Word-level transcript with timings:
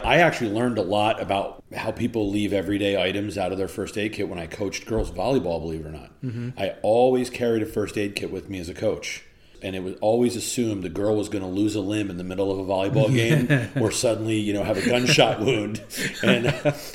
I 0.00 0.16
actually 0.16 0.50
learned 0.50 0.78
a 0.78 0.82
lot 0.82 1.20
about 1.20 1.62
how 1.74 1.90
people 1.90 2.30
leave 2.30 2.52
everyday 2.52 3.00
items 3.00 3.36
out 3.36 3.52
of 3.52 3.58
their 3.58 3.68
first 3.68 3.98
aid 3.98 4.12
kit 4.12 4.28
when 4.28 4.38
I 4.38 4.46
coached 4.46 4.86
girls 4.86 5.10
volleyball, 5.10 5.60
believe 5.60 5.80
it 5.80 5.88
or 5.88 5.92
not. 5.92 6.10
Mm-hmm. 6.22 6.50
I 6.56 6.76
always 6.82 7.30
carried 7.30 7.62
a 7.62 7.66
first 7.66 7.98
aid 7.98 8.14
kit 8.14 8.30
with 8.30 8.48
me 8.48 8.58
as 8.58 8.68
a 8.68 8.74
coach 8.74 9.24
and 9.62 9.74
it 9.74 9.82
was 9.82 9.94
always 10.00 10.36
assumed 10.36 10.82
the 10.82 10.88
girl 10.88 11.16
was 11.16 11.28
going 11.28 11.42
to 11.42 11.50
lose 11.50 11.74
a 11.74 11.80
limb 11.80 12.10
in 12.10 12.16
the 12.16 12.24
middle 12.24 12.50
of 12.50 12.58
a 12.58 12.64
volleyball 12.64 13.12
game 13.12 13.70
or 13.82 13.90
suddenly 13.90 14.36
you 14.36 14.52
know 14.52 14.62
have 14.64 14.76
a 14.76 14.84
gunshot 14.86 15.40
wound. 15.44 15.82
And 16.22 16.46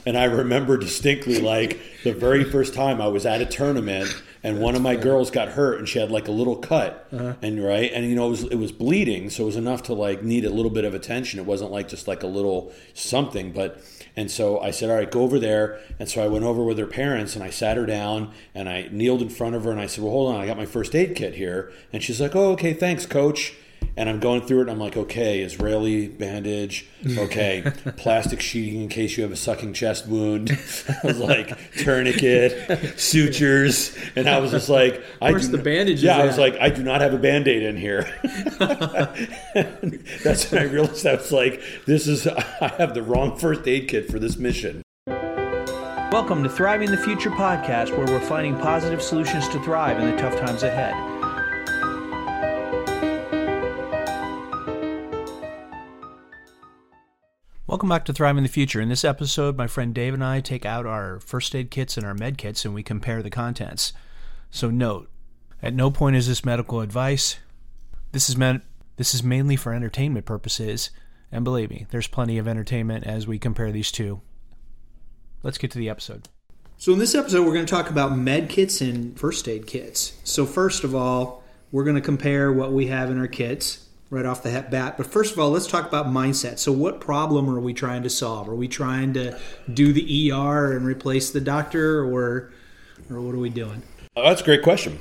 and 0.05 0.17
I 0.17 0.25
remember 0.25 0.77
distinctly 0.77 1.41
like 1.41 1.79
the 2.03 2.13
very 2.13 2.43
first 2.43 2.73
time 2.73 3.01
I 3.01 3.07
was 3.07 3.25
at 3.25 3.41
a 3.41 3.45
tournament 3.45 4.09
and 4.43 4.59
one 4.59 4.75
of 4.75 4.81
my 4.81 4.95
girls 4.95 5.31
got 5.31 5.49
hurt 5.49 5.79
and 5.79 5.87
she 5.87 5.99
had 5.99 6.11
like 6.11 6.27
a 6.27 6.31
little 6.31 6.57
cut. 6.57 7.07
Uh-huh. 7.13 7.33
and 7.41 7.63
right 7.63 7.91
and 7.93 8.05
you 8.05 8.15
know 8.15 8.27
it 8.27 8.31
was 8.31 8.43
it 8.43 8.55
was 8.55 8.71
bleeding 8.71 9.29
so 9.29 9.43
it 9.43 9.45
was 9.45 9.55
enough 9.55 9.83
to 9.83 9.93
like 9.93 10.23
need 10.23 10.45
a 10.45 10.49
little 10.49 10.71
bit 10.71 10.85
of 10.85 10.93
attention. 10.93 11.39
It 11.39 11.45
wasn't 11.45 11.71
like 11.71 11.87
just 11.87 12.07
like 12.07 12.23
a 12.23 12.27
little 12.27 12.71
something 12.93 13.51
but 13.51 13.81
and 14.15 14.29
so 14.29 14.59
I 14.59 14.71
said, 14.71 14.89
all 14.89 14.97
right, 14.97 15.09
go 15.09 15.21
over 15.21 15.39
there. 15.39 15.79
And 15.99 16.07
so 16.07 16.23
I 16.23 16.27
went 16.27 16.45
over 16.45 16.63
with 16.63 16.77
her 16.77 16.85
parents 16.85 17.35
and 17.35 17.43
I 17.43 17.49
sat 17.49 17.77
her 17.77 17.85
down 17.85 18.31
and 18.53 18.69
I 18.69 18.89
kneeled 18.91 19.21
in 19.21 19.29
front 19.29 19.55
of 19.55 19.63
her 19.63 19.71
and 19.71 19.79
I 19.79 19.87
said, 19.87 20.03
well, 20.03 20.13
hold 20.13 20.35
on, 20.35 20.41
I 20.41 20.45
got 20.45 20.57
my 20.57 20.65
first 20.65 20.95
aid 20.95 21.15
kit 21.15 21.35
here. 21.35 21.71
And 21.91 22.03
she's 22.03 22.21
like, 22.21 22.35
oh, 22.35 22.51
okay, 22.51 22.73
thanks, 22.73 23.05
coach. 23.05 23.53
And 23.95 24.09
I'm 24.09 24.19
going 24.19 24.41
through 24.41 24.59
it 24.59 24.61
and 24.63 24.71
I'm 24.71 24.79
like, 24.79 24.97
okay, 24.97 25.41
Israeli 25.41 26.07
bandage, 26.07 26.87
okay, 27.05 27.63
plastic 27.97 28.41
sheeting 28.41 28.81
in 28.81 28.89
case 28.89 29.17
you 29.17 29.23
have 29.23 29.31
a 29.31 29.35
sucking 29.35 29.73
chest 29.73 30.07
wound. 30.07 30.51
I 31.03 31.07
was 31.07 31.19
like, 31.19 31.55
tourniquet, 31.77 32.99
sutures. 32.99 33.95
And 34.15 34.27
I 34.27 34.39
was 34.39 34.49
just 34.49 34.67
like, 34.67 35.03
I 35.21 35.31
Where's 35.31 35.49
the 35.49 35.59
bandage? 35.59 36.03
Yeah, 36.03 36.17
I 36.17 36.25
was 36.25 36.39
like, 36.39 36.57
I 36.59 36.69
do 36.69 36.81
not 36.81 37.01
have 37.01 37.13
a 37.13 37.19
band 37.19 37.47
aid 37.47 37.61
in 37.61 37.77
here. 37.77 38.11
that's 40.23 40.51
when 40.51 40.61
I 40.61 40.65
realized 40.65 41.05
I 41.05 41.15
was 41.15 41.31
like, 41.31 41.61
this 41.85 42.07
is, 42.07 42.25
I 42.25 42.73
have 42.79 42.95
the 42.95 43.03
wrong 43.03 43.37
first 43.37 43.67
aid 43.67 43.89
kit 43.89 44.09
for 44.09 44.17
this 44.17 44.37
mission. 44.37 44.81
Welcome 45.05 46.43
to 46.43 46.49
Thriving 46.49 46.89
the 46.89 46.97
Future 46.97 47.31
podcast, 47.31 47.95
where 47.95 48.07
we're 48.07 48.19
finding 48.21 48.55
positive 48.57 49.03
solutions 49.03 49.47
to 49.49 49.59
thrive 49.63 49.99
in 49.99 50.09
the 50.09 50.17
tough 50.21 50.35
times 50.39 50.63
ahead. 50.63 51.22
Welcome 57.73 57.89
back 57.89 58.05
to 58.05 58.13
Thriving 58.13 58.43
the 58.43 58.49
Future. 58.49 58.81
In 58.81 58.89
this 58.89 59.03
episode, 59.03 59.57
my 59.57 59.65
friend 59.65 59.95
Dave 59.95 60.13
and 60.13 60.23
I 60.23 60.41
take 60.41 60.63
out 60.63 60.85
our 60.85 61.19
first 61.21 61.55
aid 61.55 61.71
kits 61.71 61.97
and 61.97 62.05
our 62.05 62.13
med 62.13 62.37
kits 62.37 62.65
and 62.65 62.73
we 62.75 62.83
compare 62.83 63.23
the 63.23 63.31
contents. 63.31 63.93
So 64.51 64.69
note, 64.69 65.09
at 65.59 65.73
no 65.73 65.89
point 65.89 66.15
is 66.15 66.27
this 66.27 66.45
medical 66.45 66.81
advice. 66.81 67.39
This 68.11 68.29
is 68.29 68.37
meant 68.37 68.61
this 68.97 69.15
is 69.15 69.23
mainly 69.23 69.55
for 69.55 69.73
entertainment 69.73 70.27
purposes, 70.27 70.91
and 71.31 71.43
believe 71.43 71.71
me, 71.71 71.87
there's 71.89 72.05
plenty 72.05 72.37
of 72.37 72.47
entertainment 72.47 73.07
as 73.07 73.25
we 73.25 73.39
compare 73.39 73.71
these 73.71 73.91
two. 73.91 74.21
Let's 75.41 75.57
get 75.57 75.71
to 75.71 75.79
the 75.79 75.89
episode. 75.89 76.29
So 76.77 76.93
in 76.93 76.99
this 76.99 77.15
episode, 77.15 77.43
we're 77.43 77.55
going 77.55 77.65
to 77.65 77.73
talk 77.73 77.89
about 77.89 78.15
med 78.15 78.49
kits 78.49 78.81
and 78.81 79.19
first 79.19 79.47
aid 79.49 79.65
kits. 79.65 80.13
So 80.23 80.45
first 80.45 80.83
of 80.83 80.93
all, 80.93 81.43
we're 81.71 81.85
going 81.85 81.95
to 81.95 82.01
compare 82.01 82.53
what 82.53 82.71
we 82.71 82.85
have 82.85 83.09
in 83.09 83.17
our 83.17 83.27
kits 83.27 83.87
right 84.13 84.25
off 84.25 84.43
the 84.43 84.65
bat. 84.69 84.95
But 84.95 85.07
first 85.07 85.33
of 85.33 85.39
all, 85.39 85.49
let's 85.49 85.67
talk 85.67 85.87
about 85.87 86.05
mindset. 86.05 86.59
So, 86.59 86.71
what 86.71 87.01
problem 87.01 87.49
are 87.49 87.59
we 87.59 87.73
trying 87.73 88.03
to 88.03 88.09
solve? 88.09 88.47
Are 88.47 88.55
we 88.55 88.67
trying 88.67 89.13
to 89.13 89.37
do 89.73 89.91
the 89.91 90.31
ER 90.31 90.77
and 90.77 90.85
replace 90.85 91.31
the 91.31 91.41
doctor, 91.41 92.05
or 92.05 92.53
or 93.09 93.19
what 93.19 93.33
are 93.33 93.39
we 93.39 93.49
doing? 93.49 93.81
Oh, 94.15 94.23
that's 94.23 94.41
a 94.41 94.45
great 94.45 94.61
question. 94.61 94.99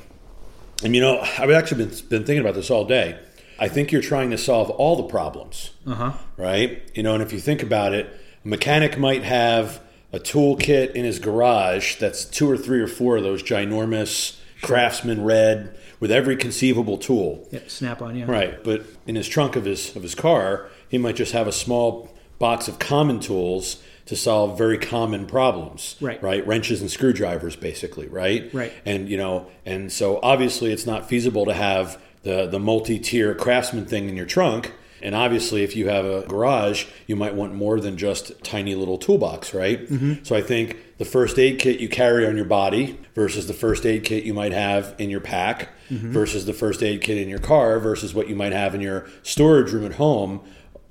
And 0.83 0.95
you 0.95 1.01
know, 1.01 1.21
I've 1.39 1.51
actually 1.51 1.85
been, 1.85 1.95
been 2.09 2.25
thinking 2.25 2.41
about 2.41 2.55
this 2.55 2.71
all 2.71 2.85
day. 2.85 3.19
I 3.59 3.69
think 3.69 3.93
you're 3.93 4.03
trying 4.03 4.31
to 4.31 4.39
solve 4.39 4.71
all 4.71 4.97
the 4.97 5.05
problems, 5.05 5.71
uh-huh. 5.87 6.13
right? 6.37 6.83
You 6.95 7.03
know, 7.05 7.15
and 7.15 7.23
if 7.23 7.33
you 7.33 7.39
think 7.39 7.63
about 7.63 7.93
it, 7.93 8.07
a 8.45 8.49
mechanic 8.49 8.99
might 8.99 9.23
have 9.23 9.81
a 10.13 10.19
toolkit 10.19 10.93
in 10.93 11.05
his 11.05 11.19
garage 11.19 11.97
that's 11.97 12.25
two 12.25 12.51
or 12.51 12.57
three 12.57 12.81
or 12.81 12.89
four 12.89 13.19
of 13.19 13.23
those 13.23 13.43
ginormous 13.43 14.39
Craftsman 14.63 15.23
red 15.23 15.77
with 16.03 16.11
every 16.11 16.35
conceivable 16.35 16.99
tool. 16.99 17.47
Yeah, 17.53 17.61
Snap-on, 17.69 18.17
yeah. 18.17 18.25
Right, 18.29 18.63
but 18.65 18.85
in 19.07 19.15
his 19.15 19.29
trunk 19.29 19.55
of 19.55 19.65
his 19.65 19.95
of 19.95 20.03
his 20.03 20.17
car, 20.17 20.69
he 20.89 20.99
might 20.99 21.15
just 21.15 21.31
have 21.31 21.47
a 21.47 21.53
small 21.53 22.13
box 22.41 22.67
of 22.67 22.81
common 22.81 23.21
tools 23.21 23.81
to 24.07 24.17
solve 24.17 24.59
very 24.59 24.79
common 24.79 25.27
problems. 25.27 25.95
Right. 26.01 26.21
Right. 26.21 26.45
Wrenches 26.45 26.81
and 26.81 26.91
screwdrivers, 26.91 27.55
basically. 27.55 28.09
Right. 28.09 28.53
Right. 28.53 28.73
And 28.85 29.09
you 29.09 29.17
know, 29.17 29.47
and 29.65 29.93
so 29.93 30.19
obviously, 30.25 30.73
it's 30.73 30.87
not 30.87 31.09
feasible 31.09 31.47
to 31.47 31.55
have 31.55 32.03
the 32.25 32.49
the 32.49 32.59
multi-tier 32.59 33.37
craftsman 33.37 33.87
thing 33.87 34.09
in 34.09 34.17
your 34.17 34.27
trunk 34.27 34.73
and 35.03 35.15
obviously, 35.15 35.65
if 35.65 35.75
you 35.75 35.89
have 35.89 36.05
a 36.05 36.23
garage, 36.27 36.87
you 37.07 37.17
might 37.17 37.35
want 37.35 37.55
more 37.55 37.81
than 37.81 37.99
just 37.99 38.43
tiny 38.45 38.75
little 38.75 38.99
toolbox, 38.99 39.53
right? 39.53 39.89
Mm-hmm. 39.89 40.23
So 40.23 40.37
I 40.37 40.43
think 40.43 40.77
the 40.99 41.05
first 41.05 41.39
aid 41.39 41.59
kit 41.59 41.81
you 41.81 41.89
carry 41.89 42.27
on 42.27 42.37
your 42.37 42.45
body 42.45 42.99
versus 43.15 43.49
the 43.49 43.53
first 43.53 43.85
aid 43.85 44.05
kit 44.05 44.25
you 44.25 44.33
might 44.33 44.53
have 44.53 44.95
in 44.99 45.11
your 45.11 45.21
pack 45.21 45.71
mm-hmm. 45.93 46.13
versus 46.13 46.47
the 46.47 46.53
first 46.53 46.83
aid 46.83 47.03
kit 47.03 47.19
in 47.19 47.29
your 47.29 47.39
car 47.39 47.79
versus 47.79 48.15
what 48.15 48.29
you 48.29 48.35
might 48.35 48.53
have 48.53 48.75
in 48.75 48.81
your 48.81 49.07
storage 49.23 49.73
room 49.73 49.85
at 49.85 49.95
home 49.95 50.41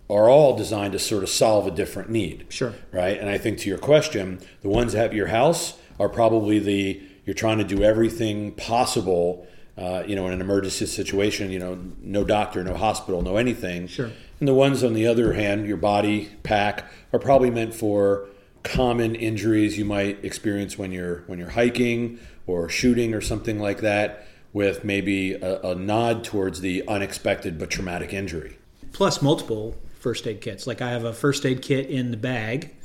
are 0.09 0.29
all 0.29 0.55
designed 0.55 0.91
to 0.91 0.99
sort 0.99 1.23
of 1.23 1.29
solve 1.29 1.65
a 1.67 1.71
different 1.71 2.09
need. 2.09 2.45
Sure. 2.49 2.73
Right? 2.91 3.17
And 3.17 3.29
I 3.29 3.37
think 3.37 3.59
to 3.59 3.69
your 3.69 3.77
question, 3.77 4.39
the 4.61 4.69
ones 4.69 4.93
at 4.93 5.13
your 5.13 5.27
house 5.27 5.77
are 5.99 6.09
probably 6.09 6.59
the 6.59 7.01
you're 7.25 7.33
trying 7.35 7.59
to 7.59 7.63
do 7.63 7.83
everything 7.83 8.51
possible 8.53 9.47
uh, 9.77 10.03
you 10.05 10.15
know, 10.15 10.27
in 10.27 10.33
an 10.33 10.41
emergency 10.41 10.85
situation, 10.85 11.49
you 11.49 11.57
know, 11.57 11.79
no 12.01 12.23
doctor, 12.23 12.63
no 12.63 12.75
hospital, 12.75 13.21
no 13.21 13.37
anything. 13.37 13.87
Sure. 13.87 14.11
And 14.39 14.47
the 14.47 14.53
ones 14.53 14.83
on 14.83 14.93
the 14.93 15.07
other 15.07 15.33
hand, 15.33 15.65
your 15.65 15.77
body 15.77 16.29
pack, 16.43 16.85
are 17.13 17.19
probably 17.19 17.49
meant 17.49 17.73
for 17.73 18.27
common 18.63 19.15
injuries 19.15 19.77
you 19.77 19.85
might 19.85 20.23
experience 20.23 20.77
when 20.77 20.91
you're 20.91 21.23
when 21.25 21.39
you're 21.39 21.51
hiking 21.51 22.19
or 22.45 22.69
shooting 22.69 23.13
or 23.13 23.21
something 23.21 23.59
like 23.59 23.79
that, 23.79 24.27
with 24.53 24.83
maybe 24.83 25.33
a, 25.33 25.61
a 25.61 25.75
nod 25.75 26.23
towards 26.23 26.61
the 26.61 26.85
unexpected 26.87 27.57
but 27.57 27.69
traumatic 27.69 28.13
injury. 28.13 28.57
Plus 28.91 29.21
multiple 29.21 29.75
first 29.99 30.27
aid 30.27 30.41
kits. 30.41 30.67
Like 30.67 30.81
I 30.81 30.89
have 30.89 31.05
a 31.05 31.13
first 31.13 31.45
aid 31.45 31.61
kit 31.61 31.89
in 31.89 32.11
the 32.11 32.17
bag 32.17 32.75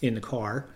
in 0.00 0.14
the 0.14 0.20
car 0.20 0.66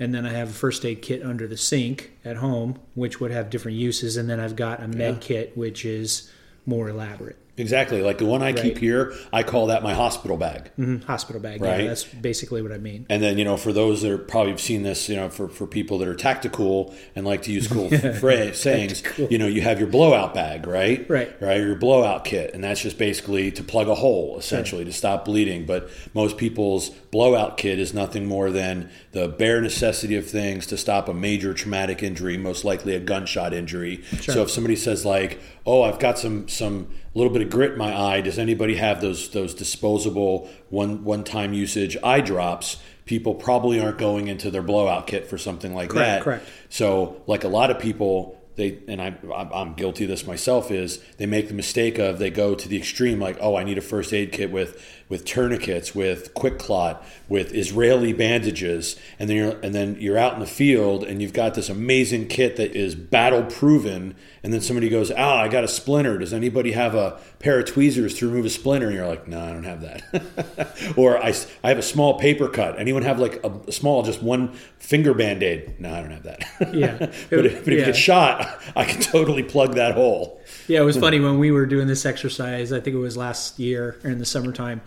and 0.00 0.14
then 0.14 0.24
I 0.24 0.30
have 0.30 0.50
a 0.50 0.54
first 0.54 0.84
aid 0.84 1.02
kit 1.02 1.22
under 1.24 1.46
the 1.46 1.56
sink 1.56 2.12
at 2.24 2.36
home, 2.36 2.78
which 2.94 3.20
would 3.20 3.30
have 3.30 3.50
different 3.50 3.76
uses, 3.78 4.16
and 4.16 4.30
then 4.30 4.38
I've 4.38 4.56
got 4.56 4.82
a 4.82 4.88
med 4.88 5.14
yeah. 5.14 5.20
kit, 5.20 5.56
which 5.56 5.84
is 5.84 6.30
more 6.66 6.88
elaborate. 6.88 7.36
Exactly. 7.58 8.02
Like 8.02 8.18
the 8.18 8.26
one 8.26 8.42
I 8.42 8.46
right. 8.46 8.56
keep 8.56 8.78
here, 8.78 9.14
I 9.32 9.42
call 9.42 9.66
that 9.66 9.82
my 9.82 9.94
hospital 9.94 10.36
bag. 10.36 10.70
Mm-hmm. 10.78 10.98
Hospital 11.06 11.40
bag. 11.40 11.60
Right. 11.60 11.82
Yeah, 11.82 11.88
that's 11.88 12.04
basically 12.04 12.62
what 12.62 12.72
I 12.72 12.78
mean. 12.78 13.06
And 13.08 13.22
then, 13.22 13.38
you 13.38 13.44
know, 13.44 13.56
for 13.56 13.72
those 13.72 14.02
that 14.02 14.12
are 14.12 14.18
probably 14.18 14.52
have 14.52 14.60
seen 14.60 14.82
this, 14.82 15.08
you 15.08 15.16
know, 15.16 15.28
for, 15.28 15.48
for 15.48 15.66
people 15.66 15.98
that 15.98 16.08
are 16.08 16.14
tactical 16.14 16.94
and 17.14 17.26
like 17.26 17.42
to 17.42 17.52
use 17.52 17.66
cool 17.68 17.90
phrase, 18.20 18.60
sayings, 18.60 19.02
you 19.18 19.38
know, 19.38 19.46
you 19.46 19.60
have 19.62 19.78
your 19.78 19.88
blowout 19.88 20.34
bag, 20.34 20.66
right? 20.66 21.08
Right. 21.08 21.34
Right. 21.40 21.60
Your 21.60 21.74
blowout 21.74 22.24
kit. 22.24 22.54
And 22.54 22.64
that's 22.64 22.82
just 22.82 22.98
basically 22.98 23.50
to 23.52 23.62
plug 23.62 23.88
a 23.88 23.94
hole, 23.94 24.38
essentially, 24.38 24.84
right. 24.84 24.92
to 24.92 24.96
stop 24.96 25.24
bleeding. 25.24 25.66
But 25.66 25.90
most 26.14 26.36
people's 26.36 26.90
blowout 27.10 27.56
kit 27.56 27.78
is 27.78 27.94
nothing 27.94 28.26
more 28.26 28.50
than 28.50 28.90
the 29.12 29.28
bare 29.28 29.60
necessity 29.60 30.16
of 30.16 30.28
things 30.28 30.66
to 30.66 30.76
stop 30.76 31.08
a 31.08 31.14
major 31.14 31.54
traumatic 31.54 32.02
injury, 32.02 32.36
most 32.36 32.64
likely 32.64 32.94
a 32.94 33.00
gunshot 33.00 33.54
injury. 33.54 34.02
Sure. 34.20 34.34
So 34.34 34.42
if 34.42 34.50
somebody 34.50 34.76
says, 34.76 35.04
like, 35.04 35.40
oh, 35.64 35.82
I've 35.82 35.98
got 35.98 36.18
some, 36.18 36.48
some, 36.48 36.88
little 37.18 37.32
bit 37.32 37.42
of 37.42 37.50
grit 37.50 37.72
in 37.72 37.78
my 37.78 37.94
eye. 37.94 38.20
Does 38.20 38.38
anybody 38.38 38.76
have 38.76 39.00
those 39.00 39.30
those 39.30 39.54
disposable 39.54 40.48
one 40.70 41.04
one 41.04 41.24
time 41.24 41.52
usage 41.52 41.96
eye 42.02 42.20
drops? 42.20 42.78
People 43.04 43.34
probably 43.34 43.80
aren't 43.80 43.98
going 43.98 44.28
into 44.28 44.50
their 44.50 44.62
blowout 44.62 45.06
kit 45.06 45.26
for 45.26 45.38
something 45.38 45.74
like 45.74 45.90
correct, 45.90 46.06
that. 46.06 46.22
Correct. 46.22 46.48
So, 46.68 47.22
like 47.26 47.42
a 47.42 47.48
lot 47.48 47.70
of 47.70 47.78
people, 47.78 48.38
they 48.56 48.80
and 48.86 49.00
I, 49.00 49.16
I'm 49.34 49.74
guilty 49.74 50.04
of 50.04 50.10
this 50.10 50.26
myself. 50.26 50.70
Is 50.70 51.02
they 51.16 51.26
make 51.26 51.48
the 51.48 51.54
mistake 51.54 51.98
of 51.98 52.18
they 52.18 52.30
go 52.30 52.54
to 52.54 52.68
the 52.68 52.76
extreme, 52.76 53.18
like, 53.18 53.38
oh, 53.40 53.56
I 53.56 53.64
need 53.64 53.78
a 53.78 53.82
first 53.82 54.12
aid 54.12 54.32
kit 54.32 54.50
with 54.50 54.82
with 55.08 55.24
tourniquets, 55.24 55.94
with 55.94 56.34
quick 56.34 56.58
clot, 56.58 57.04
with 57.28 57.54
Israeli 57.54 58.12
bandages, 58.12 58.96
and 59.18 59.28
then 59.28 59.36
you're 59.36 59.60
and 59.60 59.74
then 59.74 59.96
you're 59.98 60.18
out 60.18 60.34
in 60.34 60.40
the 60.40 60.46
field 60.46 61.04
and 61.04 61.22
you've 61.22 61.32
got 61.32 61.54
this 61.54 61.68
amazing 61.68 62.28
kit 62.28 62.56
that 62.56 62.72
is 62.72 62.94
battle 62.94 63.44
proven, 63.44 64.14
and 64.42 64.52
then 64.52 64.60
somebody 64.60 64.88
goes, 64.88 65.10
"Ah, 65.16 65.40
I 65.40 65.48
got 65.48 65.64
a 65.64 65.68
splinter. 65.68 66.18
Does 66.18 66.32
anybody 66.32 66.72
have 66.72 66.94
a 66.94 67.18
pair 67.38 67.58
of 67.58 67.66
tweezers 67.66 68.14
to 68.14 68.28
remove 68.28 68.44
a 68.44 68.50
splinter?" 68.50 68.88
And 68.88 68.96
you're 68.96 69.08
like, 69.08 69.26
"No, 69.26 69.40
I 69.40 69.52
don't 69.52 69.64
have 69.64 69.80
that." 69.80 70.92
or 70.96 71.18
I, 71.18 71.34
I 71.64 71.68
have 71.68 71.78
a 71.78 71.82
small 71.82 72.18
paper 72.18 72.48
cut. 72.48 72.78
Anyone 72.78 73.02
have 73.02 73.18
like 73.18 73.42
a, 73.44 73.50
a 73.66 73.72
small, 73.72 74.02
just 74.02 74.22
one 74.22 74.52
finger 74.78 75.14
band 75.14 75.42
aid? 75.42 75.80
No, 75.80 75.92
I 75.92 76.00
don't 76.00 76.10
have 76.10 76.24
that. 76.24 76.74
yeah, 76.74 76.96
but, 77.30 77.46
if, 77.46 77.64
but 77.64 77.72
if 77.72 77.74
yeah. 77.74 77.74
you 77.74 77.84
get 77.84 77.96
shot, 77.96 78.60
I 78.76 78.84
can 78.84 79.00
totally 79.00 79.42
plug 79.42 79.74
that 79.74 79.94
hole. 79.94 80.37
Yeah, 80.68 80.80
it 80.80 80.84
was 80.84 80.96
funny 80.98 81.18
when 81.18 81.38
we 81.38 81.50
were 81.50 81.66
doing 81.66 81.88
this 81.88 82.04
exercise. 82.04 82.72
I 82.72 82.80
think 82.80 82.94
it 82.94 83.00
was 83.00 83.16
last 83.16 83.58
year 83.58 83.98
in 84.04 84.18
the 84.18 84.26
summertime 84.26 84.82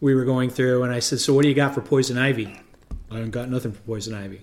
we 0.00 0.14
were 0.14 0.24
going 0.24 0.50
through, 0.50 0.82
and 0.82 0.92
I 0.92 0.98
said, 1.00 1.20
"So 1.20 1.32
what 1.32 1.42
do 1.42 1.48
you 1.48 1.54
got 1.54 1.74
for 1.74 1.80
poison 1.80 2.18
ivy?" 2.18 2.54
I 3.10 3.14
haven't 3.14 3.30
got 3.30 3.48
nothing 3.48 3.72
for 3.72 3.80
poison 3.80 4.14
ivy. 4.14 4.42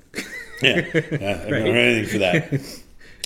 yeah, 0.61 0.81
yeah 0.93 1.43
I 1.45 1.49
don't 1.49 1.65
have 1.65 1.75
anything 1.75 2.05
for 2.11 2.17
that. 2.19 2.61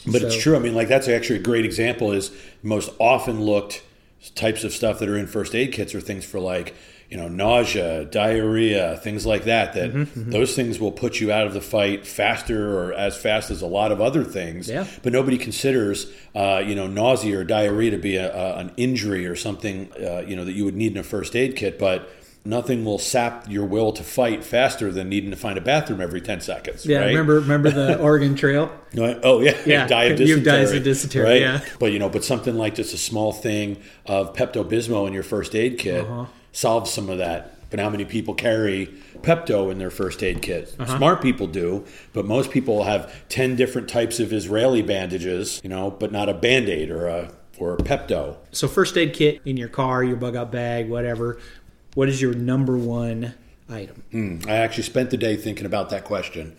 But 0.09 0.21
so, 0.21 0.27
it's 0.27 0.41
true. 0.41 0.55
I 0.55 0.59
mean, 0.59 0.73
like 0.73 0.87
that's 0.87 1.09
actually 1.09 1.39
a 1.39 1.43
great 1.43 1.65
example. 1.65 2.13
Is 2.13 2.31
most 2.63 2.91
often 2.97 3.41
looked 3.41 3.83
types 4.35 4.63
of 4.63 4.71
stuff 4.71 4.99
that 4.99 5.09
are 5.09 5.17
in 5.17 5.27
first 5.27 5.53
aid 5.53 5.73
kits 5.73 5.93
are 5.93 5.99
things 5.99 6.23
for 6.23 6.39
like 6.39 6.73
you 7.09 7.15
know, 7.17 7.27
nausea, 7.29 8.03
diarrhea, 8.05 8.97
things 8.97 9.25
like 9.25 9.45
that. 9.45 9.73
That 9.73 9.93
Mm-hmm, 9.93 10.31
those 10.31 10.55
things 10.55 10.79
will 10.79 10.91
put 10.91 11.19
you 11.21 11.31
out 11.31 11.47
of 11.47 11.53
the 11.53 11.61
fight 11.61 12.05
faster 12.05 12.77
or 12.79 12.93
as 12.93 13.15
fast 13.17 13.49
as 13.49 13.61
a 13.61 13.67
lot 13.67 13.91
of 13.91 14.01
other 14.01 14.23
things. 14.23 14.69
Yeah. 14.69 14.85
But 15.03 15.13
nobody 15.13 15.37
considers, 15.37 16.11
uh, 16.35 16.61
you 16.65 16.75
know, 16.75 16.87
nausea 16.87 17.39
or 17.39 17.43
diarrhea 17.43 17.91
to 17.91 17.97
be 17.97 18.17
a, 18.17 18.33
a, 18.35 18.57
an 18.57 18.71
injury 18.77 19.25
or 19.25 19.35
something, 19.35 19.89
uh, 19.93 20.23
you 20.27 20.35
know, 20.35 20.43
that 20.45 20.53
you 20.53 20.65
would 20.65 20.75
need 20.75 20.91
in 20.91 20.97
a 20.97 21.03
first 21.03 21.35
aid 21.35 21.55
kit. 21.55 21.79
But 21.79 22.09
nothing 22.43 22.83
will 22.85 22.99
sap 22.99 23.49
your 23.49 23.65
will 23.65 23.91
to 23.93 24.03
fight 24.03 24.43
faster 24.43 24.91
than 24.91 25.09
needing 25.09 25.31
to 25.31 25.35
find 25.37 25.57
a 25.57 25.61
bathroom 25.61 26.01
every 26.01 26.21
10 26.21 26.41
seconds. 26.41 26.85
Yeah, 26.85 26.99
right? 26.99 27.07
remember 27.07 27.39
remember 27.39 27.71
the 27.71 27.97
Oregon 28.01 28.35
Trail? 28.35 28.69
No, 28.93 29.19
Oh 29.23 29.39
yeah, 29.41 29.57
Yeah, 29.65 29.87
die 29.95 30.05
of 30.05 30.19
You 30.19 30.41
die 30.41 30.57
of 30.57 30.83
dysentery, 30.83 31.23
right? 31.23 31.41
yeah. 31.41 31.59
But 31.79 31.91
you 31.93 31.99
know, 31.99 32.09
but 32.09 32.23
something 32.25 32.55
like 32.55 32.75
just 32.75 32.93
a 32.93 32.97
small 32.97 33.31
thing 33.31 33.77
of 34.05 34.33
Pepto 34.33 34.63
Bismol 34.69 35.07
in 35.07 35.13
your 35.13 35.23
first 35.23 35.55
aid 35.55 35.77
kit 35.79 36.05
Uh-huh. 36.05 36.25
Solves 36.57 36.91
some 36.91 37.07
of 37.09 37.19
that. 37.19 37.53
But 37.69 37.79
how 37.79 37.89
many 37.89 38.05
people 38.05 38.33
carry 38.33 38.87
Pepto 39.19 39.69
in 39.71 39.77
their 39.77 39.89
first 39.89 40.23
aid 40.23 40.41
kit? 40.41 40.73
Uh-huh. 40.79 40.97
Smart 40.97 41.21
people 41.21 41.47
do, 41.47 41.85
but 42.13 42.25
most 42.25 42.49
people 42.49 42.85
have 42.85 43.13
ten 43.29 43.55
different 43.55 43.89
types 43.89 44.19
of 44.19 44.31
Israeli 44.31 44.81
bandages, 44.81 45.59
you 45.63 45.69
know, 45.69 45.91
but 45.91 46.11
not 46.11 46.29
a 46.29 46.33
band 46.33 46.69
aid 46.69 46.89
or 46.89 47.07
a 47.07 47.33
or 47.59 47.73
a 47.73 47.77
Pepto. 47.77 48.37
So 48.51 48.67
first 48.67 48.97
aid 48.97 49.13
kit 49.13 49.41
in 49.43 49.57
your 49.57 49.67
car, 49.67 50.03
your 50.03 50.15
bug 50.15 50.35
out 50.35 50.51
bag, 50.51 50.89
whatever. 50.89 51.39
What 51.93 52.07
is 52.07 52.21
your 52.21 52.33
number 52.33 52.77
one 52.77 53.33
item? 53.69 54.03
Hmm, 54.11 54.37
I 54.47 54.55
actually 54.55 54.83
spent 54.83 55.09
the 55.09 55.17
day 55.17 55.35
thinking 55.35 55.65
about 55.65 55.89
that 55.89 56.05
question. 56.05 56.55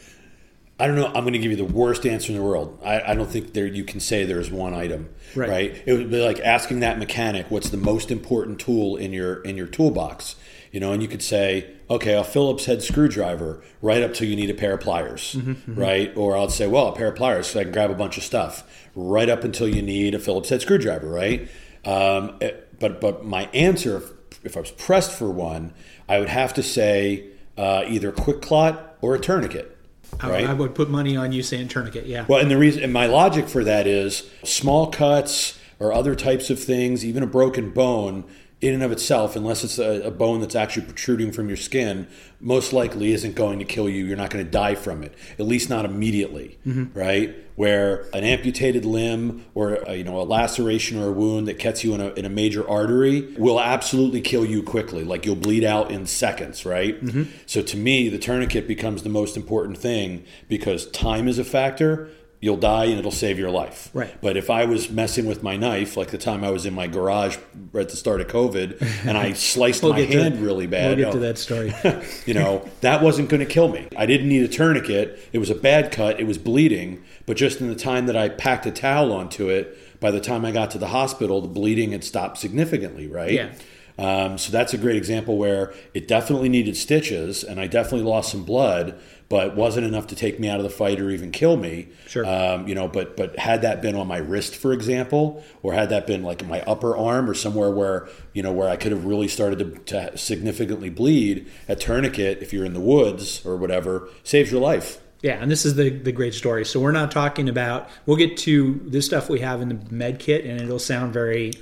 I 0.81 0.87
don't 0.87 0.95
know. 0.97 1.07
I'm 1.07 1.25
going 1.25 1.33
to 1.33 1.39
give 1.41 1.51
you 1.51 1.57
the 1.57 1.65
worst 1.65 2.07
answer 2.07 2.31
in 2.31 2.39
the 2.39 2.45
world. 2.45 2.79
I, 2.85 3.01
I 3.11 3.15
don't 3.15 3.29
think 3.29 3.53
there 3.53 3.67
you 3.67 3.83
can 3.85 3.99
say 4.01 4.25
there's 4.25 4.51
one 4.51 4.75
item, 4.75 5.09
Right. 5.35 5.49
right. 5.51 5.83
It 5.87 5.93
would 5.95 6.11
be 6.11 6.21
like 6.25 6.39
asking 6.41 6.81
that 6.81 6.99
mechanic 7.01 7.47
what's 7.51 7.71
the 7.71 7.77
most 7.77 8.11
important 8.13 8.61
tool 8.61 8.97
in 8.97 9.13
your 9.13 9.41
in 9.43 9.57
your 9.57 9.67
toolbox. 9.67 10.37
You 10.71 10.81
know, 10.81 10.93
and 10.93 11.03
you 11.03 11.09
could 11.09 11.23
say, 11.23 11.71
okay, 11.89 12.13
a 12.13 12.23
Phillips 12.23 12.67
head 12.67 12.83
screwdriver, 12.83 13.63
right 13.81 14.03
up 14.03 14.13
till 14.13 14.29
you 14.29 14.37
need 14.37 14.51
a 14.51 14.55
pair 14.55 14.75
of 14.75 14.81
pliers, 14.81 15.35
right? 15.67 16.15
Or 16.15 16.37
I'll 16.37 16.51
say, 16.51 16.67
well, 16.67 16.89
a 16.89 16.93
pair 16.95 17.09
of 17.09 17.17
pliers, 17.17 17.47
so 17.47 17.61
I 17.61 17.63
can 17.65 17.73
grab 17.73 17.91
a 17.91 17.95
bunch 17.95 18.19
of 18.19 18.23
stuff, 18.23 18.65
right 18.95 19.31
up 19.31 19.45
until 19.45 19.67
you 19.67 19.81
need 19.81 20.15
a 20.15 20.19
Phillips 20.19 20.51
head 20.51 20.61
screwdriver, 20.61 21.09
right? 21.09 21.49
Um, 21.87 22.37
it- 22.41 22.67
but 22.79 23.01
but 23.01 23.25
my 23.25 23.47
answer, 23.55 23.97
if, 23.97 24.45
if 24.45 24.57
I 24.57 24.61
was 24.61 24.71
pressed 24.73 25.11
for 25.11 25.31
one, 25.31 25.73
I 26.09 26.21
would 26.21 26.29
have 26.29 26.53
to 26.55 26.63
say 26.63 27.25
uh, 27.57 27.85
either 27.89 28.13
quick 28.13 28.41
clot 28.43 28.97
or 29.01 29.15
a 29.17 29.19
tourniquet. 29.19 29.75
I- 30.21 30.31
Right. 30.31 30.47
I, 30.47 30.53
would 30.53 30.75
put 30.75 30.91
money 30.91 31.17
on 31.17 31.33
you 31.33 31.43
saying 31.43 31.69
tourniquet. 31.69 32.07
Yeah. 32.07 32.25
Well, 32.29 32.41
and 32.41 32.51
the 32.51 32.59
reason, 32.59 32.83
and 32.83 32.93
my 32.93 33.07
logic 33.07 33.49
for 33.49 33.63
that 33.65 33.87
is 33.87 34.29
small 34.45 34.89
cuts 34.89 35.59
or 35.79 35.93
other 35.93 36.15
types 36.17 36.51
of 36.51 36.59
things, 36.59 37.05
even 37.05 37.23
a 37.23 37.27
broken 37.27 37.71
bone, 37.71 38.25
in 38.61 38.75
and 38.75 38.83
of 38.83 38.91
itself, 38.91 39.37
unless 39.37 39.63
it's 39.63 39.79
a, 39.79 40.03
a 40.03 40.11
bone 40.11 40.41
that's 40.41 40.57
actually 40.57 40.85
protruding 40.85 41.31
from 41.31 41.47
your 41.47 41.57
skin, 41.57 42.09
most 42.41 42.73
likely 42.73 43.13
isn't 43.13 43.37
going 43.37 43.61
to 43.61 43.65
kill 43.65 43.89
you. 43.89 44.05
You're 44.05 44.17
not 44.17 44.31
going 44.31 44.45
to 44.45 44.51
die 44.51 44.75
from 44.75 45.05
it, 45.05 45.15
at 45.39 45.47
least 45.47 45.71
not 45.71 45.85
immediately, 45.85 46.59
mm-hmm. 46.67 46.99
right? 46.99 47.37
Where 47.55 48.07
an 48.15 48.25
amputated 48.25 48.85
limb 48.85 49.45
or 49.55 49.75
a, 49.75 49.95
you 49.97 50.05
know 50.05 50.21
a 50.21 50.23
laceration 50.23 51.01
or 51.01 51.09
a 51.09 51.13
wound 51.13 51.47
that 51.49 51.59
cuts 51.59 51.85
you 51.85 51.95
in 51.95 52.01
a, 52.01 52.09
in 52.15 52.25
a 52.25 52.29
major 52.29 52.69
artery 52.69 53.33
will 53.37 53.61
absolutely 53.61 54.21
kill 54.21 54.45
you 54.45 54.63
quickly. 54.63 55.05
Like 55.05 55.25
you'll 55.25 55.37
bleed 55.37 55.65
out 55.65 55.91
in 55.91 56.07
seconds, 56.07 56.65
right? 56.65 57.03
Mm-hmm. 57.05 57.25
So 57.47 57.63
to 57.63 57.77
me, 57.77 58.09
the 58.09 58.19
tourniquet 58.19 58.67
becomes 58.67 59.03
the 59.03 59.09
most 59.09 59.37
important 59.37 59.79
thing 59.79 60.25
because 60.49 60.89
time 60.91 61.29
is 61.29 61.39
a 61.39 61.45
factor 61.45 62.11
you'll 62.41 62.57
die 62.57 62.85
and 62.85 62.99
it'll 62.99 63.11
save 63.11 63.39
your 63.39 63.51
life. 63.51 63.91
Right. 63.93 64.15
But 64.21 64.37
if 64.37 64.49
I 64.49 64.65
was 64.65 64.91
messing 64.91 65.27
with 65.27 65.43
my 65.43 65.57
knife, 65.57 65.97
like 65.97 66.11
the 66.11 66.19
time 66.19 66.45
I 66.45 66.51
was 66.51 66.67
in 66.67 66.75
my 66.75 66.87
garage 66.87 67.37
right 67.73 67.83
at 67.83 67.89
the 67.89 67.97
start 67.97 68.21
of 68.21 68.29
COVID, 68.29 69.07
and 69.07 69.19
I 69.19 69.33
sliced 69.35 69.83
We'll 69.83 69.93
my 69.93 70.03
get 70.03 70.13
to- 70.13 70.23
hand 70.23 70.41
really 70.41 70.67
bad, 70.67 70.97
We'll 70.99 71.07
get 71.07 71.13
to 71.15 71.19
that 71.21 71.39
story. 71.39 71.75
you 72.27 72.35
know, 72.35 72.69
that 72.81 73.03
wasn't 73.03 73.29
going 73.29 73.41
to 73.41 73.47
kill 73.47 73.69
me. 73.69 73.89
I 73.97 74.07
didn't 74.07 74.29
need 74.29 74.43
a 74.45 74.49
tourniquet. 74.49 75.19
It 75.33 75.39
was 75.39 75.51
a 75.51 75.55
bad 75.55 75.91
cut. 75.91 76.21
It 76.21 76.27
was 76.29 76.39
bleeding. 76.39 77.03
But 77.27 77.37
just 77.37 77.61
in 77.61 77.69
the 77.69 77.75
time 77.75 78.07
that 78.07 78.17
I 78.17 78.29
packed 78.29 78.67
a 78.67 78.71
towel 78.71 79.13
onto 79.13 79.49
it, 79.49 79.77
by 80.01 80.11
the 80.13 80.21
time 80.21 80.45
I 80.45 80.53
got 80.53 80.71
to 80.71 80.79
the 80.79 80.89
hospital, 80.89 81.41
the 81.41 81.49
bleeding 81.49 81.91
had 81.91 82.05
stopped 82.05 82.39
significantly, 82.39 83.09
right? 83.09 83.33
Yeah. 83.33 83.51
Um, 83.99 84.39
so 84.39 84.53
that's 84.53 84.73
a 84.73 84.79
great 84.79 84.95
example 84.95 85.37
where 85.37 85.75
it 85.93 86.07
definitely 86.07 86.49
needed 86.49 86.77
stitches, 86.77 87.43
and 87.43 87.59
I 87.59 87.67
definitely 87.67 88.07
lost 88.09 88.31
some 88.31 88.45
blood, 88.45 88.97
but 89.29 89.55
wasn't 89.55 89.87
enough 89.87 90.07
to 90.09 90.17
take 90.17 90.41
me 90.41 90.49
out 90.49 90.59
of 90.59 90.65
the 90.65 90.71
fight 90.71 91.01
or 91.01 91.11
even 91.11 91.31
kill 91.31 91.57
me. 91.57 91.89
Sure. 92.07 92.25
Um, 92.25 92.67
you 92.67 92.75
know, 92.75 92.89
but 92.89 93.17
but 93.17 93.39
had 93.39 93.63
that 93.63 93.83
been 93.83 93.95
on 93.95 94.07
my 94.07 94.19
wrist, 94.19 94.57
for 94.57 94.73
example, 94.73 95.45
or 95.63 95.75
had 95.75 95.91
that 95.91 96.07
been 96.07 96.23
like 96.23 96.47
my 96.47 96.63
upper 96.63 96.97
arm 96.97 97.29
or 97.29 97.35
somewhere 97.35 97.71
where 97.71 98.09
you 98.33 98.43
know 98.43 98.53
where 98.53 98.69
I 98.69 98.77
could 98.77 98.93
have 98.93 99.05
really 99.05 99.29
started 99.29 99.59
to, 99.59 100.09
to 100.09 100.17
significantly 100.17 100.91
bleed, 100.91 101.47
a 101.69 101.77
tourniquet, 101.77 102.39
if 102.41 102.53
you're 102.53 102.65
in 102.65 102.73
the 102.73 102.81
woods 102.81 103.45
or 103.45 103.57
whatever, 103.57 104.09
saves 104.25 104.51
your 104.51 104.61
life. 104.61 105.01
Yeah, 105.21 105.43
and 105.43 105.51
this 105.51 105.67
is 105.67 105.75
the 105.75 105.91
the 105.91 106.13
great 106.13 106.35
story. 106.35 106.65
So 106.65 106.81
we're 106.81 106.93
not 106.93 107.11
talking 107.11 107.49
about. 107.49 107.89
We'll 108.07 108.17
get 108.17 108.37
to 108.39 108.81
this 108.85 109.07
stuff 109.07 109.29
we 109.29 109.41
have 109.41 109.61
in 109.61 109.69
the 109.69 109.79
med 109.91 110.21
kit, 110.21 110.45
and 110.45 110.61
it'll 110.61 110.79
sound 110.79 111.13
very 111.13 111.53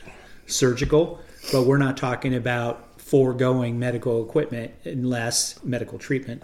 surgical, 0.47 1.21
but 1.53 1.67
we're 1.67 1.79
not 1.79 1.97
talking 1.97 2.35
about 2.35 3.01
foregoing 3.01 3.79
medical 3.79 4.25
equipment 4.25 4.73
unless 4.85 5.63
medical 5.63 5.99
treatment, 5.99 6.43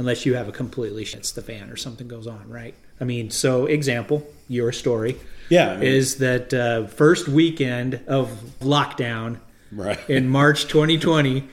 unless 0.00 0.24
you 0.26 0.34
have 0.34 0.48
a 0.48 0.52
completely 0.52 1.04
shits 1.04 1.32
the 1.34 1.42
fan 1.42 1.70
or 1.70 1.76
something 1.76 2.08
goes 2.08 2.26
on, 2.26 2.48
right? 2.48 2.74
I 3.00 3.04
mean, 3.04 3.30
so 3.30 3.66
example, 3.66 4.26
your 4.48 4.72
story 4.72 5.16
Yeah, 5.48 5.72
I 5.72 5.76
mean- 5.76 5.82
is 5.84 6.16
that 6.16 6.52
uh, 6.52 6.86
first 6.88 7.28
weekend 7.28 8.00
of 8.08 8.28
lockdown 8.60 9.38
Right. 9.72 9.98
in 10.08 10.28
March 10.28 10.66
2020 10.66 11.44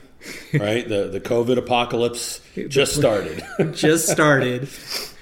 right. 0.53 0.87
The 0.89 1.07
the 1.09 1.19
COVID 1.21 1.57
apocalypse 1.57 2.41
just 2.67 2.95
started. 2.95 3.43
just 3.73 4.09
started, 4.09 4.67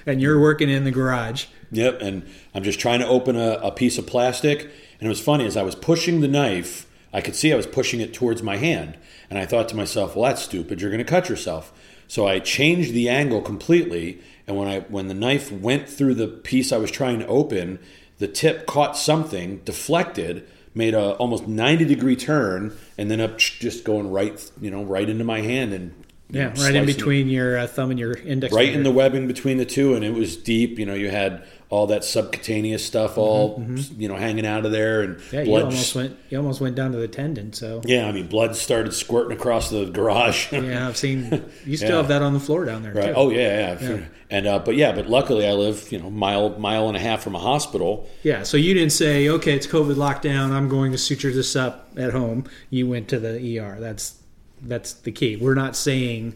and 0.05 0.21
you're 0.21 0.39
working 0.39 0.69
in 0.69 0.85
the 0.85 0.91
garage. 0.91 1.45
Yep, 1.71 2.01
and 2.01 2.23
I'm 2.53 2.63
just 2.63 2.79
trying 2.79 3.01
to 3.01 3.07
open 3.07 3.35
a, 3.35 3.59
a 3.61 3.71
piece 3.71 3.97
of 3.97 4.07
plastic, 4.07 4.61
and 4.61 5.01
it 5.01 5.09
was 5.09 5.19
funny 5.19 5.45
as 5.45 5.57
I 5.57 5.63
was 5.63 5.75
pushing 5.75 6.21
the 6.21 6.29
knife, 6.29 6.87
I 7.11 7.19
could 7.19 7.35
see 7.35 7.51
I 7.51 7.57
was 7.57 7.67
pushing 7.67 7.99
it 7.99 8.13
towards 8.13 8.41
my 8.41 8.55
hand, 8.55 8.97
and 9.29 9.37
I 9.37 9.45
thought 9.45 9.67
to 9.69 9.75
myself, 9.75 10.15
"Well, 10.15 10.29
that's 10.29 10.41
stupid. 10.43 10.79
You're 10.79 10.89
going 10.91 11.03
to 11.03 11.11
cut 11.11 11.27
yourself." 11.27 11.73
So 12.07 12.27
I 12.27 12.39
changed 12.39 12.93
the 12.93 13.09
angle 13.09 13.41
completely, 13.41 14.19
and 14.47 14.55
when 14.57 14.67
I 14.67 14.81
when 14.81 15.07
the 15.07 15.13
knife 15.13 15.51
went 15.51 15.89
through 15.89 16.15
the 16.15 16.27
piece 16.27 16.71
I 16.71 16.77
was 16.77 16.91
trying 16.91 17.19
to 17.19 17.27
open, 17.27 17.79
the 18.19 18.27
tip 18.27 18.65
caught 18.65 18.95
something, 18.97 19.57
deflected, 19.65 20.47
made 20.73 20.93
a 20.93 21.11
almost 21.13 21.47
90 21.47 21.85
degree 21.85 22.15
turn, 22.15 22.75
and 22.97 23.09
then 23.09 23.19
up 23.21 23.37
just 23.37 23.83
going 23.83 24.11
right, 24.11 24.51
you 24.61 24.69
know, 24.71 24.83
right 24.83 25.09
into 25.09 25.23
my 25.23 25.41
hand 25.41 25.73
and 25.73 25.93
Yeah, 26.29 26.53
right 26.57 26.75
in 26.75 26.83
it 26.83 26.85
between 26.85 27.27
your 27.27 27.57
uh, 27.57 27.67
thumb 27.67 27.91
and 27.91 27.99
your 27.99 28.13
index. 28.17 28.53
right 28.53 28.65
finger. 28.65 28.77
in 28.77 28.83
the 28.83 28.91
webbing 28.91 29.27
between 29.27 29.57
the 29.57 29.65
two, 29.65 29.95
and 29.95 30.03
it 30.03 30.13
was 30.13 30.35
deep. 30.37 30.77
You 30.79 30.85
know, 30.85 30.93
you 30.93 31.09
had 31.09 31.43
all 31.69 31.87
that 31.87 32.03
subcutaneous 32.03 32.85
stuff 32.85 33.17
all 33.17 33.59
you 33.97 34.07
know 34.07 34.15
hanging 34.15 34.45
out 34.45 34.65
of 34.65 34.71
there, 34.71 35.01
and 35.01 35.15
Mm-hmm, 35.15 35.35
Yeah, 35.35 35.41
you 35.41 35.55
almost 35.55 35.95
went. 35.95 36.17
You 36.29 36.37
almost 36.37 36.61
went 36.61 36.75
down 36.75 36.91
to 36.91 36.97
the 36.97 37.07
tendon. 37.07 37.53
So 37.53 37.81
yeah, 37.85 38.07
I 38.07 38.11
mean, 38.11 38.27
blood 38.27 38.55
started 38.55 38.93
squirting 38.93 39.35
across 39.35 39.69
the 39.69 39.85
garage. 39.85 40.51
yeah, 40.51 40.87
I've 40.87 40.97
seen. 40.97 41.43
You 41.65 41.75
still 41.77 41.89
Yeah. 41.89 41.95
have 41.97 42.07
that 42.09 42.21
on 42.21 42.33
the 42.33 42.39
floor 42.39 42.65
down 42.65 42.83
there 42.83 42.93
Right. 42.93 43.07
too. 43.07 43.13
Oh 43.15 43.29
yeah, 43.29 43.77
yeah. 43.81 43.99
And 44.29 44.47
uh, 44.47 44.59
but 44.59 44.75
yeah, 44.75 44.91
but 44.91 45.07
luckily 45.09 45.47
I 45.47 45.53
live 45.53 45.91
you 45.91 45.99
know 45.99 46.09
mile 46.09 46.57
mile 46.59 46.87
and 46.87 46.95
a 46.97 46.99
half 46.99 47.23
from 47.23 47.35
a 47.35 47.39
hospital. 47.39 48.07
Yeah. 48.23 48.43
So 48.43 48.57
you 48.57 48.73
didn't 48.73 48.91
say, 48.93 49.27
okay, 49.29 49.53
it's 49.53 49.67
COVID 49.67 49.95
lockdown. 49.95 50.51
I'm 50.51 50.69
going 50.69 50.91
to 50.91 50.97
suture 50.97 51.31
this 51.31 51.55
up 51.55 51.89
at 51.97 52.11
home. 52.11 52.45
You 52.69 52.87
went 52.87 53.07
to 53.09 53.19
the 53.19 53.59
ER. 53.59 53.77
That's 53.79 54.21
that's 54.61 54.93
the 54.93 55.11
key. 55.11 55.35
We're 55.35 55.53
not 55.55 55.75
saying, 55.75 56.35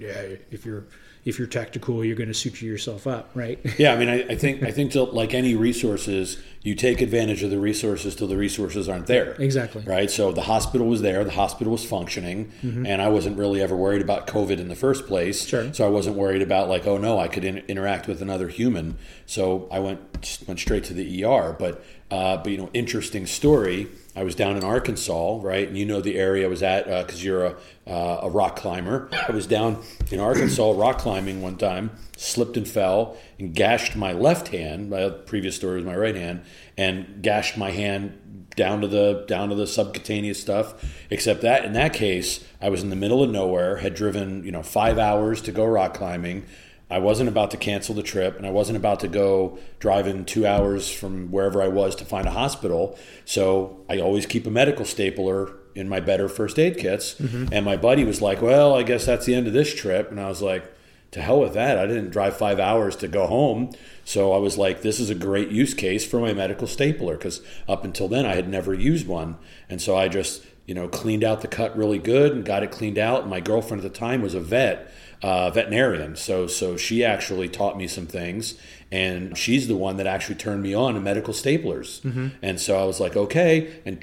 yeah, 0.00 0.36
if 0.50 0.66
you're 0.66 0.84
if 1.24 1.38
you're 1.38 1.48
tactical, 1.48 2.04
you're 2.04 2.16
going 2.16 2.28
to 2.28 2.34
suture 2.34 2.66
yourself 2.66 3.06
up, 3.06 3.30
right? 3.34 3.58
Yeah, 3.78 3.92
I 3.94 3.96
mean, 3.96 4.08
I, 4.08 4.22
I 4.28 4.36
think 4.36 4.62
I 4.62 4.70
think 4.70 4.92
to, 4.92 5.04
like 5.04 5.34
any 5.34 5.54
resources, 5.54 6.38
you 6.64 6.74
take 6.74 7.02
advantage 7.02 7.42
of 7.42 7.50
the 7.50 7.58
resources 7.58 8.16
till 8.16 8.26
the 8.26 8.38
resources 8.38 8.88
aren't 8.88 9.06
there. 9.06 9.32
Exactly. 9.32 9.84
Right. 9.84 10.10
So 10.10 10.32
the 10.32 10.42
hospital 10.42 10.86
was 10.86 11.02
there, 11.02 11.22
the 11.22 11.30
hospital 11.30 11.72
was 11.72 11.84
functioning, 11.84 12.50
and 12.62 13.02
I 13.02 13.08
wasn't 13.08 13.36
really 13.36 13.60
ever 13.60 13.76
worried 13.76 14.00
about 14.00 14.26
COVID 14.26 14.58
in 14.58 14.68
the 14.68 14.74
first 14.74 15.06
place. 15.06 15.46
Sure. 15.46 15.72
So 15.74 15.86
I 15.86 15.90
wasn't 15.90 16.16
worried 16.16 16.40
about 16.40 16.70
like, 16.70 16.86
oh 16.86 16.96
no, 16.96 17.18
I 17.20 17.28
could 17.28 17.44
in- 17.44 17.62
interact 17.68 18.08
with 18.08 18.22
another 18.22 18.48
human. 18.48 18.96
So 19.26 19.68
I 19.70 19.78
went 19.78 20.00
went 20.46 20.58
straight 20.58 20.84
to 20.84 20.94
the 20.94 21.24
ER. 21.24 21.54
But 21.58 21.84
uh, 22.10 22.38
but 22.38 22.50
you 22.50 22.56
know, 22.58 22.70
interesting 22.72 23.26
story. 23.26 23.88
I 24.16 24.22
was 24.22 24.34
down 24.34 24.56
in 24.56 24.62
Arkansas, 24.62 25.40
right? 25.42 25.66
And 25.66 25.76
you 25.76 25.84
know 25.84 26.00
the 26.00 26.16
area 26.16 26.46
I 26.46 26.48
was 26.48 26.62
at 26.62 26.86
because 26.86 27.24
you're 27.24 27.46
a, 27.46 27.56
uh, 27.86 28.20
a 28.22 28.30
rock 28.30 28.56
climber. 28.56 29.10
I 29.28 29.32
was 29.32 29.46
down 29.46 29.82
in 30.10 30.20
Arkansas 30.20 30.72
rock 30.76 30.98
climbing 30.98 31.42
one 31.42 31.56
time, 31.56 31.90
slipped 32.16 32.56
and 32.56 32.66
fell, 32.66 33.16
and 33.38 33.54
gashed 33.54 33.96
my 33.96 34.12
left 34.12 34.48
hand. 34.48 34.90
My 34.90 35.08
previous 35.08 35.56
story 35.56 35.76
was 35.76 35.84
my 35.84 35.96
right 35.96 36.14
hand, 36.14 36.42
and 36.76 37.22
gashed 37.22 37.56
my 37.56 37.70
hand 37.70 38.50
down 38.56 38.80
to 38.80 38.88
the 38.88 39.24
down 39.26 39.48
to 39.48 39.54
the 39.54 39.66
subcutaneous 39.66 40.40
stuff. 40.40 40.74
Except 41.10 41.42
that 41.42 41.64
in 41.64 41.72
that 41.72 41.92
case, 41.92 42.44
I 42.60 42.68
was 42.68 42.82
in 42.82 42.90
the 42.90 42.96
middle 42.96 43.22
of 43.22 43.30
nowhere, 43.30 43.76
had 43.76 43.94
driven 43.94 44.44
you 44.44 44.52
know 44.52 44.62
five 44.62 44.98
hours 44.98 45.40
to 45.42 45.52
go 45.52 45.64
rock 45.64 45.94
climbing. 45.94 46.44
I 46.90 46.98
wasn't 46.98 47.28
about 47.28 47.50
to 47.52 47.56
cancel 47.56 47.94
the 47.94 48.02
trip, 48.02 48.36
and 48.36 48.46
I 48.46 48.50
wasn't 48.50 48.76
about 48.76 49.00
to 49.00 49.08
go 49.08 49.58
driving 49.80 50.24
two 50.24 50.46
hours 50.46 50.90
from 50.90 51.30
wherever 51.30 51.62
I 51.62 51.68
was 51.68 51.96
to 51.96 52.04
find 52.04 52.28
a 52.28 52.30
hospital. 52.30 52.98
So 53.24 53.80
I 53.88 53.98
always 53.98 54.26
keep 54.26 54.46
a 54.46 54.50
medical 54.50 54.84
stapler 54.84 55.54
in 55.74 55.88
my 55.88 55.98
better 55.98 56.28
first 56.28 56.58
aid 56.58 56.78
kits. 56.78 57.14
Mm-hmm. 57.14 57.52
And 57.52 57.64
my 57.64 57.76
buddy 57.76 58.04
was 58.04 58.20
like, 58.22 58.42
"Well, 58.42 58.74
I 58.74 58.82
guess 58.82 59.06
that's 59.06 59.26
the 59.26 59.34
end 59.34 59.46
of 59.46 59.52
this 59.52 59.74
trip." 59.74 60.10
And 60.10 60.20
I 60.20 60.28
was 60.28 60.42
like, 60.42 60.70
"To 61.14 61.22
hell 61.22 61.40
with 61.40 61.54
that! 61.54 61.78
I 61.78 61.86
didn't 61.86 62.10
drive 62.10 62.36
five 62.36 62.60
hours 62.60 62.94
to 62.96 63.08
go 63.08 63.26
home." 63.26 63.70
So 64.04 64.32
I 64.32 64.38
was 64.38 64.58
like, 64.58 64.82
"This 64.82 65.00
is 65.00 65.10
a 65.10 65.14
great 65.14 65.50
use 65.50 65.74
case 65.74 66.04
for 66.06 66.20
my 66.20 66.32
medical 66.32 66.66
stapler," 66.66 67.16
because 67.16 67.40
up 67.68 67.84
until 67.84 68.06
then 68.08 68.26
I 68.26 68.34
had 68.34 68.48
never 68.48 68.74
used 68.74 69.06
one, 69.08 69.36
and 69.68 69.80
so 69.80 69.96
I 69.96 70.08
just 70.08 70.42
you 70.66 70.74
know 70.74 70.88
cleaned 70.88 71.24
out 71.24 71.40
the 71.40 71.48
cut 71.48 71.76
really 71.76 71.98
good 71.98 72.32
and 72.32 72.44
got 72.44 72.62
it 72.62 72.70
cleaned 72.70 72.98
out. 72.98 73.22
And 73.22 73.30
my 73.30 73.40
girlfriend 73.40 73.84
at 73.84 73.92
the 73.92 73.98
time 73.98 74.22
was 74.22 74.34
a 74.34 74.40
vet 74.40 74.92
uh, 75.22 75.50
veterinarian. 75.50 76.16
So 76.16 76.46
so 76.46 76.76
she 76.76 77.04
actually 77.04 77.48
taught 77.48 77.76
me 77.78 77.86
some 77.86 78.06
things, 78.06 78.54
and 78.92 79.36
she's 79.38 79.68
the 79.68 79.76
one 79.76 79.96
that 79.96 80.06
actually 80.06 80.36
turned 80.36 80.62
me 80.62 80.74
on 80.74 80.94
to 80.94 81.00
medical 81.00 81.32
staplers. 81.32 82.00
And 82.42 82.60
so 82.60 82.78
I 82.78 82.84
was 82.84 83.00
like, 83.00 83.16
okay, 83.16 83.72
and 83.86 84.00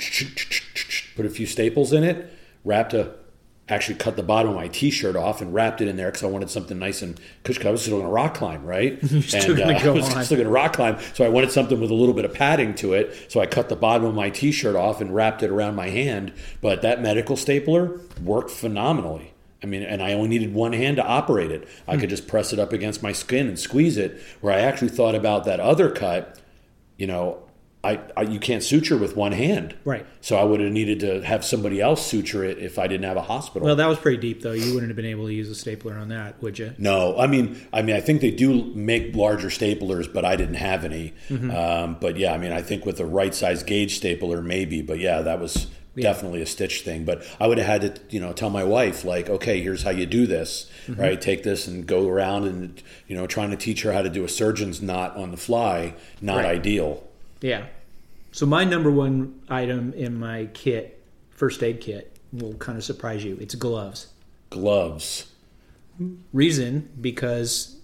put 1.16 1.26
a 1.26 1.30
few 1.30 1.46
staples 1.46 1.94
in 1.94 2.04
it, 2.04 2.32
wrapped 2.64 2.94
a. 2.94 3.16
Actually, 3.72 3.96
cut 3.96 4.18
the 4.18 4.24
bottom 4.24 4.50
of 4.52 4.58
my 4.58 4.68
T-shirt 4.68 5.16
off 5.16 5.42
and 5.42 5.54
wrapped 5.54 5.80
it 5.80 5.88
in 5.88 5.96
there 5.96 6.08
because 6.08 6.24
I 6.24 6.28
wanted 6.28 6.50
something 6.50 6.78
nice 6.78 7.02
and 7.02 7.18
because 7.42 7.66
I 7.66 7.72
was 7.72 7.82
still 7.82 7.96
going 7.96 8.06
to 8.06 8.12
rock 8.12 8.34
climb, 8.34 8.66
right? 8.66 9.00
still 9.22 9.52
and 9.52 9.58
gonna 9.58 9.74
uh, 9.78 9.84
go 9.84 9.92
I 9.94 9.96
was 9.96 10.14
on. 10.14 10.26
still 10.26 10.36
going 10.36 10.46
to 10.46 10.52
rock 10.52 10.74
climb, 10.74 11.00
so 11.14 11.24
I 11.24 11.30
wanted 11.30 11.52
something 11.52 11.80
with 11.80 11.90
a 11.90 11.94
little 11.96 12.14
bit 12.14 12.26
of 12.26 12.34
padding 12.34 12.76
to 12.76 12.94
it. 12.94 13.32
So 13.32 13.40
I 13.40 13.46
cut 13.46 13.70
the 13.70 13.78
bottom 13.78 14.06
of 14.06 14.14
my 14.14 14.30
T-shirt 14.30 14.76
off 14.76 15.00
and 15.00 15.16
wrapped 15.16 15.42
it 15.42 15.50
around 15.50 15.76
my 15.76 15.88
hand. 15.88 16.34
But 16.60 16.82
that 16.82 17.02
medical 17.02 17.38
stapler 17.38 18.02
worked 18.22 18.52
phenomenally. 18.52 19.34
I 19.64 19.68
mean, 19.68 19.84
and 19.84 20.02
I 20.02 20.14
only 20.14 20.28
needed 20.28 20.54
one 20.54 20.74
hand 20.74 20.98
to 20.98 21.06
operate 21.06 21.52
it. 21.52 21.68
I 21.88 21.96
could 21.96 22.10
just 22.10 22.28
press 22.28 22.52
it 22.52 22.60
up 22.60 22.74
against 22.74 23.02
my 23.02 23.12
skin 23.12 23.48
and 23.48 23.58
squeeze 23.58 23.96
it. 23.96 24.22
Where 24.42 24.54
I 24.54 24.60
actually 24.60 24.90
thought 24.90 25.16
about 25.16 25.46
that 25.46 25.60
other 25.60 25.90
cut, 25.90 26.40
you 26.98 27.08
know, 27.08 27.44
I, 27.84 28.00
I 28.16 28.22
you 28.22 28.40
can't 28.40 28.62
suture 28.62 28.96
with 28.98 29.16
one 29.16 29.32
hand, 29.32 29.76
Right. 29.86 30.06
So 30.22 30.38
I 30.38 30.44
would 30.44 30.60
have 30.60 30.72
needed 30.72 31.00
to 31.00 31.22
have 31.24 31.44
somebody 31.44 31.82
else 31.82 32.06
suture 32.06 32.44
it 32.44 32.60
if 32.60 32.78
I 32.78 32.86
didn't 32.86 33.06
have 33.06 33.18
a 33.18 33.24
hospital. 33.24 33.66
Well, 33.66 33.76
that 33.76 33.88
was 33.88 33.98
pretty 33.98 34.18
deep, 34.18 34.44
though. 34.44 34.52
You 34.52 34.74
wouldn't 34.76 34.90
have 34.92 34.96
been 34.96 35.06
able 35.06 35.26
to 35.26 35.34
use 35.34 35.50
a 35.50 35.56
stapler 35.56 35.98
on 35.98 36.10
that, 36.10 36.40
would 36.44 36.60
you? 36.60 36.74
No, 36.78 37.18
I 37.18 37.26
mean, 37.26 37.60
I 37.74 37.82
mean, 37.82 37.96
I 37.96 38.00
think 38.02 38.22
they 38.22 38.30
do 38.30 38.66
make 38.76 39.16
larger 39.16 39.48
staplers, 39.48 40.12
but 40.14 40.24
I 40.26 40.36
didn't 40.36 40.56
have 40.56 40.86
any. 40.86 41.14
Mm-hmm. 41.30 41.50
Um, 41.50 41.98
but 42.00 42.18
yeah, 42.18 42.34
I 42.34 42.38
mean, 42.38 42.52
I 42.52 42.62
think 42.62 42.86
with 42.86 43.00
a 43.00 43.06
right 43.06 43.34
size 43.34 43.64
gauge 43.64 43.96
stapler, 43.98 44.44
maybe. 44.44 44.84
But 44.84 45.00
yeah, 45.00 45.22
that 45.24 45.40
was 45.40 45.66
definitely 45.96 46.42
a 46.44 46.46
stitch 46.46 46.82
thing. 46.84 47.04
But 47.04 47.24
I 47.40 47.48
would 47.48 47.58
have 47.58 47.68
had 47.68 47.82
to, 47.96 48.02
you 48.16 48.20
know, 48.22 48.32
tell 48.32 48.52
my 48.52 48.64
wife 48.64 49.04
like, 49.04 49.28
okay, 49.28 49.60
here's 49.62 49.82
how 49.84 49.90
you 49.92 50.06
do 50.06 50.28
this, 50.28 50.70
Mm-hmm. 50.88 51.02
right? 51.02 51.20
Take 51.22 51.44
this 51.44 51.68
and 51.68 51.86
go 51.88 52.08
around 52.08 52.46
and 52.46 52.82
you 53.08 53.16
know, 53.16 53.26
trying 53.28 53.50
to 53.52 53.58
teach 53.58 53.82
her 53.84 53.92
how 53.94 54.02
to 54.04 54.10
do 54.10 54.24
a 54.24 54.30
surgeon's 54.30 54.82
knot 54.84 55.16
on 55.18 55.32
the 55.32 55.38
fly, 55.38 55.96
not 56.22 56.38
Right. 56.38 56.46
ideal. 56.58 57.04
Yeah. 57.42 57.66
So 58.32 58.46
my 58.46 58.64
number 58.64 58.90
one 58.90 59.42
item 59.50 59.94
in 59.94 60.18
my 60.18 60.48
kit, 60.54 61.04
first 61.32 61.62
aid 61.64 61.82
kit, 61.82 62.18
will 62.32 62.54
kind 62.56 62.78
of 62.78 62.84
surprise 62.84 63.24
you. 63.24 63.38
It's 63.42 63.56
gloves. 63.56 64.08
Gloves. 64.50 65.32
Reason 66.34 66.90
because 67.00 67.78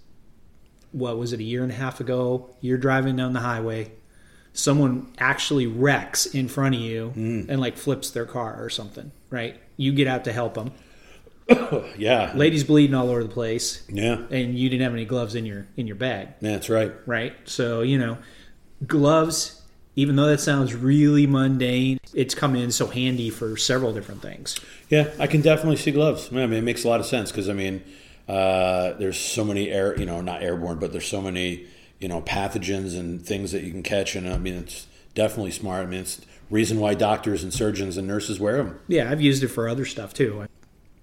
what 0.92 1.18
was 1.18 1.32
it 1.32 1.40
a 1.40 1.44
year 1.44 1.62
and 1.62 1.70
a 1.70 1.74
half 1.74 2.00
ago? 2.00 2.50
You're 2.60 2.78
driving 2.78 3.16
down 3.16 3.32
the 3.32 3.40
highway, 3.40 3.92
someone 4.58 5.12
actually 5.18 5.66
wrecks 5.66 6.26
in 6.26 6.48
front 6.48 6.74
of 6.74 6.80
you 6.80 7.12
mm. 7.14 7.48
and 7.48 7.60
like 7.60 7.76
flips 7.76 8.10
their 8.10 8.26
car 8.26 8.62
or 8.62 8.68
something, 8.68 9.12
right? 9.30 9.60
You 9.76 9.92
get 9.92 10.08
out 10.08 10.24
to 10.24 10.32
help 10.32 10.54
them. 10.54 10.72
Yeah, 11.96 12.32
Ladies 12.34 12.62
bleeding 12.62 12.94
all 12.94 13.08
over 13.08 13.22
the 13.22 13.30
place, 13.30 13.82
yeah, 13.88 14.22
and 14.30 14.58
you 14.58 14.68
didn't 14.68 14.82
have 14.82 14.92
any 14.92 15.06
gloves 15.06 15.34
in 15.34 15.46
your 15.46 15.66
in 15.78 15.86
your 15.86 15.96
bag. 15.96 16.28
that's 16.40 16.68
right. 16.68 16.92
right? 17.06 17.34
So, 17.46 17.80
you 17.80 17.98
know, 17.98 18.18
gloves, 18.86 19.62
even 19.96 20.16
though 20.16 20.26
that 20.26 20.40
sounds 20.40 20.74
really 20.74 21.26
mundane, 21.26 21.98
it's 22.14 22.34
come 22.34 22.54
in 22.54 22.70
so 22.70 22.86
handy 22.86 23.30
for 23.30 23.56
several 23.56 23.92
different 23.92 24.22
things. 24.22 24.58
Yeah, 24.88 25.10
I 25.18 25.26
can 25.26 25.40
definitely 25.40 25.76
see 25.76 25.90
gloves. 25.90 26.28
I 26.30 26.34
mean, 26.34 26.52
it 26.52 26.62
makes 26.62 26.84
a 26.84 26.88
lot 26.88 27.00
of 27.00 27.06
sense 27.06 27.30
because 27.30 27.48
I 27.48 27.52
mean, 27.52 27.82
uh, 28.28 28.92
there's 28.94 29.18
so 29.18 29.44
many 29.44 29.70
air, 29.70 29.98
you 29.98 30.06
know, 30.06 30.20
not 30.20 30.42
airborne, 30.42 30.78
but 30.78 30.92
there's 30.92 31.08
so 31.08 31.20
many, 31.20 31.66
you 31.98 32.08
know, 32.08 32.20
pathogens 32.20 32.98
and 32.98 33.24
things 33.24 33.52
that 33.52 33.64
you 33.64 33.70
can 33.70 33.82
catch, 33.82 34.14
and 34.14 34.28
I 34.28 34.38
mean, 34.38 34.54
it's 34.54 34.86
definitely 35.14 35.50
smart. 35.50 35.84
I 35.84 35.86
mean, 35.86 36.00
it's 36.00 36.20
reason 36.50 36.78
why 36.78 36.94
doctors 36.94 37.42
and 37.42 37.52
surgeons 37.52 37.96
and 37.96 38.06
nurses 38.06 38.38
wear 38.38 38.58
them. 38.58 38.78
Yeah, 38.86 39.10
I've 39.10 39.20
used 39.20 39.42
it 39.42 39.48
for 39.48 39.68
other 39.68 39.84
stuff 39.84 40.14
too, 40.14 40.46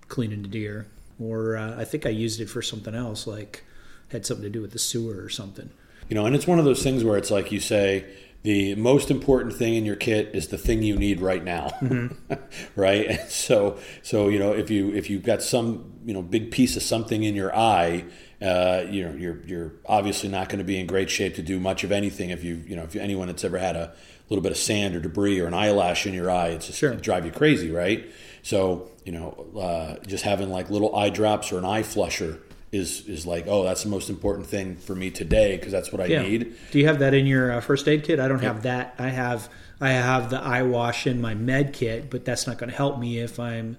cleaning 0.07 0.43
the 0.43 0.47
deer, 0.47 0.87
or 1.19 1.57
uh, 1.57 1.79
I 1.79 1.83
think 1.83 2.05
I 2.05 2.09
used 2.09 2.39
it 2.39 2.49
for 2.49 2.61
something 2.61 2.95
else, 2.95 3.27
like 3.27 3.63
had 4.11 4.25
something 4.25 4.43
to 4.43 4.49
do 4.49 4.61
with 4.61 4.71
the 4.71 4.79
sewer 4.79 5.21
or 5.21 5.29
something. 5.29 5.71
You 6.09 6.15
know, 6.15 6.25
and 6.25 6.35
it's 6.35 6.47
one 6.47 6.59
of 6.59 6.65
those 6.65 6.83
things 6.83 7.03
where 7.03 7.17
it's 7.17 7.31
like 7.31 7.51
you 7.51 7.59
say, 7.59 8.05
the 8.43 8.75
most 8.75 9.09
important 9.09 9.53
thing 9.53 9.73
in 9.73 9.85
your 9.85 9.95
kit 9.95 10.35
is 10.35 10.49
the 10.49 10.57
thing 10.57 10.83
you 10.83 10.95
need 10.95 11.19
right 11.19 11.43
now, 11.43 11.71
right? 12.75 13.07
And 13.07 13.29
so, 13.29 13.79
so 14.03 14.27
you 14.27 14.37
know, 14.37 14.51
if 14.51 14.69
you 14.69 14.93
if 14.93 15.09
you've 15.09 15.23
got 15.23 15.41
some 15.41 15.93
you 16.05 16.13
know 16.13 16.21
big 16.21 16.51
piece 16.51 16.75
of 16.77 16.83
something 16.83 17.23
in 17.23 17.33
your 17.33 17.55
eye, 17.55 18.05
uh, 18.43 18.83
you 18.87 19.03
know, 19.03 19.15
you're 19.15 19.41
you're 19.47 19.71
obviously 19.87 20.29
not 20.29 20.49
going 20.49 20.59
to 20.59 20.63
be 20.63 20.79
in 20.79 20.85
great 20.85 21.09
shape 21.09 21.33
to 21.35 21.41
do 21.41 21.59
much 21.59 21.83
of 21.83 21.91
anything. 21.91 22.29
If 22.29 22.43
you 22.43 22.63
you 22.67 22.75
know, 22.75 22.83
if 22.83 22.95
anyone 22.95 23.27
that's 23.27 23.43
ever 23.43 23.57
had 23.57 23.75
a 23.75 23.93
little 24.29 24.43
bit 24.43 24.51
of 24.51 24.59
sand 24.59 24.95
or 24.95 24.99
debris 24.99 25.39
or 25.39 25.47
an 25.47 25.55
eyelash 25.55 26.05
in 26.05 26.13
your 26.13 26.29
eye, 26.29 26.49
it's 26.49 26.67
just 26.67 26.77
Sure. 26.77 26.93
drive 26.93 27.25
you 27.25 27.31
crazy, 27.31 27.71
right? 27.71 28.05
So 28.43 28.91
you 29.05 29.11
know, 29.11 29.47
uh, 29.59 30.05
just 30.05 30.23
having 30.23 30.51
like 30.51 30.69
little 30.69 30.95
eye 30.95 31.09
drops 31.09 31.51
or 31.51 31.57
an 31.57 31.65
eye 31.65 31.81
flusher 31.81 32.39
is 32.71 33.07
is 33.07 33.25
like, 33.25 33.45
oh, 33.47 33.63
that's 33.63 33.83
the 33.83 33.89
most 33.89 34.09
important 34.09 34.47
thing 34.47 34.75
for 34.75 34.95
me 34.95 35.09
today 35.11 35.55
because 35.57 35.71
that's 35.71 35.91
what 35.91 36.01
I 36.01 36.05
Yeah. 36.05 36.23
need. 36.23 36.55
Do 36.71 36.79
you 36.79 36.87
have 36.87 36.99
that 36.99 37.13
in 37.13 37.25
your 37.25 37.51
uh, 37.51 37.61
first 37.61 37.87
aid 37.87 38.03
kit? 38.03 38.19
I 38.19 38.27
don't 38.27 38.43
have 38.43 38.63
that. 38.63 38.95
I 38.99 39.09
have 39.09 39.49
I 39.79 39.89
have 39.91 40.29
the 40.29 40.41
eye 40.41 40.63
wash 40.63 41.05
in 41.07 41.21
my 41.21 41.33
med 41.35 41.73
kit, 41.73 42.09
but 42.09 42.25
that's 42.25 42.47
not 42.47 42.57
going 42.57 42.69
to 42.69 42.75
help 42.75 42.97
me 42.99 43.19
if 43.19 43.39
I'm 43.39 43.77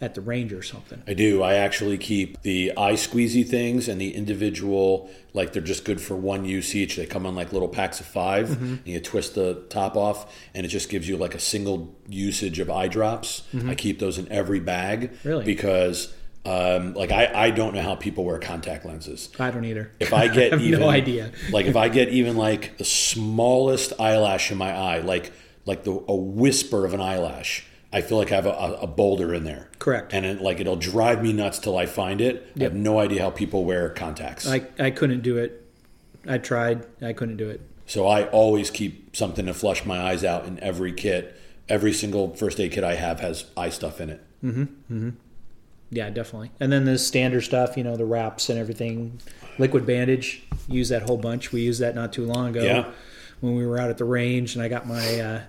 at 0.00 0.14
the 0.14 0.20
range 0.20 0.52
or 0.52 0.62
something. 0.62 1.02
I 1.06 1.14
do. 1.14 1.42
I 1.42 1.54
actually 1.54 1.96
keep 1.96 2.42
the 2.42 2.72
eye 2.76 2.94
squeezy 2.94 3.46
things 3.46 3.88
and 3.88 3.98
the 4.00 4.14
individual, 4.14 5.08
like 5.32 5.52
they're 5.52 5.62
just 5.62 5.84
good 5.84 6.00
for 6.00 6.14
one 6.16 6.44
use 6.44 6.74
each. 6.74 6.96
They 6.96 7.06
come 7.06 7.24
in 7.26 7.34
like 7.34 7.52
little 7.52 7.68
packs 7.68 8.00
of 8.00 8.06
5 8.06 8.48
Mm-hmm. 8.48 8.64
and 8.64 8.86
you 8.86 9.00
twist 9.00 9.34
the 9.36 9.62
top 9.70 9.96
off, 9.96 10.34
and 10.52 10.66
it 10.66 10.68
just 10.68 10.90
gives 10.90 11.08
you 11.08 11.16
like 11.16 11.34
a 11.34 11.38
single 11.40 11.94
usage 12.08 12.58
of 12.58 12.68
eye 12.70 12.88
drops. 12.88 13.44
I 13.66 13.74
keep 13.74 13.98
those 14.00 14.18
in 14.18 14.30
every 14.32 14.60
bag. 14.60 15.12
Mm-hmm. 15.12 15.28
Really? 15.28 15.44
Because, 15.44 16.12
um, 16.46 16.92
like, 16.92 17.10
I, 17.10 17.30
I 17.34 17.50
don't 17.50 17.74
know 17.74 17.80
how 17.80 17.94
people 17.94 18.24
wear 18.24 18.38
contact 18.38 18.84
lenses. 18.84 19.30
I 19.38 19.50
don't 19.50 19.64
either. 19.64 19.90
If 19.98 20.12
I 20.12 20.28
get 20.28 20.52
have 20.52 20.60
even, 20.60 20.80
no 20.80 20.88
idea. 20.88 21.32
like 21.50 21.66
if 21.66 21.76
I 21.76 21.88
get 21.88 22.10
even 22.10 22.36
like 22.36 22.76
the 22.76 22.84
smallest 22.84 23.98
eyelash 23.98 24.50
in 24.50 24.58
my 24.58 24.72
eye, 24.72 24.98
like 24.98 25.32
like 25.64 25.84
the 25.84 25.92
a 26.06 26.14
whisper 26.14 26.84
of 26.84 26.92
an 26.92 27.00
eyelash, 27.00 27.64
I 27.92 28.02
feel 28.02 28.18
like 28.18 28.30
I 28.30 28.34
have 28.34 28.46
a, 28.46 28.78
a, 28.82 28.86
boulder 28.86 29.32
in 29.32 29.44
there. 29.44 29.70
Correct. 29.78 30.12
And 30.12 30.26
it, 30.26 30.42
like 30.42 30.60
it'll 30.60 30.76
drive 30.76 31.22
me 31.22 31.32
nuts 31.32 31.58
till 31.58 31.78
I 31.78 31.86
find 31.86 32.20
it. 32.20 32.52
I 32.58 32.64
have 32.64 32.74
no 32.74 32.98
idea 32.98 33.22
how 33.22 33.30
people 33.30 33.64
wear 33.64 33.88
contacts. 33.88 34.46
I, 34.46 34.66
I 34.78 34.90
couldn't 34.90 35.22
do 35.22 35.38
it. 35.38 35.64
I 36.26 36.38
tried. 36.38 36.84
I 37.00 37.12
couldn't 37.12 37.36
do 37.36 37.48
it. 37.48 37.60
so 37.86 38.06
I 38.06 38.24
always 38.24 38.70
keep 38.70 39.16
something 39.16 39.46
to 39.46 39.54
flush 39.54 39.84
my 39.86 40.00
eyes 40.00 40.24
out 40.24 40.44
in 40.44 40.58
every 40.60 40.92
kit. 40.92 41.40
Every 41.68 41.94
single 41.94 42.34
first 42.34 42.60
aid 42.60 42.72
kit 42.72 42.84
I 42.84 42.96
have 42.96 43.20
has 43.20 43.46
eye 43.56 43.70
stuff 43.70 44.00
in 44.00 44.10
it. 44.10 44.22
Yeah, 45.94 46.10
definitely. 46.10 46.50
And 46.60 46.72
then 46.72 46.84
the 46.84 46.98
standard 46.98 47.42
stuff, 47.42 47.76
you 47.76 47.84
know, 47.84 47.96
the 47.96 48.04
wraps 48.04 48.48
and 48.50 48.58
everything. 48.58 49.20
Liquid 49.58 49.86
bandage, 49.86 50.42
use 50.68 50.88
that 50.88 51.02
whole 51.02 51.16
bunch. 51.16 51.52
We 51.52 51.60
used 51.62 51.80
that 51.80 51.94
not 51.94 52.12
too 52.12 52.26
long 52.26 52.48
ago 52.48 52.62
Yeah. 52.64 52.90
when 53.40 53.54
we 53.54 53.64
were 53.64 53.78
out 53.78 53.88
at 53.90 53.98
the 53.98 54.04
range, 54.04 54.56
and 54.56 54.62
I 54.64 54.68
got 54.68 54.86
my 54.88 55.20
uh, 55.20 55.40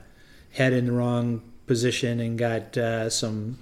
head 0.52 0.74
in 0.74 0.86
the 0.86 0.92
wrong 0.92 1.42
position 1.66 2.20
and 2.20 2.38
got 2.38 2.78
uh, 2.78 3.10
some. 3.10 3.58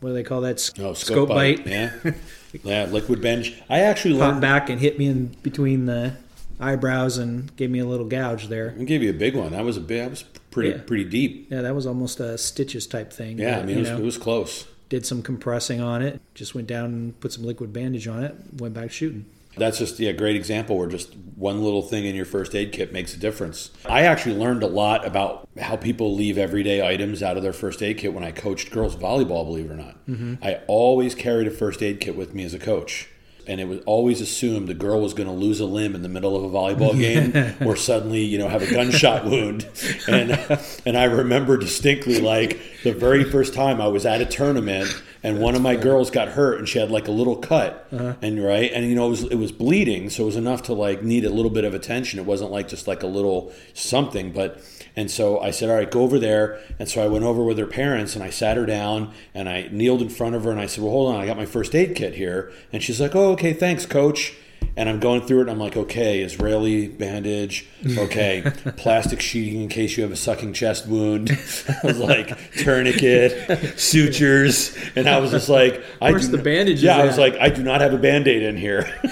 What 0.00 0.10
do 0.10 0.14
they 0.14 0.24
call 0.24 0.40
that? 0.42 0.58
Sc- 0.60 0.80
Oh, 0.80 0.92
scope, 0.94 1.28
bite. 1.28 1.64
Yeah. 1.66 1.92
yeah, 2.64 2.84
liquid 2.86 3.22
bandage. 3.22 3.62
I 3.70 3.80
actually 3.80 4.18
Popped 4.18 4.32
learned. 4.32 4.40
back 4.42 4.68
and 4.68 4.80
hit 4.80 4.98
me 4.98 5.06
in 5.06 5.28
between 5.42 5.86
the 5.86 6.16
eyebrows 6.60 7.16
and 7.16 7.54
gave 7.56 7.70
me 7.70 7.78
a 7.78 7.86
little 7.86 8.06
gouge 8.06 8.48
there. 8.48 8.74
I 8.78 8.84
gave 8.84 9.02
you 9.02 9.10
a 9.10 9.14
big 9.14 9.34
one. 9.36 9.52
That 9.52 9.64
was 9.64 9.76
a 9.76 9.80
big. 9.80 10.00
That 10.02 10.10
was 10.10 10.22
pretty 10.50 10.70
Yeah. 10.70 10.82
pretty 10.84 11.04
deep. 11.04 11.48
Yeah, 11.50 11.62
that 11.62 11.74
was 11.74 11.86
almost 11.86 12.18
a 12.20 12.36
stitches 12.36 12.86
type 12.88 13.12
thing. 13.12 13.38
Yeah, 13.38 13.56
but, 13.56 13.62
I 13.62 13.66
mean 13.66 13.76
it 13.78 13.80
was, 13.80 13.90
it 13.90 14.02
was 14.02 14.18
close. 14.18 14.66
Did 14.94 15.04
some 15.04 15.22
compressing 15.22 15.80
on 15.80 16.02
it. 16.02 16.20
Just 16.34 16.54
went 16.54 16.68
down 16.68 16.86
and 16.86 17.20
put 17.20 17.32
some 17.32 17.42
liquid 17.42 17.72
bandage 17.72 18.06
on 18.06 18.22
it. 18.22 18.36
Went 18.58 18.74
back 18.74 18.92
shooting. 18.92 19.26
That's 19.56 19.78
just 19.78 19.98
yeah, 19.98 20.10
a 20.10 20.12
great 20.12 20.36
example 20.36 20.78
where 20.78 20.88
just 20.88 21.14
one 21.34 21.62
little 21.62 21.82
thing 21.82 22.04
in 22.04 22.14
your 22.14 22.24
first 22.24 22.54
aid 22.54 22.70
kit 22.70 22.92
makes 22.92 23.12
a 23.14 23.18
difference. 23.18 23.70
I 23.86 24.02
actually 24.02 24.36
learned 24.36 24.62
a 24.62 24.68
lot 24.68 25.04
about 25.04 25.48
how 25.60 25.76
people 25.76 26.14
leave 26.14 26.38
everyday 26.38 26.86
items 26.86 27.24
out 27.24 27.36
of 27.36 27.42
their 27.42 27.52
first 27.52 27.82
aid 27.82 27.98
kit 27.98 28.14
when 28.14 28.22
I 28.22 28.30
coached 28.30 28.70
girls 28.70 28.94
volleyball. 28.94 29.44
Believe 29.44 29.66
it 29.66 29.72
or 29.72 29.76
not, 29.76 30.06
mm-hmm. 30.06 30.34
I 30.42 30.60
always 30.68 31.14
carried 31.16 31.48
a 31.48 31.52
first 31.52 31.82
aid 31.82 32.00
kit 32.00 32.16
with 32.16 32.34
me 32.34 32.44
as 32.44 32.54
a 32.54 32.58
coach. 32.58 33.08
And 33.46 33.60
it 33.60 33.68
was 33.68 33.80
always 33.86 34.20
assumed 34.20 34.68
the 34.68 34.74
girl 34.74 35.00
was 35.00 35.14
going 35.14 35.28
to 35.28 35.34
lose 35.34 35.60
a 35.60 35.66
limb 35.66 35.94
in 35.94 36.02
the 36.02 36.08
middle 36.08 36.34
of 36.36 36.44
a 36.44 36.48
volleyball 36.48 36.98
game, 36.98 37.54
or 37.66 37.76
suddenly, 37.76 38.22
you 38.22 38.38
know, 38.38 38.48
have 38.48 38.62
a 38.62 38.70
gunshot 38.70 39.24
wound. 39.30 39.66
And 40.08 40.30
and 40.86 40.96
I 40.96 41.04
remember 41.04 41.56
distinctly, 41.56 42.20
like 42.20 42.58
the 42.82 42.92
very 42.92 43.24
first 43.24 43.54
time 43.54 43.80
I 43.80 43.88
was 43.88 44.06
at 44.06 44.20
a 44.20 44.26
tournament, 44.26 44.88
and 45.22 45.40
one 45.40 45.54
of 45.54 45.62
my 45.62 45.76
girls 45.76 46.10
got 46.10 46.28
hurt, 46.28 46.58
and 46.58 46.68
she 46.68 46.78
had 46.78 46.90
like 46.90 47.08
a 47.08 47.12
little 47.12 47.36
cut, 47.36 47.86
Uh-huh. 47.92 48.14
and 48.22 48.42
right, 48.44 48.70
and 48.72 48.86
you 48.88 48.94
know 48.94 49.06
it 49.06 49.10
was 49.10 49.22
it 49.24 49.36
was 49.36 49.52
bleeding, 49.52 50.10
so 50.10 50.22
it 50.22 50.26
was 50.26 50.36
enough 50.36 50.62
to 50.64 50.72
like 50.74 51.02
need 51.02 51.24
a 51.24 51.30
little 51.30 51.50
bit 51.50 51.64
of 51.64 51.74
attention. 51.74 52.18
It 52.18 52.24
wasn't 52.26 52.50
like 52.50 52.68
just 52.68 52.86
like 52.88 53.02
a 53.02 53.06
little 53.08 53.52
something, 53.74 54.32
but. 54.32 54.60
And 54.96 55.10
so 55.10 55.40
I 55.40 55.50
said, 55.50 55.70
"All 55.70 55.76
right, 55.76 55.90
go 55.90 56.02
over 56.02 56.18
there." 56.18 56.58
And 56.78 56.88
so 56.88 57.02
I 57.02 57.08
went 57.08 57.24
over 57.24 57.42
with 57.42 57.58
her 57.58 57.66
parents, 57.66 58.14
and 58.14 58.22
I 58.22 58.30
sat 58.30 58.56
her 58.56 58.66
down, 58.66 59.12
and 59.34 59.48
I 59.48 59.68
kneeled 59.72 60.02
in 60.02 60.08
front 60.08 60.34
of 60.34 60.44
her, 60.44 60.50
and 60.50 60.60
I 60.60 60.66
said, 60.66 60.84
"Well, 60.84 60.92
hold 60.92 61.14
on, 61.14 61.20
I 61.20 61.26
got 61.26 61.36
my 61.36 61.46
first 61.46 61.74
aid 61.74 61.94
kit 61.94 62.14
here." 62.14 62.52
And 62.72 62.82
she's 62.82 63.00
like, 63.00 63.14
"Oh, 63.14 63.32
okay, 63.32 63.52
thanks, 63.52 63.86
coach." 63.86 64.34
And 64.76 64.88
I'm 64.88 64.98
going 64.98 65.20
through 65.22 65.38
it, 65.38 65.42
and 65.42 65.50
I'm 65.50 65.60
like, 65.60 65.76
okay, 65.76 66.20
Israeli 66.20 66.88
bandage, 66.88 67.66
okay, 67.96 68.42
plastic 68.76 69.20
sheeting 69.20 69.62
in 69.62 69.68
case 69.68 69.96
you 69.96 70.02
have 70.02 70.10
a 70.10 70.16
sucking 70.16 70.52
chest 70.52 70.88
wound. 70.88 71.30
I 71.82 71.86
was 71.86 71.98
like, 71.98 72.36
tourniquet, 72.56 73.78
sutures, 73.78 74.76
and 74.96 75.08
I 75.08 75.20
was 75.20 75.30
just 75.30 75.48
like, 75.48 75.80
I 76.02 76.10
Where's 76.10 76.28
do 76.28 76.36
the 76.36 76.42
bandage 76.42 76.82
Yeah, 76.82 76.96
I 76.96 77.04
was 77.04 77.18
like, 77.18 77.36
I 77.36 77.50
do 77.50 77.62
not 77.62 77.80
have 77.82 77.94
a 77.94 77.98
band 77.98 78.26
aid 78.26 78.42
in 78.42 78.56
here. 78.56 78.82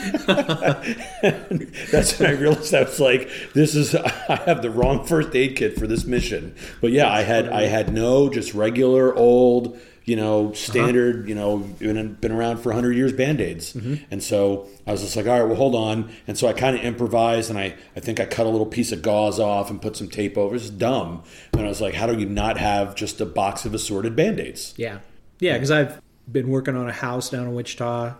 That's 1.92 2.19
when 2.19 2.28
I 2.28 2.33
realized 2.33 2.75
I 2.75 2.83
was 2.83 2.99
like, 2.99 3.31
this 3.54 3.76
is 3.76 3.95
I 3.95 4.37
have 4.47 4.62
the 4.62 4.71
wrong 4.71 5.04
first 5.04 5.35
aid 5.37 5.57
kit 5.57 5.78
for 5.78 5.87
this 5.87 6.04
mission. 6.04 6.54
But 6.81 6.90
yeah, 6.90 7.09
I 7.11 7.23
had 7.23 7.49
I 7.49 7.62
had 7.62 7.92
no 7.92 8.28
just 8.28 8.54
regular 8.54 9.14
old 9.14 9.78
you 10.04 10.16
know, 10.16 10.47
uh-huh. 10.47 10.54
standard, 10.54 11.28
you 11.28 11.35
know, 11.35 11.59
been, 11.59 12.14
been 12.14 12.32
around 12.32 12.59
for 12.59 12.71
100 12.71 12.92
years 12.92 13.12
band 13.12 13.40
aids. 13.40 13.73
Mm-hmm. 13.73 14.04
And 14.11 14.23
so 14.23 14.68
I 14.87 14.92
was 14.92 15.02
just 15.02 15.16
like, 15.16 15.26
all 15.26 15.38
right, 15.38 15.47
well, 15.47 15.56
hold 15.56 15.75
on. 15.75 16.12
And 16.26 16.37
so 16.37 16.49
I 16.49 16.52
kind 16.52 16.76
of 16.76 16.85
improvised 16.85 17.50
and 17.50 17.59
I, 17.59 17.75
I 17.97 18.00
think 18.00 18.18
I 18.18 18.26
cut 18.26 18.47
a 18.47 18.49
little 18.49 18.66
piece 18.66 18.90
of 18.92 19.02
gauze 19.02 19.38
off 19.38 19.71
and 19.71 19.80
put 19.80 19.97
some 19.97 20.09
tape 20.09 20.37
over. 20.37 20.56
It's 20.56 20.71
dumb. 20.71 21.23
And 21.52 21.62
I 21.62 21.68
was 21.68 21.80
like, 21.80 21.94
how 21.94 22.06
do 22.06 22.18
you 22.18 22.26
not 22.26 22.59
have 22.59 22.94
just 22.94 23.21
a 23.21 23.26
box 23.26 23.64
of 23.64 23.75
assorted 23.75 24.16
band 24.16 24.40
aids? 24.40 24.75
Yeah, 24.76 24.99
yeah, 25.38 25.54
because 25.54 25.71
I've 25.71 26.00
been 26.30 26.49
working 26.49 26.76
on 26.76 26.88
a 26.88 26.92
house 26.92 27.30
down 27.30 27.47
in 27.47 27.54
Wichita. 27.54 28.14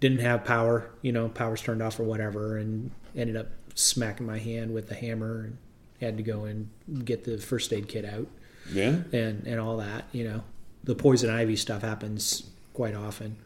Didn't 0.00 0.20
have 0.20 0.44
power, 0.44 0.90
you 1.02 1.12
know, 1.12 1.28
power's 1.28 1.62
turned 1.62 1.80
off 1.82 1.98
or 1.98 2.02
whatever, 2.04 2.58
and 2.58 2.90
ended 3.16 3.36
up 3.36 3.48
smacking 3.74 4.26
my 4.26 4.38
hand 4.38 4.74
with 4.74 4.88
the 4.88 4.94
hammer 4.94 5.44
and 5.44 5.58
had 6.00 6.16
to 6.16 6.22
go 6.22 6.44
and 6.44 6.68
get 7.04 7.24
the 7.24 7.38
first 7.38 7.72
aid 7.72 7.88
kit 7.88 8.04
out 8.04 8.26
Yeah. 8.72 8.96
and 9.12 9.46
and 9.46 9.60
all 9.60 9.78
that. 9.78 10.04
You 10.12 10.24
know, 10.24 10.44
the 10.84 10.94
poison 10.94 11.30
ivy 11.30 11.56
stuff 11.56 11.82
happens 11.82 12.44
quite 12.72 12.94
often. 12.94 13.36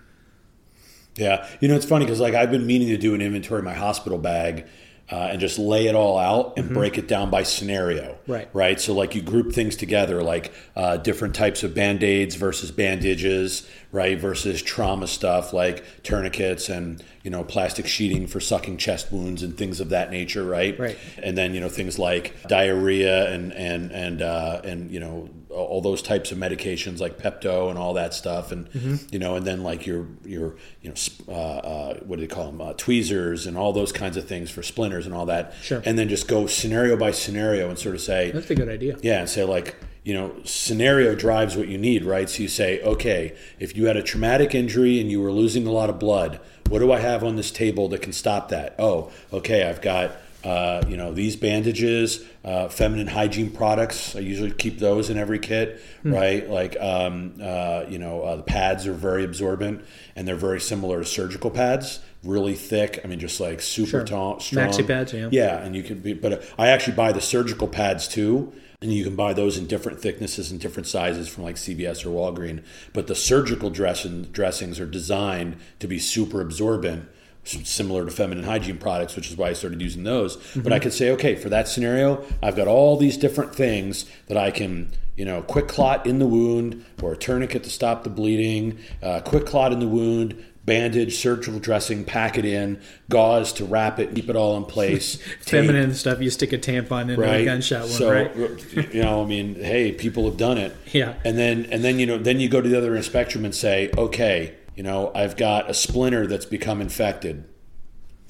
Yeah, 1.16 1.48
you 1.60 1.68
know 1.68 1.74
it's 1.74 1.86
funny 1.86 2.04
because 2.04 2.20
like 2.20 2.34
I've 2.34 2.50
been 2.50 2.66
meaning 2.66 2.88
to 2.88 2.98
do 2.98 3.14
an 3.14 3.20
inventory 3.20 3.58
of 3.58 3.64
my 3.64 3.74
hospital 3.74 4.18
bag 4.18 4.66
uh, 5.10 5.28
and 5.30 5.40
just 5.40 5.58
lay 5.58 5.86
it 5.86 5.94
all 5.94 6.18
out 6.18 6.58
and 6.58 6.68
break 6.68 6.98
it 6.98 7.08
down 7.08 7.30
by 7.30 7.42
scenario. 7.42 8.12
Mm-hmm. 8.12 8.32
Right. 8.32 8.48
Right. 8.52 8.80
So 8.80 8.92
like 8.92 9.14
you 9.14 9.22
group 9.22 9.52
things 9.52 9.74
together, 9.74 10.22
like 10.22 10.52
uh, 10.76 10.98
different 10.98 11.34
types 11.34 11.62
of 11.62 11.74
band 11.74 12.02
aids 12.02 12.34
versus 12.34 12.70
bandages, 12.70 13.66
right? 13.90 14.18
Versus 14.18 14.60
trauma 14.60 15.06
stuff 15.06 15.52
like 15.52 16.02
tourniquets 16.02 16.68
and 16.68 17.02
you 17.22 17.30
know 17.30 17.42
plastic 17.42 17.86
sheeting 17.86 18.26
for 18.26 18.38
sucking 18.38 18.76
chest 18.76 19.10
wounds 19.10 19.42
and 19.42 19.56
things 19.56 19.80
of 19.80 19.88
that 19.88 20.10
nature, 20.10 20.44
right? 20.44 20.78
Right. 20.78 20.98
And 21.22 21.38
then 21.38 21.54
you 21.54 21.60
know 21.60 21.70
things 21.70 21.98
like 21.98 22.42
diarrhea 22.46 23.32
and 23.32 23.52
and 23.54 23.90
and 23.90 24.20
uh, 24.20 24.60
and 24.62 24.90
you 24.90 25.00
know 25.00 25.30
all 25.50 25.80
those 25.80 26.02
types 26.02 26.30
of 26.32 26.38
medications 26.38 27.00
like 27.00 27.18
Pepto 27.18 27.70
and 27.70 27.78
all 27.78 27.94
that 27.94 28.14
stuff, 28.14 28.52
and 28.52 28.68
Mm-hmm. 28.70 28.96
you 29.10 29.18
know, 29.18 29.34
and 29.36 29.46
then 29.46 29.62
like 29.62 29.86
your 29.86 30.06
your 30.24 30.56
you 30.82 30.90
know 30.90 30.94
uh, 31.28 31.32
uh, 31.32 31.94
what 32.00 32.16
do 32.16 32.26
they 32.26 32.32
call 32.34 32.46
them 32.46 32.60
uh, 32.60 32.72
tweezers 32.74 33.46
and 33.46 33.56
all 33.56 33.72
those 33.72 33.90
kinds 33.92 34.16
of 34.16 34.26
things 34.28 34.50
for 34.50 34.62
splinters 34.62 35.06
and 35.06 35.14
all 35.14 35.26
that. 35.26 35.54
Sure. 35.62 35.82
And 35.84 35.98
then 35.98 36.08
just 36.08 36.28
go 36.28 36.46
scenario 36.46 36.96
by 36.96 37.10
scenario 37.12 37.68
and 37.68 37.78
sort 37.78 37.94
of 37.94 38.00
say, 38.00 38.30
That's 38.30 38.50
a 38.50 38.54
good 38.54 38.68
idea. 38.68 38.98
yeah, 39.02 39.20
and 39.20 39.28
say 39.28 39.44
like, 39.44 39.76
you 40.04 40.14
know, 40.14 40.34
scenario 40.44 41.14
drives 41.14 41.56
what 41.56 41.68
you 41.68 41.78
need, 41.78 42.04
right? 42.04 42.28
So 42.30 42.42
you 42.42 42.48
say, 42.48 42.80
okay, 42.82 43.34
if 43.58 43.76
you 43.76 43.86
had 43.86 43.96
a 43.96 44.02
traumatic 44.02 44.54
injury 44.54 45.00
and 45.00 45.10
you 45.10 45.20
were 45.20 45.32
losing 45.32 45.66
a 45.66 45.70
lot 45.72 45.90
of 45.90 45.98
blood, 45.98 46.40
what 46.68 46.78
do 46.80 46.92
I 46.92 46.98
have 47.00 47.24
on 47.24 47.36
this 47.36 47.50
table 47.50 47.88
that 47.88 48.02
can 48.02 48.12
stop 48.12 48.48
that? 48.50 48.74
Oh, 48.78 49.10
okay, 49.32 49.68
I've 49.68 49.80
got. 49.80 50.12
Uh, 50.44 50.84
you 50.86 50.96
know 50.96 51.12
these 51.12 51.34
bandages, 51.34 52.24
uh, 52.44 52.68
feminine 52.68 53.08
hygiene 53.08 53.50
products. 53.50 54.14
I 54.14 54.20
usually 54.20 54.52
keep 54.52 54.78
those 54.78 55.10
in 55.10 55.18
every 55.18 55.40
kit, 55.40 55.80
right? 56.04 56.48
Like 56.48 56.76
um, 56.80 57.34
uh, 57.42 57.84
you 57.88 57.98
know 57.98 58.22
uh, 58.22 58.36
the 58.36 58.44
pads 58.44 58.86
are 58.86 58.92
very 58.92 59.24
absorbent 59.24 59.84
and 60.14 60.28
they're 60.28 60.36
very 60.36 60.60
similar 60.60 61.00
to 61.00 61.04
surgical 61.04 61.50
pads, 61.50 61.98
really 62.22 62.54
thick. 62.54 63.00
I 63.04 63.08
mean, 63.08 63.18
just 63.18 63.40
like 63.40 63.60
super 63.60 63.90
Sure. 63.90 64.06
strong. 64.06 64.38
Maxi 64.38 64.86
pads, 64.86 65.12
yeah. 65.12 65.28
Yeah, 65.32 65.58
and 65.58 65.74
you 65.74 65.82
can 65.82 65.98
be, 65.98 66.12
but 66.14 66.44
I 66.56 66.68
actually 66.68 66.94
buy 66.94 67.10
the 67.10 67.20
surgical 67.20 67.66
pads 67.66 68.06
too, 68.06 68.52
and 68.80 68.92
you 68.92 69.02
can 69.02 69.16
buy 69.16 69.32
those 69.32 69.58
in 69.58 69.66
different 69.66 70.00
thicknesses 70.00 70.52
and 70.52 70.60
different 70.60 70.86
sizes 70.86 71.28
from 71.28 71.42
like 71.44 71.56
CVS 71.56 72.06
or 72.06 72.10
Walgreen. 72.10 72.62
But 72.92 73.08
the 73.08 73.16
surgical 73.16 73.70
dressing, 73.70 74.22
dressings 74.24 74.78
are 74.78 74.86
designed 74.86 75.56
to 75.80 75.88
be 75.88 75.98
super 75.98 76.40
absorbent, 76.40 77.08
similar 77.48 78.04
to 78.04 78.10
feminine 78.10 78.44
hygiene 78.44 78.78
products, 78.78 79.16
which 79.16 79.30
is 79.30 79.36
why 79.36 79.48
I 79.48 79.52
started 79.52 79.80
using 79.80 80.04
those. 80.04 80.36
But 80.54 80.72
I 80.72 80.78
could 80.78 80.92
say, 80.92 81.10
okay, 81.12 81.34
for 81.34 81.48
that 81.48 81.68
scenario, 81.68 82.24
I've 82.42 82.56
got 82.56 82.68
all 82.68 82.96
these 82.96 83.16
different 83.16 83.54
things 83.54 84.04
that 84.26 84.36
I 84.36 84.50
can. 84.50 84.92
You 85.16 85.24
know, 85.24 85.42
quick 85.42 85.66
clot 85.66 86.06
in 86.06 86.20
the 86.20 86.28
wound, 86.28 86.84
or 87.02 87.14
a 87.14 87.16
tourniquet 87.16 87.64
to 87.64 87.70
stop 87.70 88.04
the 88.04 88.10
bleeding, 88.10 88.78
uh, 89.02 89.20
quick 89.20 89.46
clot 89.46 89.72
in 89.72 89.80
the 89.80 89.88
wound, 89.88 90.40
bandage, 90.68 91.16
surgical 91.16 91.58
dressing, 91.58 92.04
pack 92.04 92.38
it 92.38 92.44
in, 92.44 92.80
gauze 93.08 93.52
to 93.54 93.64
wrap 93.64 93.98
it, 93.98 94.14
keep 94.14 94.28
it 94.28 94.36
all 94.36 94.56
in 94.56 94.64
place. 94.64 95.16
Feminine 95.40 95.94
stuff, 95.94 96.20
you 96.20 96.30
stick 96.30 96.52
a 96.52 96.58
tampon 96.58 97.10
in 97.10 97.20
a 97.20 97.44
gunshot 97.44 97.80
wound, 97.80 97.92
so, 97.92 98.12
right? 98.12 98.94
you 98.94 99.02
know, 99.02 99.22
I 99.22 99.26
mean, 99.26 99.56
hey, 99.56 99.92
people 99.92 100.26
have 100.26 100.36
done 100.36 100.58
it. 100.58 100.76
Yeah. 100.92 101.14
And 101.24 101.36
then 101.38 101.66
and 101.70 101.84
then 101.84 101.98
you 101.98 102.06
know, 102.06 102.18
then 102.18 102.40
you 102.40 102.48
go 102.48 102.60
to 102.60 102.68
the 102.68 102.76
other 102.76 102.88
end 102.88 102.98
of 102.98 103.04
the 103.04 103.10
spectrum 103.10 103.44
and 103.44 103.54
say, 103.54 103.90
okay, 103.96 104.54
you 104.78 104.84
know, 104.84 105.10
I've 105.12 105.36
got 105.36 105.68
a 105.68 105.74
splinter 105.74 106.28
that's 106.28 106.46
become 106.46 106.80
infected. 106.80 107.44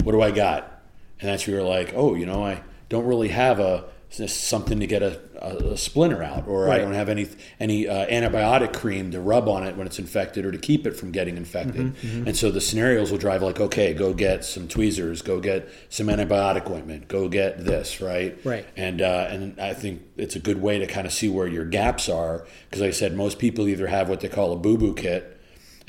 What 0.03 0.13
do 0.13 0.21
I 0.23 0.31
got? 0.31 0.81
And 1.19 1.29
that's 1.29 1.45
where 1.45 1.57
you're 1.57 1.65
like, 1.65 1.93
oh, 1.95 2.15
you 2.15 2.25
know, 2.25 2.43
I 2.43 2.63
don't 2.89 3.05
really 3.05 3.27
have 3.27 3.59
a 3.59 3.85
something 4.09 4.79
to 4.79 4.87
get 4.87 5.03
a, 5.03 5.21
a, 5.39 5.73
a 5.73 5.77
splinter 5.77 6.23
out, 6.23 6.47
or 6.47 6.71
I 6.71 6.79
don't 6.79 6.95
have 6.95 7.07
any 7.07 7.27
any 7.59 7.87
uh, 7.87 8.07
antibiotic 8.07 8.73
cream 8.73 9.11
to 9.11 9.19
rub 9.19 9.47
on 9.47 9.63
it 9.63 9.75
when 9.75 9.85
it's 9.85 9.99
infected, 9.99 10.43
or 10.43 10.51
to 10.51 10.57
keep 10.57 10.87
it 10.87 10.95
from 10.95 11.11
getting 11.11 11.37
infected. 11.37 11.93
Mm-hmm, 11.93 12.27
And 12.27 12.35
so 12.35 12.49
the 12.49 12.61
scenarios 12.61 13.11
will 13.11 13.19
drive 13.19 13.43
like, 13.43 13.59
okay, 13.59 13.93
go 13.93 14.15
get 14.15 14.43
some 14.43 14.67
tweezers, 14.67 15.21
go 15.21 15.39
get 15.39 15.69
some 15.89 16.07
antibiotic 16.07 16.67
ointment, 16.67 17.07
go 17.07 17.29
get 17.29 17.63
this, 17.63 18.01
right? 18.01 18.43
Right. 18.43 18.65
And 18.75 19.03
uh, 19.03 19.27
and 19.29 19.59
I 19.59 19.75
think 19.75 20.01
it's 20.17 20.35
a 20.35 20.39
good 20.39 20.59
way 20.59 20.79
to 20.79 20.87
kind 20.87 21.05
of 21.05 21.13
see 21.13 21.29
where 21.29 21.45
your 21.45 21.65
gaps 21.65 22.09
are 22.09 22.47
because, 22.67 22.81
like 22.81 22.87
I 22.87 22.93
said, 22.93 23.15
most 23.15 23.37
people 23.37 23.67
either 23.67 23.85
have 23.85 24.09
what 24.09 24.21
they 24.21 24.29
call 24.29 24.51
a 24.51 24.55
boo 24.55 24.79
boo 24.79 24.95
kit. 24.95 25.35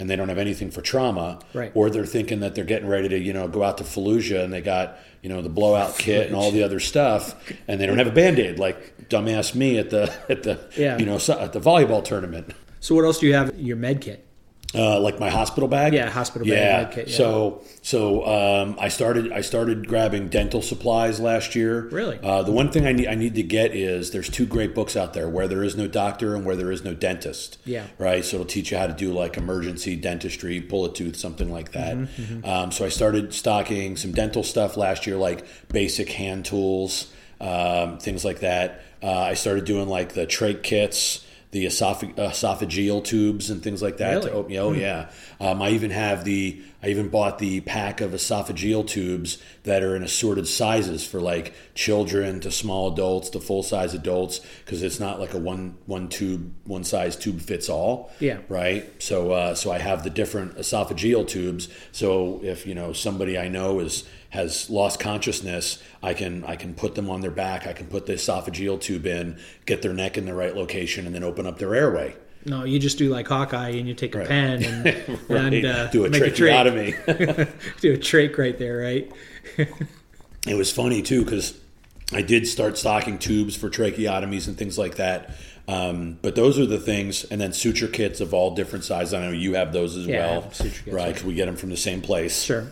And 0.01 0.09
they 0.11 0.17
don't 0.17 0.29
have 0.31 0.39
anything 0.39 0.71
for 0.73 0.81
trauma, 0.81 1.39
Right. 1.55 1.71
or 1.75 1.91
they're 1.91 2.07
thinking 2.07 2.41
that 2.41 2.55
they're 2.55 2.65
getting 2.65 2.89
ready 2.89 3.09
to, 3.11 3.19
you 3.19 3.33
know, 3.35 3.47
go 3.49 3.63
out 3.63 3.77
to 3.79 3.85
Fallujah 3.85 4.43
and 4.43 4.51
they 4.53 4.63
got, 4.63 4.97
you 5.23 5.29
know, 5.29 5.43
the 5.43 5.51
blowout 5.51 5.99
kit 5.99 6.27
and 6.27 6.35
all 6.35 6.51
the 6.51 6.63
other 6.63 6.81
stuff, 6.81 7.35
and 7.69 7.79
they 7.79 7.85
don't 7.87 7.99
have 7.99 8.07
a 8.07 8.11
band 8.13 8.39
aid 8.39 8.59
like 8.59 9.09
dumbass 9.11 9.55
me 9.55 9.79
at 9.79 9.91
the 9.91 10.11
at 10.31 10.43
the 10.43 10.59
Yeah. 10.77 10.97
you 10.99 11.05
know 11.07 11.17
at 11.17 11.53
the 11.53 11.61
volleyball 11.61 12.03
tournament. 12.03 12.55
So 12.81 12.95
what 12.95 13.05
else 13.05 13.19
do 13.19 13.27
you 13.27 13.35
have? 13.35 13.51
in 13.51 13.67
Your 13.67 13.77
med 13.77 14.01
kit. 14.01 14.25
Uh, 14.73 15.01
like 15.01 15.19
my 15.19 15.29
hospital 15.31 15.69
bag. 15.69 15.93
Yeah, 15.93 16.09
hospital 16.09 16.47
bag, 16.47 16.53
Yeah. 16.89 16.95
kit, 16.95 17.09
yeah. 17.09 17.17
So 17.17 17.63
so 17.83 18.25
um, 18.25 18.77
I 18.79 18.87
started 18.89 19.33
I 19.33 19.41
started 19.41 19.89
grabbing 19.89 20.29
dental 20.29 20.63
supplies 20.63 21.19
last 21.19 21.57
year. 21.57 21.89
Really? 21.91 22.21
Uh, 22.23 22.45
the 22.45 22.53
one 22.53 22.71
thing 22.71 22.87
I 22.87 22.93
need 22.93 23.09
I 23.09 23.17
need 23.17 23.35
to 23.35 23.43
get 23.43 23.75
is 23.75 24.13
there's 24.13 24.29
two 24.29 24.47
great 24.47 24.73
books 24.73 24.97
out 24.97 25.13
there 25.13 25.29
where 25.29 25.49
there 25.49 25.65
is 25.65 25.77
no 25.77 25.89
doctor 25.89 26.37
and 26.37 26.45
where 26.47 26.55
there 26.55 26.71
is 26.71 26.85
no 26.85 26.95
dentist. 26.95 27.59
Yeah. 27.65 27.87
Right. 27.99 28.25
So 28.25 28.37
it'll 28.37 28.47
teach 28.47 28.71
you 28.71 28.79
how 28.79 28.87
to 28.87 28.93
do 28.93 29.13
like 29.13 29.37
emergency 29.37 29.97
dentistry, 29.97 30.61
pull 30.61 30.85
a 30.85 30.93
tooth, 30.93 31.17
something 31.17 31.51
like 31.51 31.73
that. 31.73 31.97
Mm-hmm, 31.97 32.45
Um, 32.49 32.71
so 32.71 32.85
I 32.85 32.91
started 32.91 33.35
stocking 33.35 33.97
some 33.97 34.13
dental 34.13 34.45
stuff 34.45 34.77
last 34.77 35.05
year, 35.05 35.17
like 35.17 35.45
basic 35.73 36.11
hand 36.13 36.45
tools, 36.45 37.11
um, 37.41 37.99
things 37.99 38.25
like 38.25 38.39
that. 38.39 38.83
Uh, 39.03 39.11
I 39.19 39.35
started 39.35 39.65
doing 39.65 39.89
like 39.89 40.13
the 40.13 40.29
trach 40.29 40.63
kits. 40.63 41.27
The 41.53 41.67
esophag- 41.67 42.15
esophageal 42.15 43.03
tubes 43.03 43.51
and 43.51 43.61
things 43.63 43.83
like 43.83 43.97
that 43.97 44.11
Really? 44.19 44.31
to 44.31 44.33
open 44.33 44.57
Oh 44.57 44.73
yeah, 44.73 45.11
um, 45.41 45.61
I 45.61 45.71
even 45.71 45.91
have 45.91 46.25
the. 46.25 46.63
I 46.83 46.89
even 46.89 47.09
bought 47.09 47.39
the 47.41 47.61
pack 47.61 48.01
of 48.01 48.13
esophageal 48.13 48.87
tubes 48.87 49.37
that 49.65 49.83
are 49.83 49.95
in 49.97 50.03
assorted 50.03 50.47
sizes 50.49 51.05
for 51.07 51.21
like 51.21 51.53
children 51.75 52.41
to 52.41 52.51
small 52.51 52.93
adults 52.93 53.29
to 53.31 53.41
full 53.41 53.63
size 53.63 53.93
adults 53.95 54.41
because 54.65 54.83
it's 54.83 54.99
not 55.01 55.19
like 55.21 55.35
a 55.35 55.39
one 55.39 55.77
one 55.87 56.09
tube 56.09 56.55
one 56.65 56.85
size 56.85 57.17
tube 57.17 57.41
fits 57.41 57.69
all. 57.69 58.11
Yeah. 58.21 58.39
Right. 58.49 59.03
So 59.03 59.33
uh, 59.33 59.55
so 59.57 59.71
I 59.73 59.79
have 59.79 60.05
the 60.05 60.11
different 60.11 60.57
esophageal 60.57 61.27
tubes. 61.27 61.69
So 61.93 62.41
if 62.45 62.67
you 62.67 62.75
know 62.75 62.93
somebody 62.93 63.37
I 63.37 63.49
know 63.49 63.81
is 63.81 64.05
has 64.31 64.71
lost 64.71 64.99
consciousness, 65.01 65.83
I 66.03 66.15
can 66.15 66.45
I 66.45 66.57
can 66.57 66.75
put 66.75 66.95
them 66.95 67.11
on 67.11 67.21
their 67.21 67.31
back. 67.31 67.67
I 67.67 67.73
can 67.73 67.87
put 67.87 68.07
the 68.07 68.15
esophageal 68.15 68.81
tube 68.81 69.07
in, 69.07 69.39
get 69.67 69.83
their 69.83 69.93
neck 69.93 70.17
in 70.17 70.25
the 70.25 70.35
right 70.35 70.55
location, 70.57 71.07
and 71.07 71.15
then 71.15 71.23
open 71.25 71.47
up 71.47 71.59
their 71.59 71.75
airway. 71.75 72.17
No, 72.47 72.65
you 72.65 72.79
just 72.79 72.97
do 72.97 73.11
like 73.11 73.29
Hawkeye 73.29 73.69
and 73.71 73.87
you 73.87 73.93
take 73.95 74.15
a 74.15 74.19
Right. 74.21 74.29
pen 74.29 74.65
and, 74.65 74.85
Right. 75.29 75.53
and 75.53 75.67
uh, 75.67 75.91
do 75.91 76.07
a 76.07 76.09
make 76.11 76.23
tracheotomy. 76.23 76.93
trach. 76.93 77.49
do 77.83 77.93
a 77.93 77.97
trach 77.99 78.39
right 78.39 78.59
there, 78.59 78.79
right? 78.79 79.13
it 80.47 80.55
was 80.55 80.73
funny 80.73 81.03
too 81.03 81.25
because 81.25 81.59
I 82.13 82.23
did 82.23 82.47
start 82.47 82.79
stocking 82.79 83.19
tubes 83.19 83.55
for 83.57 83.69
tracheotomies 83.69 84.49
and 84.49 84.57
things 84.57 84.79
like 84.79 84.97
that. 84.97 85.35
Um, 85.69 86.19
but 86.23 86.35
those 86.35 86.59
are 86.59 86.67
the 86.67 86.81
things, 86.81 87.23
and 87.25 87.41
then 87.41 87.53
suture 87.53 87.87
kits 87.87 88.21
of 88.21 88.35
all 88.35 88.55
different 88.57 88.85
sizes. 88.85 89.15
I 89.15 89.21
know 89.21 89.31
you 89.31 89.55
have 89.55 89.73
those 89.73 89.97
as 89.97 90.07
Yeah, 90.07 90.19
well, 90.39 90.51
suture 90.53 90.71
kits, 90.71 90.87
right? 90.89 90.95
right. 90.95 91.09
Because 91.09 91.25
we 91.25 91.35
get 91.35 91.47
them 91.47 91.55
from 91.57 91.71
the 91.71 91.77
same 91.77 92.01
place 92.01 92.43
Sure. 92.43 92.67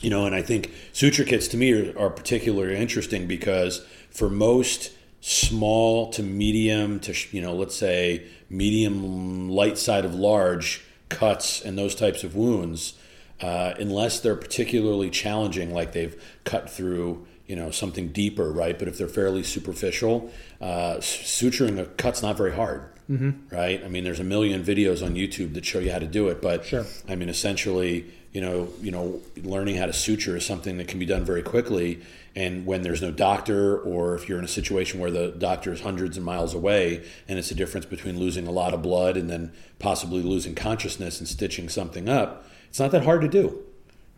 You 0.00 0.10
know 0.10 0.26
and 0.26 0.34
i 0.34 0.42
think 0.42 0.72
suture 0.92 1.24
kits 1.24 1.48
to 1.48 1.56
me 1.56 1.72
are, 1.72 1.98
are 1.98 2.10
particularly 2.10 2.76
interesting 2.76 3.26
because 3.26 3.84
for 4.10 4.28
most 4.28 4.92
small 5.20 6.10
to 6.10 6.22
medium 6.22 6.98
to 7.00 7.14
you 7.30 7.40
know 7.40 7.54
let's 7.54 7.76
say 7.76 8.26
medium 8.48 9.48
light 9.50 9.76
side 9.76 10.04
of 10.04 10.14
large 10.14 10.82
cuts 11.08 11.60
and 11.60 11.76
those 11.78 11.94
types 11.94 12.24
of 12.24 12.34
wounds 12.34 12.94
uh, 13.42 13.74
unless 13.78 14.20
they're 14.20 14.36
particularly 14.36 15.08
challenging 15.08 15.72
like 15.72 15.92
they've 15.92 16.22
cut 16.44 16.68
through 16.70 17.26
you 17.46 17.56
know 17.56 17.70
something 17.70 18.08
deeper 18.08 18.50
right 18.50 18.78
but 18.78 18.88
if 18.88 18.96
they're 18.96 19.08
fairly 19.08 19.42
superficial 19.42 20.30
uh, 20.60 20.96
suturing 20.96 21.78
a 21.78 21.84
cut's 21.84 22.22
not 22.22 22.36
very 22.36 22.54
hard 22.54 22.82
mm-hmm. 23.10 23.30
right 23.54 23.84
i 23.84 23.88
mean 23.88 24.04
there's 24.04 24.20
a 24.20 24.24
million 24.24 24.62
videos 24.62 25.04
on 25.04 25.14
youtube 25.14 25.52
that 25.52 25.64
show 25.64 25.80
you 25.80 25.90
how 25.92 25.98
to 25.98 26.06
do 26.06 26.28
it 26.28 26.40
but 26.40 26.64
Sure. 26.64 26.86
I 27.08 27.16
mean, 27.16 27.28
essentially, 27.28 28.06
you 28.32 28.40
know, 28.40 28.68
you 28.80 28.90
know, 28.90 29.20
learning 29.42 29.76
how 29.76 29.86
to 29.86 29.92
suture 29.92 30.36
is 30.36 30.46
something 30.46 30.76
that 30.78 30.86
can 30.88 30.98
be 30.98 31.06
done 31.06 31.24
very 31.24 31.42
quickly. 31.42 32.00
And 32.36 32.64
when 32.64 32.82
there's 32.82 33.02
no 33.02 33.10
doctor, 33.10 33.76
or 33.78 34.14
if 34.14 34.28
you're 34.28 34.38
in 34.38 34.44
a 34.44 34.48
situation 34.48 35.00
where 35.00 35.10
the 35.10 35.32
doctor 35.32 35.72
is 35.72 35.80
hundreds 35.80 36.16
of 36.16 36.22
miles 36.22 36.54
away, 36.54 37.04
and 37.28 37.40
it's 37.40 37.50
a 37.50 37.56
difference 37.56 37.86
between 37.86 38.20
losing 38.20 38.46
a 38.46 38.52
lot 38.52 38.72
of 38.72 38.82
blood 38.82 39.16
and 39.16 39.28
then 39.28 39.52
possibly 39.80 40.22
losing 40.22 40.54
consciousness 40.54 41.18
and 41.18 41.26
stitching 41.28 41.68
something 41.68 42.08
up, 42.08 42.44
it's 42.68 42.78
not 42.78 42.92
that 42.92 43.02
hard 43.02 43.22
to 43.22 43.28
do, 43.28 43.58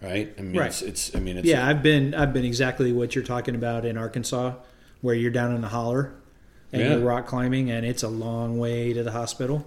right? 0.03 0.31
I 0.39 0.43
mean, 0.43 0.59
Right. 0.59 0.67
it's, 0.67 0.83
it's, 0.83 1.17
I 1.17 1.21
mean, 1.21 1.39
it's, 1.39 1.49
Yeah, 1.49 1.67
I've 1.67 1.83
been 1.83 2.15
I've 2.15 2.35
been 2.35 2.45
exactly 2.45 2.93
what 2.93 3.15
you're 3.15 3.25
talking 3.25 3.55
about 3.55 3.87
in 3.87 3.97
Arkansas, 3.97 4.57
where 5.01 5.15
you're 5.15 5.31
down 5.31 5.55
in 5.55 5.63
the 5.63 5.69
holler 5.69 6.13
and 6.71 6.83
Yeah. 6.83 6.91
you're 6.97 7.01
rock 7.01 7.27
climbing, 7.27 7.71
and 7.71 7.87
it's 7.87 8.03
a 8.03 8.09
long 8.09 8.59
way 8.59 8.93
to 8.93 9.03
the 9.03 9.13
hospital. 9.13 9.65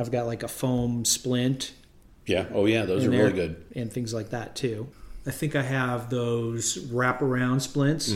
I've 0.00 0.10
got 0.10 0.26
like 0.26 0.42
a 0.42 0.48
foam 0.48 1.04
splint 1.04 1.72
yeah, 2.26 2.46
oh 2.52 2.66
yeah, 2.66 2.84
those 2.84 3.04
are 3.04 3.10
there 3.10 3.24
really 3.26 3.32
good. 3.32 3.64
and 3.76 3.92
things 3.92 4.12
like 4.14 4.30
that 4.30 4.56
too. 4.56 4.88
I 5.26 5.30
think 5.30 5.56
I 5.56 5.62
have 5.62 6.10
those 6.10 6.76
wraparound 6.92 7.62
splints, 7.62 8.14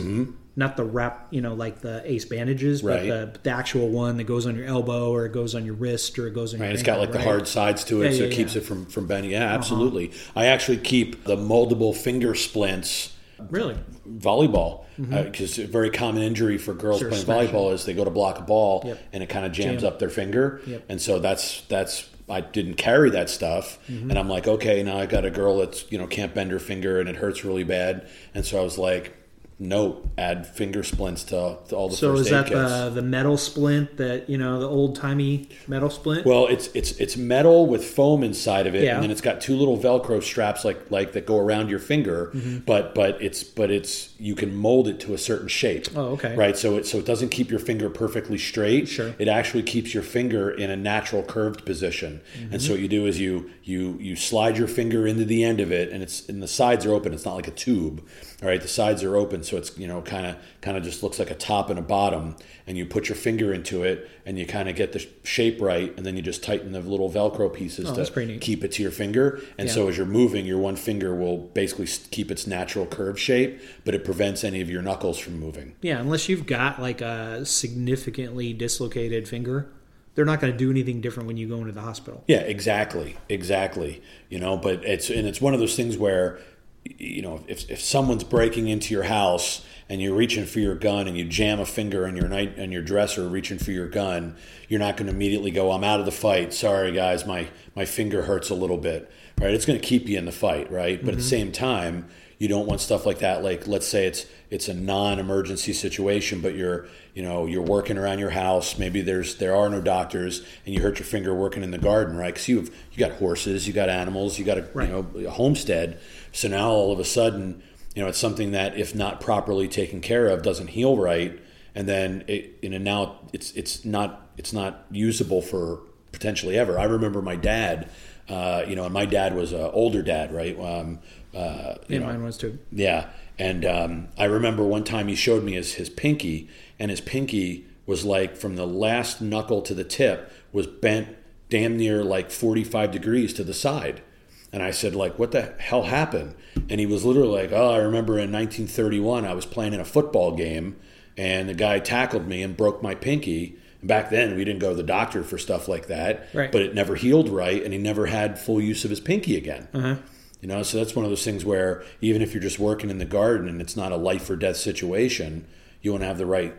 not 0.55 0.77
the 0.77 0.83
wrap, 0.83 1.27
you 1.31 1.41
know, 1.41 1.53
like 1.55 1.79
the 1.81 2.01
ace 2.05 2.25
bandages, 2.25 2.81
Mm-hmm. 2.83 2.87
Right. 2.87 3.07
but 3.09 3.33
the, 3.35 3.49
the 3.49 3.55
actual 3.55 3.87
one 3.89 4.17
that 4.17 4.25
goes 4.25 4.45
on 4.45 4.55
your 4.55 4.65
elbow 4.65 5.11
or 5.11 5.25
it 5.25 5.31
goes 5.33 5.55
on 5.55 5.65
your 5.65 5.73
wrist 5.75 6.19
or 6.19 6.27
it 6.27 6.33
goes 6.35 6.53
on 6.53 6.59
Right, 6.59 6.67
your. 6.67 6.73
it's 6.75 6.83
got 6.83 6.99
ankle, 6.99 7.05
like 7.15 7.23
the 7.23 7.27
hard 7.27 7.47
sides 7.47 7.83
to 7.85 8.01
it, 8.03 8.11
Yeah, 8.11 8.17
so 8.17 8.23
yeah, 8.25 8.29
it 8.29 8.33
keeps 8.33 8.53
yeah. 8.55 8.61
Uh-huh. 8.61 8.65
it 8.65 8.67
from 8.67 8.85
from 8.85 9.07
bending. 9.07 9.31
Yeah, 9.31 9.43
absolutely. 9.53 10.11
I 10.35 10.45
actually 10.47 10.77
keep 10.77 11.23
the 11.23 11.35
moldable 11.37 11.95
finger 11.95 12.35
splints 12.35 13.15
Really? 13.49 13.77
volleyball 14.07 14.83
because 14.97 15.57
a 15.59 15.65
very 15.65 15.89
common 15.89 16.21
injury 16.23 16.57
for 16.57 16.73
girls 16.73 17.01
Mm-hmm. 17.01 17.13
Sure, 17.15 17.23
playing 17.25 17.49
volleyball 17.49 17.73
is 17.73 17.85
they 17.85 17.93
go 17.93 18.03
to 18.03 18.09
block 18.11 18.37
a 18.37 18.41
ball 18.41 18.83
Yep. 18.85 18.99
and 19.13 19.23
it 19.23 19.29
kind 19.29 19.45
of 19.45 19.51
jams 19.53 19.81
Jam. 19.81 19.93
up 19.93 19.99
their 19.99 20.09
finger 20.09 20.61
Yep. 20.67 20.83
and 20.89 21.01
so 21.01 21.19
that's 21.19 21.61
that's 21.69 22.07
I 22.29 22.41
didn't 22.41 22.75
carry 22.75 23.09
that 23.11 23.29
stuff 23.29 23.79
Mm-hmm. 23.89 24.09
and 24.09 24.19
I'm 24.19 24.29
like 24.29 24.47
okay 24.47 24.83
now 24.83 24.97
I 24.97 25.05
got 25.05 25.25
a 25.25 25.31
girl 25.31 25.57
that's 25.57 25.91
you 25.91 25.97
know 25.97 26.07
can't 26.07 26.33
bend 26.33 26.51
her 26.51 26.59
finger 26.59 26.99
and 26.99 27.09
it 27.09 27.15
hurts 27.17 27.43
really 27.43 27.63
bad 27.63 28.07
and 28.35 28.45
so 28.45 28.59
I 28.59 28.63
was 28.63 28.77
like 28.77 29.15
no 29.61 30.01
add 30.17 30.47
finger 30.47 30.83
splints 30.83 31.25
to, 31.25 31.57
to 31.67 31.75
all 31.75 31.89
the 31.89 31.95
So 31.95 32.13
is 32.15 32.29
that 32.29 32.47
kits. 32.47 32.55
the 32.55 32.89
the 32.95 33.01
metal 33.01 33.35
splint 33.37 33.97
that 33.97 34.29
you 34.29 34.37
know 34.37 34.59
the 34.59 34.67
old 34.67 34.95
timey 34.95 35.49
metal 35.67 35.89
splint? 35.89 36.25
Well, 36.25 36.47
it's 36.47 36.67
it's 36.73 36.91
it's 36.93 37.17
metal 37.17 37.65
with 37.67 37.83
foam 37.83 38.23
inside 38.23 38.67
of 38.67 38.75
it, 38.75 38.83
Yeah. 38.83 38.95
and 38.95 39.03
then 39.03 39.11
it's 39.11 39.21
got 39.21 39.41
two 39.41 39.57
little 39.57 39.77
Velcro 39.77 40.23
straps 40.23 40.63
like 40.63 40.89
like 40.89 41.11
that 41.11 41.25
go 41.25 41.37
around 41.37 41.69
your 41.69 41.79
finger. 41.79 42.31
Mm-hmm. 42.33 42.59
But 42.59 42.95
but 42.95 43.21
it's 43.21 43.43
but 43.43 43.69
it's 43.69 44.13
you 44.17 44.33
can 44.33 44.55
mold 44.55 44.87
it 44.87 44.99
to 45.01 45.13
a 45.13 45.17
certain 45.17 45.49
shape. 45.49 45.87
Oh, 45.95 46.11
okay. 46.13 46.35
Right. 46.35 46.57
So 46.57 46.77
it 46.77 46.85
so 46.85 46.97
it 46.97 47.05
doesn't 47.05 47.29
keep 47.29 47.49
your 47.49 47.59
finger 47.59 47.89
perfectly 47.89 48.37
straight. 48.37 48.87
Sure. 48.87 49.13
It 49.19 49.27
actually 49.27 49.63
keeps 49.63 49.93
your 49.93 50.03
finger 50.03 50.49
in 50.49 50.69
a 50.69 50.77
natural 50.77 51.21
curved 51.23 51.65
position. 51.65 52.21
Mm-hmm. 52.37 52.53
And 52.53 52.61
so 52.61 52.71
what 52.73 52.79
you 52.79 52.87
do 52.87 53.05
is 53.05 53.19
you 53.19 53.49
you 53.63 53.97
you 53.99 54.15
slide 54.15 54.57
your 54.57 54.67
finger 54.69 55.05
into 55.05 55.25
the 55.25 55.43
end 55.43 55.59
of 55.59 55.71
it, 55.71 55.91
and 55.91 56.01
it's 56.01 56.27
and 56.29 56.41
the 56.41 56.47
sides 56.47 56.85
are 56.85 56.93
open. 56.93 57.13
It's 57.13 57.25
not 57.25 57.35
like 57.35 57.47
a 57.47 57.51
tube. 57.51 58.05
All 58.41 58.47
right. 58.47 58.61
The 58.61 58.67
sides 58.69 59.03
are 59.03 59.17
open, 59.17 59.43
so 59.49 59.57
it's 59.57 59.77
you 59.77 59.87
know 59.87 60.01
kind 60.01 60.25
of 60.25 60.35
kind 60.61 60.77
of 60.77 60.83
just 60.83 61.03
looks 61.03 61.19
like 61.19 61.31
a 61.31 61.35
top 61.35 61.69
and 61.69 61.77
a 61.79 61.81
bottom. 61.81 62.35
And 62.67 62.77
you 62.77 62.85
put 62.85 63.09
your 63.09 63.15
finger 63.15 63.51
into 63.51 63.83
it, 63.83 64.07
and 64.27 64.37
you 64.37 64.45
kind 64.45 64.69
of 64.69 64.75
get 64.75 64.91
the 64.93 65.03
shape 65.23 65.59
right, 65.59 65.91
and 65.97 66.05
then 66.05 66.15
you 66.15 66.21
just 66.21 66.43
tighten 66.43 66.71
the 66.71 66.81
little 66.81 67.09
Velcro 67.11 67.51
pieces 67.51 67.89
Oh, 67.89 67.95
to 67.95 68.37
keep 68.37 68.63
it 68.63 68.71
to 68.73 68.83
your 68.83 68.91
finger. 68.91 69.41
And 69.57 69.67
Yeah. 69.67 69.73
so 69.73 69.87
as 69.89 69.97
you're 69.97 70.05
moving, 70.05 70.45
your 70.45 70.59
one 70.59 70.75
finger 70.75 71.15
will 71.15 71.37
basically 71.37 71.87
keep 72.11 72.29
its 72.29 72.45
natural 72.45 72.85
curve 72.85 73.19
shape, 73.19 73.59
but 73.85 73.95
it 73.95 74.05
prevents 74.05 74.43
any 74.43 74.61
of 74.61 74.69
your 74.69 74.83
knuckles 74.83 75.17
from 75.17 75.39
moving. 75.39 75.73
Yeah, 75.81 75.99
unless 75.99 76.29
you've 76.29 76.45
got 76.45 76.79
like 76.79 77.01
a 77.01 77.43
significantly 77.43 78.53
dislocated 78.53 79.27
finger, 79.27 79.67
they're 80.13 80.25
not 80.25 80.39
going 80.39 80.51
to 80.53 80.57
do 80.57 80.69
anything 80.69 81.01
different 81.01 81.25
when 81.27 81.37
you 81.37 81.47
go 81.47 81.55
into 81.57 81.71
the 81.71 81.81
hospital. 81.81 82.23
Yeah, 82.27 82.41
exactly, 82.41 83.17
exactly. 83.29 84.01
You 84.29 84.37
know, 84.39 84.57
but 84.57 84.83
it's 84.85 85.09
and 85.09 85.27
it's 85.27 85.41
one 85.41 85.53
of 85.55 85.59
those 85.59 85.75
things 85.75 85.97
where, 85.97 86.39
you 86.85 87.21
know, 87.21 87.43
if 87.47 87.69
if 87.69 87.81
someone's 87.81 88.23
breaking 88.23 88.67
into 88.67 88.93
your 88.93 89.03
house 89.03 89.65
and 89.89 90.01
you're 90.01 90.15
reaching 90.15 90.45
for 90.45 90.59
your 90.59 90.75
gun 90.75 91.07
and 91.07 91.17
you 91.17 91.25
jam 91.25 91.59
a 91.59 91.65
finger 91.65 92.07
in 92.07 92.15
your 92.15 92.27
night 92.27 92.57
in 92.57 92.71
your 92.71 92.81
dresser 92.81 93.27
reaching 93.27 93.57
for 93.57 93.71
your 93.71 93.87
gun, 93.87 94.35
you're 94.67 94.79
not 94.79 94.97
going 94.97 95.07
to 95.07 95.13
immediately 95.13 95.51
go, 95.51 95.71
"I'm 95.71 95.83
out 95.83 95.99
of 95.99 96.05
the 96.05 96.11
fight. 96.11 96.53
Sorry, 96.53 96.91
guys, 96.91 97.25
my 97.25 97.49
my 97.75 97.85
finger 97.85 98.23
hurts 98.23 98.49
a 98.49 98.55
little 98.55 98.77
bit." 98.77 99.11
Right? 99.39 99.53
It's 99.53 99.65
going 99.65 99.79
to 99.79 99.85
keep 99.85 100.09
you 100.09 100.17
in 100.17 100.25
the 100.25 100.33
fight, 100.33 100.69
right? 100.69 100.99
But 100.99 101.13
at 101.13 101.17
the 101.17 101.21
mm-hmm. 101.21 101.29
same 101.29 101.51
time, 101.53 102.09
you 102.39 102.47
don't 102.47 102.65
want 102.65 102.79
stuff 102.79 103.05
like 103.05 103.19
that. 103.19 103.43
Like, 103.43 103.67
let's 103.67 103.87
say 103.87 104.05
it's 104.05 104.25
it's 104.49 104.67
a 104.69 104.73
non-emergency 104.73 105.73
situation, 105.73 106.41
but 106.41 106.55
you're 106.55 106.87
you 107.13 107.21
know 107.21 107.45
you're 107.45 107.61
working 107.61 107.97
around 107.97 108.19
your 108.19 108.29
house. 108.29 108.77
Maybe 108.77 109.01
there's 109.01 109.35
there 109.35 109.55
are 109.55 109.69
no 109.69 109.81
doctors, 109.81 110.41
and 110.65 110.73
you 110.73 110.81
hurt 110.81 110.99
your 110.99 111.05
finger 111.05 111.35
working 111.35 111.63
in 111.63 111.71
the 111.71 111.77
garden, 111.77 112.15
right? 112.15 112.33
Because 112.33 112.47
you've 112.47 112.75
you 112.93 112.97
got 112.97 113.11
horses, 113.17 113.67
you 113.67 113.73
got 113.73 113.89
animals, 113.89 114.39
you 114.39 114.45
got 114.45 114.57
a 114.57 114.67
Right. 114.73 114.87
you 114.87 114.93
know 114.93 115.27
a 115.27 115.31
homestead. 115.31 115.99
So 116.31 116.47
now 116.47 116.69
all 116.69 116.91
of 116.91 116.99
a 116.99 117.05
sudden, 117.05 117.63
you 117.95 118.03
know 118.03 118.09
it's 118.09 118.19
something 118.19 118.51
that 118.51 118.77
if 118.77 118.95
not 118.95 119.19
properly 119.21 119.67
taken 119.67 120.01
care 120.01 120.27
of, 120.27 120.41
doesn't 120.43 120.67
heal 120.67 120.97
right, 120.97 121.39
and 121.75 121.87
then 121.87 122.23
it 122.27 122.57
you 122.61 122.69
know 122.69 122.77
now 122.77 123.19
it's 123.33 123.51
it's 123.53 123.85
not 123.85 124.29
it's 124.37 124.53
not 124.53 124.85
usable 124.91 125.41
for 125.41 125.81
potentially 126.11 126.57
ever. 126.57 126.79
I 126.79 126.85
remember 126.85 127.21
my 127.21 127.35
dad. 127.35 127.89
Uh, 128.27 128.63
you 128.67 128.75
know, 128.75 128.83
and 128.85 128.93
my 128.93 129.05
dad 129.05 129.33
was 129.35 129.53
an 129.53 129.71
older 129.73 130.03
dad, 130.03 130.31
right? 130.31 130.55
Um, 130.59 130.99
uh, 131.33 131.73
you 131.87 131.95
Yeah, 131.95 131.99
know, 132.01 132.05
mine 132.05 132.23
was 132.23 132.37
too. 132.37 132.59
yeah, 132.71 133.09
and 133.39 133.65
um, 133.65 134.07
I 134.19 134.25
remember 134.25 134.63
one 134.63 134.83
time 134.83 135.07
he 135.07 135.15
showed 135.15 135.43
me 135.43 135.53
his 135.53 135.73
his 135.73 135.89
pinky, 135.89 136.47
and 136.77 136.91
his 136.91 137.01
pinky 137.01 137.65
was 137.87 138.05
like 138.05 138.37
from 138.37 138.55
the 138.55 138.67
last 138.67 139.19
knuckle 139.19 139.63
to 139.63 139.73
the 139.73 139.83
tip 139.83 140.31
was 140.51 140.67
bent 140.67 141.07
damn 141.49 141.75
near 141.75 142.03
like 142.03 142.29
forty 142.29 142.63
five 142.63 142.91
degrees 142.91 143.33
to 143.33 143.43
the 143.43 143.53
side. 143.53 144.03
And 144.51 144.63
I 144.63 144.71
said, 144.71 144.95
like, 144.95 145.19
what 145.19 145.31
the 145.31 145.53
hell 145.59 145.83
happened? 145.83 146.33
And 146.69 146.79
he 146.79 146.85
was 146.87 147.05
literally 147.05 147.41
like, 147.43 147.51
oh, 147.51 147.71
I 147.71 147.77
remember 147.77 148.13
in 148.13 148.31
1931, 148.31 149.25
I 149.25 149.33
was 149.33 149.45
playing 149.45 149.73
in 149.73 149.79
a 149.79 149.85
football 149.85 150.35
game, 150.35 150.75
and 151.17 151.47
the 151.47 151.53
guy 151.53 151.79
tackled 151.79 152.27
me 152.27 152.41
and 152.41 152.57
broke 152.57 152.81
my 152.81 152.95
pinky. 152.95 153.57
Back 153.83 154.09
then, 154.09 154.35
we 154.35 154.43
didn't 154.43 154.59
go 154.59 154.69
to 154.71 154.75
the 154.75 154.83
doctor 154.83 155.23
for 155.23 155.37
stuff 155.37 155.67
like 155.67 155.87
that, 155.87 156.27
Right. 156.33 156.51
but 156.51 156.61
it 156.63 156.73
never 156.73 156.95
healed 156.95 157.29
right, 157.29 157.63
and 157.63 157.71
he 157.73 157.79
never 157.79 158.07
had 158.07 158.39
full 158.39 158.59
use 158.59 158.83
of 158.83 158.89
his 158.89 158.99
pinky 158.99 159.37
again. 159.37 159.67
Uh-huh. 159.73 159.95
You 160.41 160.47
know, 160.47 160.63
so 160.63 160.77
that's 160.77 160.95
one 160.95 161.05
of 161.05 161.11
those 161.11 161.23
things 161.23 161.45
where 161.45 161.83
even 162.01 162.21
if 162.21 162.33
you're 162.33 162.41
just 162.41 162.59
working 162.59 162.89
in 162.89 162.97
the 162.97 163.05
garden 163.05 163.47
and 163.49 163.61
it's 163.61 163.75
not 163.77 163.91
a 163.91 163.97
life 163.97 164.29
or 164.29 164.35
death 164.35 164.57
situation, 164.57 165.45
you 165.81 165.91
want 165.91 166.01
to 166.01 166.07
have 166.07 166.17
the 166.17 166.25
right 166.25 166.55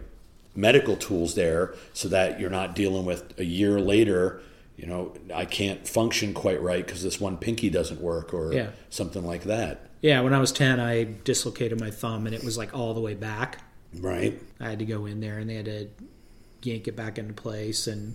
medical 0.55 0.97
tools 0.97 1.35
there 1.35 1.75
so 1.93 2.09
that 2.09 2.39
you're 2.39 2.51
not 2.51 2.75
dealing 2.77 3.05
with 3.05 3.39
a 3.39 3.45
year 3.45 3.81
later, 3.81 4.41
you 4.81 4.87
know, 4.87 5.13
I 5.35 5.45
can't 5.45 5.87
function 5.87 6.33
quite 6.33 6.63
right 6.63 6.85
because 6.87 7.03
this 7.03 7.21
one 7.21 7.37
pinky 7.37 7.69
doesn't 7.69 8.01
work 8.01 8.33
or 8.33 8.55
Yeah. 8.55 8.71
something 8.89 9.25
like 9.27 9.45
that. 9.45 9.91
Yeah, 10.01 10.23
when 10.23 10.33
I 10.33 10.39
was 10.41 10.53
10, 10.53 10.81
I 10.81 11.05
dislocated 11.25 11.79
my 11.79 11.91
thumb 11.91 12.25
and 12.27 12.35
it 12.35 12.43
was 12.43 12.57
like 12.57 12.73
all 12.75 12.95
the 12.95 13.01
way 13.03 13.15
back. 13.15 13.59
Right? 13.99 14.41
I 14.59 14.71
had 14.71 14.79
to 14.79 14.87
go 14.87 15.05
in 15.05 15.21
there 15.21 15.39
and 15.39 15.51
they 15.51 15.57
had 15.57 15.67
to 15.67 15.89
yank 16.63 16.89
it 16.89 16.97
back 16.97 17.19
into 17.19 17.35
place 17.35 17.87
and 17.87 18.15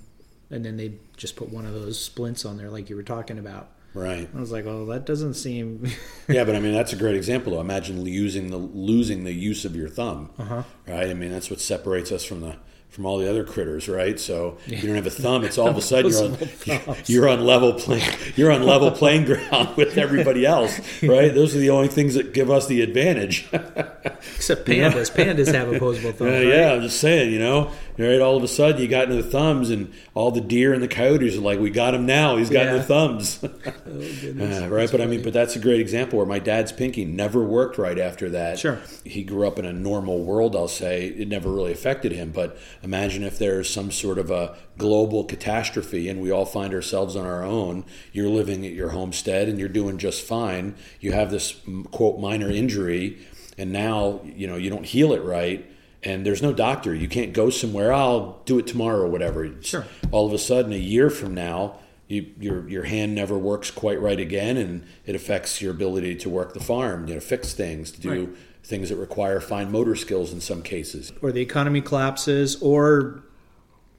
and 0.52 0.64
then 0.64 0.78
they 0.78 0.94
just 1.18 1.36
put 1.36 1.50
one 1.50 1.66
of 1.66 1.74
those 1.74 2.00
splints 2.00 2.46
on 2.46 2.58
there 2.58 2.70
like 2.70 2.90
you 2.90 2.96
were 2.96 3.04
talking 3.04 3.38
about. 3.38 3.70
Right. 3.94 4.28
I 4.36 4.40
was 4.40 4.52
like, 4.52 4.66
"Oh, 4.66 4.86
that 4.88 5.06
doesn't 5.06 5.34
seem 5.36 5.88
yeah, 6.28 6.44
but 6.46 6.56
I 6.56 6.60
mean 6.60 6.74
that's 6.74 6.94
a 6.94 6.96
great 6.98 7.16
example. 7.16 7.54
Though. 7.54 7.62
Imagine 7.62 8.04
using 8.06 8.50
the 8.50 8.58
losing 8.58 9.24
the 9.24 9.34
use 9.34 9.66
of 9.66 9.76
your 9.76 9.88
thumb, 9.90 10.30
Uh-huh. 10.40 10.64
right? 10.88 11.10
I 11.10 11.14
mean 11.14 11.32
that's 11.32 11.50
what 11.52 11.60
separates 11.62 12.12
us 12.12 12.24
from 12.24 12.42
the 12.42 12.56
from 12.96 13.06
all 13.06 13.18
the 13.18 13.30
other 13.30 13.44
critters, 13.44 13.90
right? 13.90 14.18
So 14.18 14.58
you 14.66 14.82
don't 14.82 14.96
have 14.96 15.06
a 15.06 15.10
thumb. 15.10 15.44
It's 15.44 15.58
all 15.58 15.68
of 15.68 15.76
a 15.76 15.82
sudden 15.92 16.12
you're 16.12 16.88
on 16.88 16.96
you're 17.08 17.28
on 17.28 17.42
level 17.46 17.74
playing 17.74 18.10
you're 18.38 18.54
on 18.54 18.64
level 18.64 18.90
playing 18.90 19.26
ground 19.26 19.76
with 19.76 19.98
everybody 19.98 20.46
else, 20.46 20.80
right? 21.04 21.34
Those 21.34 21.54
are 21.54 21.60
the 21.60 21.72
only 21.72 21.90
things 21.90 22.14
that 22.14 22.34
give 22.34 22.50
us 22.50 22.68
the 22.68 22.82
advantage. 22.82 23.50
except 23.52 24.66
pandas. 24.66 25.12
Pandas 25.14 25.54
have 25.54 25.74
opposable 25.74 26.14
thumbs. 26.14 26.32
Yeah, 26.32 26.38
right? 26.38 26.48
yeah, 26.48 26.72
I'm 26.72 26.82
just 26.84 27.02
saying, 27.02 27.34
you 27.34 27.40
know, 27.40 27.70
right? 27.98 28.20
All 28.22 28.36
of 28.38 28.44
a 28.44 28.48
sudden, 28.48 28.82
you 28.82 28.88
got 28.88 29.10
into 29.10 29.22
the 29.22 29.30
thumbs, 29.30 29.70
and 29.70 29.94
all 30.14 30.32
the 30.32 30.42
deer 30.42 30.74
and 30.74 30.82
the 30.84 30.88
coyotes 30.88 31.36
are 31.38 31.42
like, 31.42 31.60
"We 31.60 31.70
got 31.70 31.94
him 31.94 32.06
now. 32.06 32.38
He's 32.38 32.50
got 32.50 32.66
Yeah. 32.66 32.74
the 32.78 32.84
thumbs." 32.84 33.40
Oh. 33.88 33.92
Uh, 33.94 34.68
right, 34.70 34.90
but 34.92 35.00
I 35.02 35.06
mean, 35.06 35.22
but 35.22 35.32
that's 35.34 35.56
a 35.56 35.60
great 35.60 35.80
example 35.80 36.18
where 36.18 36.26
my 36.26 36.40
dad's 36.40 36.72
pinky 36.72 37.06
never 37.06 37.44
worked 37.44 37.78
right 37.78 37.98
after 38.00 38.30
that. 38.32 38.60
Sure. 38.60 38.80
he 39.04 39.24
grew 39.24 39.48
up 39.48 39.58
in 39.60 39.66
a 39.66 39.72
normal 39.74 40.24
world. 40.24 40.56
I'll 40.56 40.68
say 40.68 41.08
it 41.08 41.28
never 41.28 41.50
really 41.52 41.72
affected 41.72 42.12
him, 42.12 42.32
but 42.32 42.58
imagine 42.84 43.24
if 43.24 43.38
there's 43.38 43.70
some 43.70 43.92
sort 43.92 44.18
of 44.18 44.32
a 44.32 44.56
global 44.78 45.24
catastrophe 45.24 46.10
and 46.10 46.20
we 46.22 46.32
all 46.32 46.46
find 46.46 46.74
ourselves 46.74 47.16
on 47.16 47.26
our 47.26 47.44
own. 47.44 47.86
You're 48.12 48.28
living 48.30 48.66
at 48.66 48.74
your 48.74 48.90
homestead 48.90 49.48
and 49.48 49.58
you're 49.60 49.70
doing 49.70 49.98
just 49.98 50.24
fine. 50.26 50.76
You 51.00 51.12
have 51.14 51.32
this 51.32 51.56
quote 51.92 52.20
minor 52.20 52.50
injury, 52.50 53.18
and 53.58 53.72
now 53.72 54.22
you 54.26 54.48
know 54.48 54.56
you 54.58 54.70
don't 54.70 54.86
heal 54.86 55.14
it 55.14 55.24
right. 55.24 55.66
And 56.06 56.26
there's 56.26 56.42
no 56.44 56.54
doctor. 56.54 56.94
You 56.94 57.08
can't 57.10 57.34
go 57.34 57.50
somewhere. 57.50 57.92
Oh, 57.92 57.98
I'll 57.98 58.42
do 58.46 58.60
it 58.60 58.68
tomorrow 58.68 59.00
or 59.02 59.08
whatever. 59.08 59.50
Sure. 59.62 59.86
All 60.12 60.28
of 60.28 60.34
a 60.34 60.38
sudden, 60.38 60.72
a 60.72 60.78
year 60.78 61.10
from 61.10 61.34
now, 61.34 61.80
you, 62.08 62.28
your 62.40 62.70
your 62.70 62.84
hand 62.84 63.16
never 63.16 63.38
works 63.38 63.72
quite 63.72 64.00
right 64.00 64.20
again, 64.20 64.56
and 64.58 64.86
it 65.08 65.16
affects 65.16 65.62
your 65.62 65.72
ability 65.72 66.16
to 66.18 66.30
work 66.30 66.54
the 66.54 66.60
farm, 66.60 67.08
you 67.08 67.16
know, 67.16 67.20
fix 67.20 67.54
things, 67.54 67.90
to 67.92 68.00
do 68.02 68.10
Right. 68.10 68.30
things 68.64 68.90
that 68.90 68.98
require 68.98 69.40
fine 69.40 69.72
motor 69.72 69.96
skills 69.96 70.32
in 70.32 70.40
some 70.42 70.62
cases. 70.62 71.12
or 71.24 71.32
the 71.32 71.42
economy 71.42 71.82
collapses, 71.82 72.56
or 72.62 73.24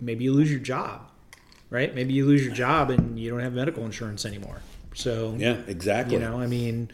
maybe 0.01 0.23
you 0.23 0.33
lose 0.33 0.51
your 0.51 0.61
job, 0.61 1.11
right? 1.71 1.93
Maybe 1.95 2.15
you 2.15 2.25
lose 2.27 2.45
your 2.45 2.55
job 2.55 2.91
and 2.91 3.19
you 3.19 3.29
don't 3.31 3.41
have 3.41 3.53
medical 3.55 3.85
insurance 3.85 4.25
anymore. 4.25 4.61
So 4.95 5.35
Yeah, 5.37 5.57
exactly. 5.67 6.15
you 6.15 6.21
know, 6.21 6.39
I 6.39 6.47
mean, 6.47 6.91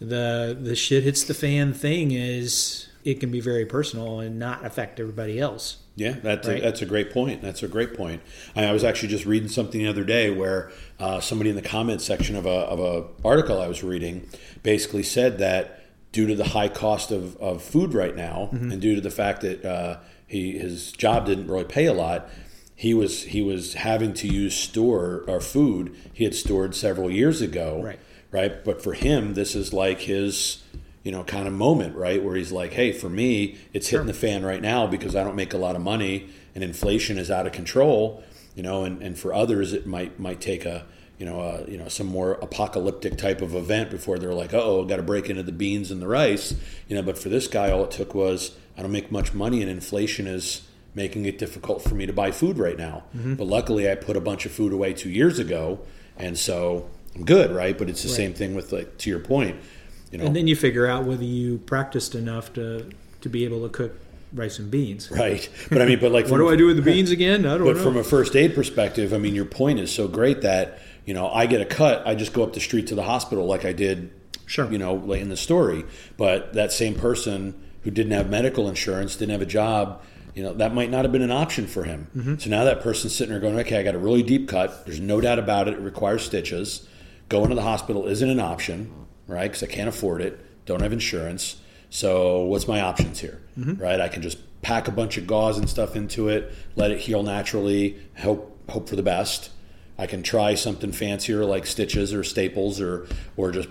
the 0.00 0.56
the 0.60 0.76
shit 0.76 1.02
hits 1.02 1.24
the 1.24 1.34
fan 1.34 1.72
thing 1.72 2.12
is 2.12 2.87
it 3.04 3.20
can 3.20 3.30
be 3.30 3.40
very 3.40 3.64
personal 3.66 4.20
and 4.20 4.38
not 4.38 4.64
affect 4.64 4.98
everybody 5.00 5.38
else. 5.38 5.78
Yeah, 5.96 6.12
that's 6.22 6.46
Right. 6.46 6.58
a, 6.58 6.62
that's 6.62 6.82
a 6.82 6.86
great 6.86 7.10
point. 7.12 7.42
That's 7.42 7.62
a 7.62 7.68
great 7.68 7.94
point. 7.96 8.22
I, 8.54 8.64
I 8.66 8.72
was 8.72 8.84
actually 8.84 9.08
just 9.08 9.26
reading 9.26 9.48
something 9.48 9.80
the 9.82 9.88
other 9.88 10.04
day 10.04 10.30
where 10.30 10.70
uh, 11.00 11.20
somebody 11.20 11.50
in 11.50 11.56
the 11.56 11.62
comment 11.62 12.00
section 12.02 12.36
of 12.36 12.46
a 12.46 12.50
of 12.50 12.78
a 12.80 13.06
article 13.26 13.60
I 13.60 13.66
was 13.68 13.82
reading 13.82 14.28
basically 14.62 15.02
said 15.02 15.38
that 15.38 15.74
due 16.12 16.26
to 16.26 16.34
the 16.34 16.44
high 16.44 16.68
cost 16.68 17.10
of, 17.10 17.36
of 17.38 17.62
food 17.62 17.94
right 17.94 18.14
now, 18.16 18.48
Mm-hmm. 18.52 18.72
and 18.72 18.80
due 18.80 18.94
to 18.94 19.00
the 19.00 19.10
fact 19.10 19.40
that 19.42 19.64
uh, 19.64 19.98
he 20.26 20.56
his 20.58 20.92
job 20.92 21.26
didn't 21.26 21.48
really 21.48 21.64
pay 21.64 21.86
a 21.86 21.92
lot, 21.92 22.28
he 22.76 22.94
was 22.94 23.24
he 23.24 23.42
was 23.42 23.74
having 23.74 24.14
to 24.14 24.28
use 24.28 24.54
store 24.54 25.24
or 25.26 25.40
food 25.40 25.96
he 26.12 26.22
had 26.24 26.34
stored 26.34 26.74
several 26.76 27.10
years 27.10 27.40
ago. 27.40 27.82
Right. 27.82 27.98
Right. 28.30 28.62
But 28.64 28.82
for 28.82 28.92
him, 28.92 29.34
this 29.34 29.54
is 29.56 29.72
like 29.72 30.00
his 30.02 30.62
you 31.02 31.12
know, 31.12 31.24
kind 31.24 31.46
of 31.46 31.54
moment, 31.54 31.96
right? 31.96 32.22
Where 32.22 32.36
he's 32.36 32.52
like, 32.52 32.72
hey, 32.72 32.92
for 32.92 33.08
me, 33.08 33.56
it's 33.72 33.88
hitting 33.88 34.06
the 34.06 34.14
fan 34.14 34.44
right 34.44 34.60
now 34.60 34.86
because 34.86 35.14
I 35.16 35.24
don't 35.24 35.36
make 35.36 35.54
a 35.54 35.58
lot 35.58 35.76
of 35.76 35.82
money 35.82 36.28
and 36.54 36.64
inflation 36.64 37.18
is 37.18 37.30
out 37.30 37.46
of 37.46 37.52
control, 37.52 38.22
you 38.54 38.62
know, 38.62 38.84
and, 38.84 39.02
and 39.02 39.18
for 39.18 39.32
others, 39.32 39.72
it 39.72 39.86
might, 39.86 40.18
might 40.18 40.40
take 40.40 40.64
a, 40.64 40.84
you 41.18 41.26
know, 41.26 41.40
a, 41.40 41.70
you 41.70 41.76
know, 41.76 41.88
some 41.88 42.06
more 42.06 42.32
apocalyptic 42.34 43.16
type 43.16 43.40
of 43.42 43.54
event 43.54 43.90
before 43.90 44.18
they're 44.18 44.34
like, 44.34 44.54
oh, 44.54 44.84
I 44.84 44.88
got 44.88 44.96
to 44.96 45.02
break 45.02 45.30
into 45.30 45.42
the 45.42 45.52
beans 45.52 45.90
and 45.90 46.02
the 46.02 46.08
rice, 46.08 46.54
you 46.88 46.96
know, 46.96 47.02
but 47.02 47.18
for 47.18 47.28
this 47.28 47.46
guy, 47.46 47.70
all 47.70 47.84
it 47.84 47.90
took 47.90 48.14
was, 48.14 48.56
I 48.76 48.82
don't 48.82 48.92
make 48.92 49.10
much 49.10 49.34
money 49.34 49.62
and 49.62 49.70
inflation 49.70 50.26
is 50.26 50.62
making 50.94 51.26
it 51.26 51.38
difficult 51.38 51.82
for 51.82 51.94
me 51.94 52.06
to 52.06 52.12
buy 52.12 52.30
food 52.30 52.58
right 52.58 52.76
now. 52.76 53.04
Mm-hmm. 53.16 53.34
But 53.34 53.46
luckily 53.46 53.90
I 53.90 53.94
put 53.94 54.16
a 54.16 54.20
bunch 54.20 54.46
of 54.46 54.52
food 54.52 54.72
away 54.72 54.92
two 54.92 55.10
years 55.10 55.38
ago. 55.38 55.80
And 56.16 56.36
so 56.36 56.88
I'm 57.14 57.24
good, 57.24 57.52
right? 57.52 57.76
But 57.78 57.88
it's 57.88 58.02
the 58.02 58.08
same 58.08 58.34
thing 58.34 58.54
with 58.54 58.72
like, 58.72 58.98
to 58.98 59.10
your 59.10 59.20
point, 59.20 59.60
you 60.10 60.18
know, 60.18 60.24
And 60.26 60.34
then 60.36 60.46
you 60.46 60.56
figure 60.56 60.86
out 60.86 61.04
whether 61.04 61.24
you 61.24 61.58
practiced 61.58 62.14
enough 62.14 62.52
to 62.54 62.90
to 63.20 63.28
be 63.28 63.44
able 63.44 63.62
to 63.62 63.68
cook 63.68 63.92
rice 64.32 64.58
and 64.58 64.70
beans. 64.70 65.10
Right. 65.10 65.48
But 65.70 65.82
I 65.82 65.86
mean, 65.86 65.98
but 66.00 66.12
like, 66.12 66.24
What 66.30 66.36
from, 66.38 66.46
do 66.46 66.50
I 66.50 66.56
do 66.56 66.66
with 66.66 66.76
the 66.76 66.82
beans 66.92 67.10
again? 67.10 67.44
I 67.46 67.58
don't 67.58 67.66
But 67.66 67.76
know. 67.76 67.82
from 67.82 67.96
a 67.96 68.04
first 68.04 68.36
aid 68.36 68.54
perspective, 68.54 69.12
I 69.12 69.18
mean, 69.18 69.34
your 69.34 69.44
point 69.44 69.80
is 69.80 69.92
so 69.92 70.06
great 70.08 70.42
that 70.42 70.78
you 71.04 71.14
know 71.14 71.28
I 71.30 71.46
get 71.46 71.60
a 71.60 71.64
cut, 71.66 72.06
I 72.06 72.14
just 72.14 72.32
go 72.32 72.42
up 72.42 72.52
the 72.52 72.60
street 72.60 72.86
to 72.88 72.94
the 72.94 73.02
hospital 73.04 73.46
like 73.46 73.64
I 73.64 73.72
did, 73.72 74.10
Sure. 74.46 74.70
you 74.70 74.78
know, 74.78 74.94
like 74.94 75.20
in 75.20 75.28
the 75.30 75.36
story. 75.36 75.84
But 76.16 76.52
that 76.54 76.72
same 76.72 76.94
person 76.94 77.54
who 77.82 77.90
didn't 77.90 78.12
have 78.12 78.28
medical 78.30 78.68
insurance, 78.68 79.16
didn't 79.16 79.32
have 79.32 79.42
a 79.42 79.46
job, 79.46 80.02
you 80.34 80.42
know, 80.42 80.52
that 80.54 80.74
might 80.74 80.90
not 80.90 81.04
have 81.04 81.12
been 81.12 81.22
an 81.22 81.30
option 81.32 81.66
for 81.66 81.84
him. 81.84 82.08
Mm-hmm. 82.16 82.36
So 82.38 82.50
now 82.50 82.64
that 82.64 82.80
person's 82.82 83.14
sitting 83.14 83.30
there 83.32 83.40
going, 83.40 83.58
okay, 83.60 83.78
I 83.78 83.82
got 83.82 83.94
a 83.94 83.98
really 83.98 84.22
deep 84.22 84.48
cut. 84.48 84.84
There's 84.84 85.00
no 85.00 85.20
doubt 85.20 85.38
about 85.38 85.68
it. 85.68 85.74
It 85.74 85.80
requires 85.80 86.22
stitches. 86.24 86.86
Going 87.28 87.48
to 87.50 87.54
the 87.54 87.62
hospital 87.62 88.06
isn't 88.06 88.28
an 88.28 88.40
option, 88.40 88.92
right? 89.28 89.44
Because 89.48 89.62
I 89.62 89.66
can't 89.66 89.88
afford 89.88 90.20
it. 90.22 90.40
Don't 90.66 90.80
have 90.82 90.92
insurance. 90.92 91.56
So 91.90 92.40
what's 92.44 92.66
my 92.66 92.80
options 92.80 93.20
here, 93.20 93.40
Mm-hmm. 93.58 93.80
right? 93.82 94.00
I 94.00 94.08
can 94.08 94.22
just 94.22 94.38
pack 94.62 94.88
a 94.88 94.90
bunch 94.90 95.16
of 95.16 95.26
gauze 95.26 95.56
and 95.58 95.68
stuff 95.70 95.94
into 95.96 96.28
it, 96.28 96.52
let 96.76 96.90
it 96.90 96.98
heal 97.00 97.22
naturally, 97.22 97.96
hope 98.18 98.54
hope 98.70 98.88
for 98.88 98.96
the 98.96 99.02
best. 99.02 99.50
I 99.98 100.06
can 100.06 100.22
try 100.22 100.54
something 100.54 100.92
fancier 100.92 101.44
like 101.44 101.64
stitches 101.66 102.12
or 102.12 102.22
staples 102.24 102.80
or 102.80 103.06
or 103.36 103.50
just 103.52 103.68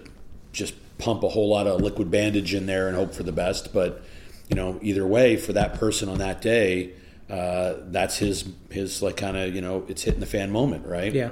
just 0.54 0.74
pump 0.98 1.22
a 1.24 1.30
whole 1.30 1.50
lot 1.50 1.68
of 1.68 1.82
liquid 1.82 2.10
bandage 2.10 2.54
in 2.56 2.66
there 2.66 2.88
and 2.88 2.96
hope 2.98 3.14
for 3.14 3.24
the 3.24 3.32
best. 3.32 3.72
But 3.74 4.02
you 4.50 4.56
know, 4.56 4.80
either 4.82 5.06
way, 5.06 5.36
for 5.38 5.54
that 5.54 5.76
person 5.76 6.10
on 6.10 6.18
that 6.18 6.42
day, 6.42 6.94
uh, 7.30 7.76
that's 7.92 8.18
his 8.18 8.50
his 8.72 9.02
like 9.04 9.16
kind 9.18 9.38
of 9.38 9.54
you 9.54 9.62
know 9.62 9.86
it's 9.88 10.02
hitting 10.04 10.20
the 10.22 10.26
fan 10.26 10.52
moment, 10.52 10.88
right? 10.88 11.14
yeah. 11.14 11.30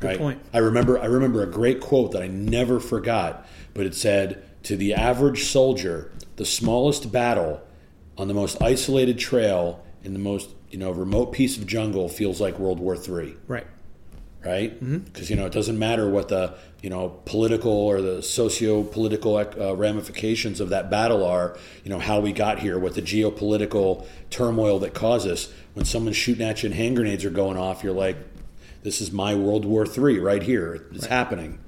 Good 0.00 0.06
right? 0.06 0.18
point. 0.18 0.42
I 0.52 0.58
remember 0.58 0.98
I 0.98 1.06
remember 1.06 1.42
a 1.42 1.46
great 1.46 1.80
quote 1.80 2.12
that 2.12 2.22
I 2.22 2.26
never 2.26 2.80
forgot, 2.80 3.46
but 3.74 3.86
it 3.86 3.94
said, 3.94 4.42
"To 4.64 4.76
the 4.76 4.94
average 4.94 5.44
soldier, 5.44 6.10
the 6.36 6.46
smallest 6.46 7.12
battle 7.12 7.60
on 8.16 8.28
the 8.28 8.34
most 8.34 8.60
isolated 8.62 9.18
trail 9.18 9.84
in 10.02 10.14
the 10.14 10.18
most 10.18 10.50
you 10.70 10.78
know 10.78 10.90
remote 10.90 11.32
piece 11.32 11.58
of 11.58 11.66
jungle 11.66 12.08
feels 12.08 12.40
like 12.40 12.58
World 12.58 12.80
War 12.80 12.96
III." 12.96 13.36
Right. 13.46 13.66
right? 14.44 15.04
Because 15.04 15.28
you 15.28 15.36
know 15.36 15.44
it 15.44 15.52
doesn't 15.52 15.78
matter 15.78 16.08
what 16.08 16.28
the 16.28 16.54
you 16.82 16.88
know 16.88 17.20
political 17.26 17.72
or 17.72 18.00
the 18.00 18.22
socio-political 18.22 19.36
uh, 19.36 19.76
ramifications 19.76 20.60
of 20.60 20.70
that 20.70 20.90
battle 20.90 21.26
are. 21.26 21.58
You 21.84 21.90
know 21.90 21.98
how 21.98 22.20
we 22.20 22.32
got 22.32 22.60
here, 22.60 22.78
what 22.78 22.94
the 22.94 23.02
geopolitical 23.02 24.06
turmoil 24.30 24.78
that 24.78 24.94
causes. 24.94 25.52
When 25.74 25.84
someone's 25.84 26.16
shooting 26.16 26.44
at 26.44 26.62
you 26.62 26.68
and 26.68 26.74
hand 26.74 26.96
grenades 26.96 27.24
are 27.24 27.30
going 27.30 27.56
off, 27.56 27.84
you're 27.84 27.92
like, 27.92 28.16
"This 28.82 29.00
is 29.00 29.12
my 29.12 29.34
World 29.34 29.64
War 29.64 29.86
III 29.86 30.18
right 30.20 30.42
here. 30.42 30.86
It's 30.92 31.06
happening." 31.06 31.58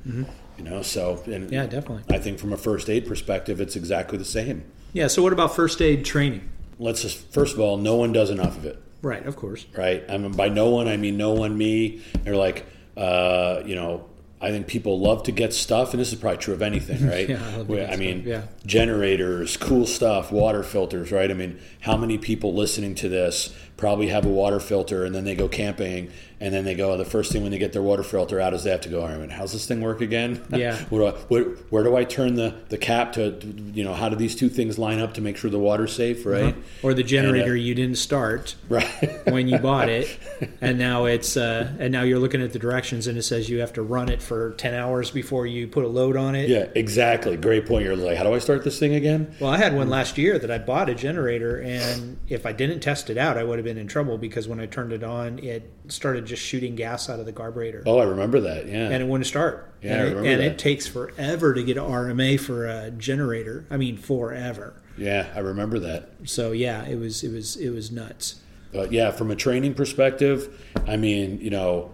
You 0.58 0.64
know, 0.64 0.82
so 0.82 1.22
and 1.26 1.50
Yeah, 1.50 1.66
definitely. 1.66 2.04
I 2.14 2.18
think 2.18 2.38
from 2.38 2.52
a 2.52 2.56
first 2.56 2.88
aid 2.90 3.06
perspective, 3.06 3.60
it's 3.60 3.74
exactly 3.76 4.18
the 4.18 4.24
same. 4.24 4.64
Yeah. 4.92 5.06
So 5.08 5.22
what 5.22 5.32
about 5.32 5.56
first 5.56 5.80
aid 5.80 6.04
training? 6.04 6.48
Let's 6.78 7.02
just 7.02 7.18
first 7.32 7.54
of 7.54 7.60
all, 7.60 7.76
no 7.78 7.96
one 7.96 8.12
does 8.12 8.30
enough 8.30 8.56
of 8.58 8.66
it. 8.66 8.80
Right. 9.02 9.24
Of 9.26 9.34
course. 9.36 9.66
right? 9.76 10.04
I 10.08 10.16
mean, 10.18 10.32
by 10.32 10.48
no 10.48 10.70
one, 10.70 10.86
I 10.88 10.96
mean 10.96 11.16
no 11.16 11.32
one, 11.32 11.56
me. 11.58 12.02
They're 12.22 12.36
like, 12.36 12.66
uh, 12.96 13.62
you 13.64 13.74
know, 13.74 14.08
I 14.42 14.50
think 14.50 14.66
people 14.66 14.98
love 14.98 15.22
to 15.24 15.32
get 15.32 15.52
stuff, 15.54 15.92
and 15.94 16.00
this 16.00 16.12
is 16.12 16.18
probably 16.18 16.38
true 16.38 16.54
of 16.54 16.62
anything, 16.62 17.06
right? 17.08 17.28
Yeah, 17.32 17.36
I 17.42 17.56
love 17.56 17.66
to 17.68 17.72
Where- 17.72 17.86
get 17.86 17.92
I 17.92 17.96
mean, 17.96 18.24
yeah. 18.26 18.42
generators, 18.66 19.56
cool 19.56 19.86
stuff, 19.86 20.32
water 20.32 20.62
filters, 20.62 21.12
right? 21.12 21.30
I 21.30 21.34
mean, 21.34 21.58
how 21.80 21.96
many 21.96 22.18
people 22.18 22.52
listening 22.54 22.94
to 22.96 23.08
this 23.08 23.54
probably 23.76 24.08
have 24.08 24.24
a 24.24 24.28
water 24.28 24.60
filter, 24.60 25.04
and 25.04 25.14
then 25.14 25.24
they 25.24 25.34
go 25.34 25.48
camping, 25.48 26.08
and 26.40 26.52
then 26.54 26.64
they 26.64 26.74
go, 26.74 26.96
the 26.96 27.04
first 27.04 27.32
thing 27.32 27.42
when 27.42 27.50
they 27.50 27.58
get 27.58 27.72
their 27.72 27.82
water 27.82 28.02
filter 28.04 28.40
out 28.40 28.54
is 28.54 28.62
they 28.64 28.70
have 28.70 28.80
to 28.80 28.88
go, 28.88 29.04
I 29.04 29.16
mean, 29.16 29.30
how's 29.30 29.52
this 29.52 29.66
thing 29.66 29.80
work 29.80 30.00
again? 30.00 30.40
Yeah. 30.52 30.76
what 30.90 30.98
do 30.98 31.06
I, 31.06 31.10
what, 31.28 31.72
where 31.72 31.82
do 31.82 31.96
I 31.96 32.04
turn 32.04 32.34
the, 32.34 32.54
the 32.68 32.78
cap 32.78 33.12
to, 33.14 33.38
you 33.72 33.82
know, 33.84 33.92
how 33.94 34.08
do 34.08 34.14
these 34.16 34.34
two 34.36 34.48
things 34.48 34.78
line 34.78 35.00
up 35.00 35.14
to 35.14 35.20
make 35.20 35.36
sure 35.36 35.50
the 35.50 35.58
water's 35.58 35.92
safe, 35.94 36.24
right? 36.26 36.54
Or 36.82 36.94
the 36.94 37.02
generator 37.02 37.52
And, 37.52 37.52
uh, 37.52 37.54
you 37.62 37.74
didn't 37.74 37.98
start 37.98 38.54
Right. 38.68 38.86
when 39.26 39.48
you 39.48 39.58
bought 39.58 39.88
it, 39.88 40.16
and 40.60 40.78
now 40.78 41.06
it's 41.06 41.36
uh, 41.36 41.72
and 41.80 41.92
now 41.92 42.02
you're 42.02 42.18
looking 42.20 42.42
at 42.42 42.52
the 42.52 42.58
directions 42.58 43.06
and 43.06 43.16
it 43.18 43.22
says 43.22 43.48
you 43.48 43.60
have 43.60 43.72
to 43.74 43.82
run 43.82 44.08
it 44.08 44.22
for 44.32 44.52
ten 44.52 44.72
hours 44.72 45.10
before 45.10 45.46
you 45.46 45.68
put 45.68 45.84
a 45.84 45.88
load 45.88 46.16
on 46.16 46.34
it. 46.34 46.48
Yeah, 46.48 46.66
exactly. 46.74 47.36
Great 47.36 47.66
point. 47.66 47.84
You're 47.84 47.96
like, 47.96 48.16
how 48.16 48.24
do 48.24 48.32
I 48.32 48.38
start 48.38 48.64
this 48.64 48.78
thing 48.78 48.94
again? 48.94 49.34
Well, 49.40 49.50
I 49.50 49.58
had 49.58 49.74
one 49.74 49.90
last 49.90 50.16
year 50.16 50.38
that 50.38 50.50
I 50.50 50.56
bought 50.58 50.88
a 50.88 50.94
generator, 50.94 51.60
and 51.60 52.18
if 52.28 52.46
I 52.46 52.52
didn't 52.52 52.80
test 52.80 53.10
it 53.10 53.18
out, 53.18 53.36
I 53.36 53.44
would 53.44 53.58
have 53.58 53.64
been 53.64 53.76
in 53.78 53.86
trouble 53.88 54.16
because 54.16 54.48
when 54.48 54.58
I 54.58 54.66
turned 54.66 54.92
it 54.92 55.04
on, 55.04 55.38
it 55.40 55.70
started 55.88 56.24
just 56.24 56.42
shooting 56.42 56.74
gas 56.74 57.10
out 57.10 57.20
of 57.20 57.26
the 57.26 57.32
carburetor, 57.32 57.82
Oh, 57.86 57.98
I 57.98 58.04
remember 58.04 58.40
that. 58.40 58.66
Yeah. 58.66 58.88
and 58.88 59.02
it 59.02 59.06
wouldn't 59.06 59.26
start. 59.26 59.74
Yeah, 59.82 59.90
I 59.90 59.94
and, 59.94 60.00
it, 60.00 60.08
remember 60.08 60.28
and 60.30 60.40
that. 60.40 60.46
it 60.52 60.58
takes 60.58 60.86
forever 60.86 61.52
to 61.54 61.62
get 61.62 61.76
an 61.76 61.84
RMA 61.84 62.40
for 62.40 62.66
a 62.66 62.90
generator. 62.90 63.66
I 63.70 63.76
mean, 63.76 63.96
forever. 63.98 64.80
yeah, 64.96 65.26
I 65.34 65.40
remember 65.40 65.78
that. 65.80 66.10
So 66.24 66.52
yeah, 66.52 66.86
it 66.86 66.96
was 66.98 67.22
it 67.22 67.32
was 67.32 67.56
it 67.56 67.70
was 67.70 67.90
nuts. 67.92 68.36
But 68.72 68.90
yeah, 68.92 69.10
from 69.10 69.30
a 69.30 69.36
training 69.36 69.74
perspective, 69.74 70.64
I 70.86 70.96
mean, 70.96 71.38
you 71.42 71.50
know, 71.50 71.90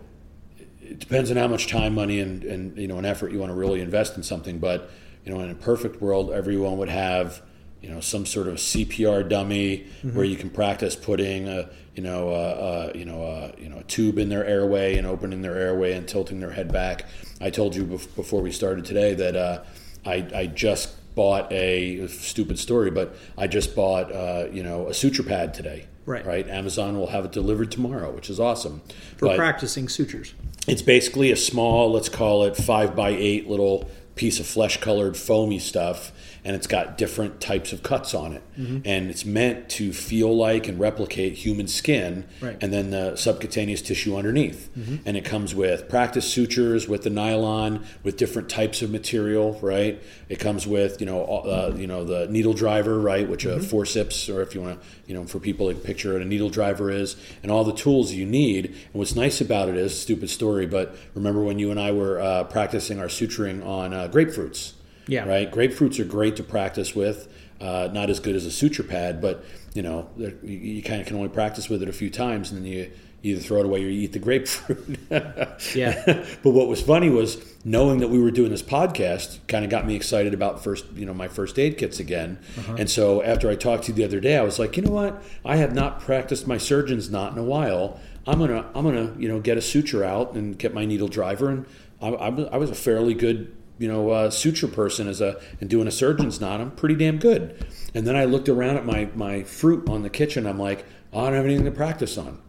it 0.91 0.99
depends 0.99 1.31
on 1.31 1.37
how 1.37 1.49
much 1.49 1.67
time, 1.67 1.95
money, 1.95 2.21
and, 2.21 2.43
and 2.45 2.77
you 2.79 2.89
know, 2.89 2.99
an 2.99 3.05
effort 3.05 3.33
you 3.33 3.39
want 3.39 3.51
to 3.51 3.55
really 3.57 3.81
invest 3.81 4.17
in 4.17 4.23
something. 4.23 4.59
But 4.59 4.91
you 5.25 5.33
know, 5.33 5.41
in 5.41 5.51
a 5.51 5.55
perfect 5.55 6.01
world, 6.01 6.31
everyone 6.31 6.79
would 6.79 6.89
have 6.89 7.43
you 7.83 7.89
know 7.89 8.01
some 8.01 8.27
sort 8.27 8.49
of 8.49 8.57
CPR 8.57 9.29
dummy 9.29 9.87
where 10.03 10.25
you 10.25 10.37
can 10.37 10.51
practice 10.51 10.97
putting 10.97 11.49
a 11.49 11.71
you 11.95 12.03
know 12.03 12.31
a, 12.31 12.91
a, 12.93 12.99
you 12.99 13.05
know 13.05 13.23
a, 13.23 13.61
you 13.61 13.69
know 13.69 13.79
a 13.79 13.85
tube 13.85 14.19
in 14.19 14.29
their 14.29 14.45
airway 14.45 14.97
and 14.97 15.07
opening 15.07 15.43
their 15.43 15.57
airway 15.57 15.93
and 15.93 16.09
tilting 16.09 16.41
their 16.41 16.51
head 16.51 16.73
back. 16.73 17.05
I 17.41 17.51
told 17.51 17.77
you 17.77 17.85
bef- 17.85 18.15
before 18.17 18.43
we 18.43 18.51
started 18.51 18.85
today 18.85 19.15
that 19.15 19.37
uh, 19.37 19.63
I, 20.05 20.27
I 20.35 20.47
just 20.47 20.95
bought 21.15 21.53
a 21.53 22.07
stupid 22.09 22.59
story, 22.59 22.91
but 22.91 23.15
I 23.37 23.47
just 23.47 23.77
bought 23.77 24.11
uh, 24.11 24.47
you 24.51 24.63
know 24.63 24.89
a 24.89 24.95
suture 24.95 25.23
pad 25.23 25.55
today. 25.55 25.87
Right. 26.07 26.25
Right. 26.25 26.49
Amazon 26.49 26.99
will 26.99 27.09
have 27.09 27.27
it 27.27 27.33
delivered 27.33 27.71
tomorrow, 27.71 28.11
which 28.11 28.31
is 28.31 28.41
awesome. 28.41 28.81
For 29.19 29.27
But 29.27 29.37
practicing 29.37 29.91
sutures. 29.91 30.33
It's 30.69 30.83
basically 30.83 31.31
a 31.33 31.37
small, 31.37 31.93
let's 31.93 32.09
call 32.09 32.45
it 32.45 32.57
five 32.57 32.95
by 32.95 33.11
eight 33.11 33.49
little 33.49 33.91
piece 34.15 34.41
of 34.41 34.47
flesh 34.47 34.81
colored 34.81 35.17
foamy 35.17 35.59
stuff 35.59 36.13
and 36.45 36.55
it's 36.57 36.67
got 36.67 36.97
different 36.99 37.41
types 37.41 37.73
of 37.73 37.83
cuts 37.83 38.15
on 38.15 38.33
it. 38.33 38.43
Mm-hmm. 38.59 38.79
and 38.87 39.09
it's 39.09 39.25
meant 39.25 39.69
to 39.69 39.93
feel 39.93 40.37
like 40.37 40.67
and 40.67 40.81
replicate 40.81 41.35
human 41.35 41.69
skin 41.69 42.25
Right. 42.41 42.57
and 42.61 42.73
then 42.73 42.91
the 42.91 43.15
subcutaneous 43.15 43.83
tissue 43.83 44.17
underneath. 44.17 44.69
And 45.07 45.17
it 45.17 45.25
comes 45.25 45.55
with 45.55 45.89
practice 45.89 46.27
sutures 46.29 46.89
with 46.89 47.03
the 47.05 47.11
nylon 47.11 47.85
with 48.03 48.17
different 48.17 48.49
types 48.49 48.83
of 48.83 48.91
material 48.91 49.59
right? 49.63 50.03
It 50.29 50.41
comes 50.41 50.67
with 50.67 51.01
you 51.01 51.07
know 51.07 51.25
uh, 51.25 51.75
you 51.77 51.87
know 51.87 52.05
the 52.05 52.27
needle 52.29 52.53
driver 52.53 52.99
right 52.99 53.29
which 53.29 53.45
a 53.45 53.61
forceps 53.61 54.29
or 54.29 54.43
if 54.43 54.55
you 54.55 54.61
want 54.63 54.81
to 54.81 54.87
you 55.07 55.15
know 55.15 55.25
for 55.25 55.39
people 55.39 55.69
to 55.69 55.75
picture 55.79 56.15
what 56.15 56.23
a 56.23 56.25
needle 56.25 56.51
driver 56.51 56.91
is 56.91 57.17
and 57.43 57.53
all 57.53 57.63
the 57.65 57.73
tools 57.75 58.13
you 58.13 58.27
need. 58.27 58.67
And 58.67 58.95
what's 58.95 59.15
nice 59.15 59.41
about 59.41 59.69
it 59.69 59.77
is 59.77 59.99
stupid 60.01 60.31
story 60.31 60.67
but 60.67 60.97
remember 61.15 61.43
when 61.43 61.59
you 61.61 61.71
and 61.71 61.79
i 61.81 61.93
were 61.93 62.21
uh, 62.21 62.45
practicing 62.45 62.99
our 62.99 63.07
suturing 63.07 63.65
on 63.65 63.95
uh, 63.95 64.09
grapefruits 64.09 64.73
Yeah. 65.09 65.25
right? 65.27 65.51
Grapefruits 65.51 65.99
are 65.99 66.05
great 66.05 66.37
to 66.37 66.43
practice 66.45 66.95
with 66.95 67.27
uh, 67.61 67.89
not 67.93 68.09
as 68.11 68.21
good 68.21 68.37
as 68.37 68.47
a 68.47 68.51
suture 68.53 68.85
pad 68.85 69.21
but 69.21 69.45
you 69.75 69.83
know 69.83 70.09
you, 70.17 70.39
you 70.45 70.83
kind 70.83 71.01
of 71.01 71.07
can 71.09 71.17
only 71.17 71.29
practice 71.29 71.69
with 71.69 71.83
it 71.83 71.89
a 71.89 71.93
few 71.93 72.09
times 72.11 72.53
and 72.53 72.61
then 72.65 72.71
you 72.71 72.91
either 73.25 73.41
throw 73.41 73.59
it 73.59 73.67
away 73.67 73.85
or 73.85 73.89
you 73.89 74.03
eat 74.03 74.13
the 74.13 74.19
grapefruit. 74.21 74.97
Yeah. 75.75 76.25
but 76.45 76.51
what 76.51 76.69
was 76.69 76.81
funny 76.81 77.11
was 77.11 77.45
knowing 77.65 77.99
that 77.99 78.09
we 78.09 78.21
were 78.21 78.31
doing 78.31 78.51
this 78.51 78.63
podcast 78.63 79.41
kind 79.49 79.65
of 79.65 79.71
got 79.73 79.85
me 79.87 79.97
excited 79.97 80.35
about 80.35 80.63
first 80.63 80.85
you 80.95 81.05
know 81.05 81.13
my 81.15 81.27
first 81.27 81.59
aid 81.59 81.79
kits 81.79 81.99
again. 81.99 82.39
And 82.79 82.89
so 82.89 83.23
after 83.23 83.51
i 83.51 83.57
talked 83.57 83.85
to 83.85 83.89
you 83.91 83.95
the 83.97 84.05
other 84.05 84.21
day 84.21 84.37
i 84.39 84.43
was 84.43 84.59
like 84.61 84.77
you 84.77 84.83
know 84.85 84.93
what? 84.93 85.21
I 85.45 85.57
have 85.57 85.75
not 85.75 86.01
practiced 86.01 86.47
my 86.47 86.59
surgeon's 86.59 87.11
knot 87.11 87.33
in 87.33 87.39
a 87.39 87.45
while. 87.45 87.99
I'm 88.27 88.39
gonna 88.39 88.67
i'm 88.75 88.85
gonna 88.85 89.15
you 89.19 89.29
know 89.29 89.41
get 89.41 89.57
a 89.59 89.63
suture 89.63 90.05
out 90.05 90.35
and 90.35 90.57
get 90.57 90.73
my 90.75 90.85
needle 90.85 91.09
driver 91.09 91.49
and 91.49 91.67
i, 92.01 92.09
I, 92.09 92.29
I 92.29 92.57
was 92.57 92.71
a 92.71 92.75
fairly 92.77 93.15
good 93.15 93.53
you 93.79 93.89
know 93.89 94.11
uh, 94.11 94.31
suture 94.31 94.69
person 94.69 95.09
as 95.09 95.21
a 95.21 95.41
and 95.61 95.71
doing 95.71 95.87
a 95.87 95.91
surgeon's 95.91 96.41
knot 96.41 96.61
i'm 96.61 96.71
pretty 96.71 96.95
damn 96.95 97.19
good 97.19 97.67
and 97.95 98.07
then 98.07 98.17
i 98.17 98.25
looked 98.25 98.49
around 98.49 98.77
at 98.77 98.85
my 98.85 99.09
my 99.15 99.43
fruit 99.43 99.89
on 99.89 100.03
the 100.03 100.11
kitchen 100.11 100.47
i'm 100.47 100.59
like 100.59 100.85
oh, 101.13 101.21
i 101.21 101.25
don't 101.27 101.35
have 101.35 101.45
anything 101.45 101.65
to 101.65 101.71
practice 101.71 102.19
on 102.19 102.41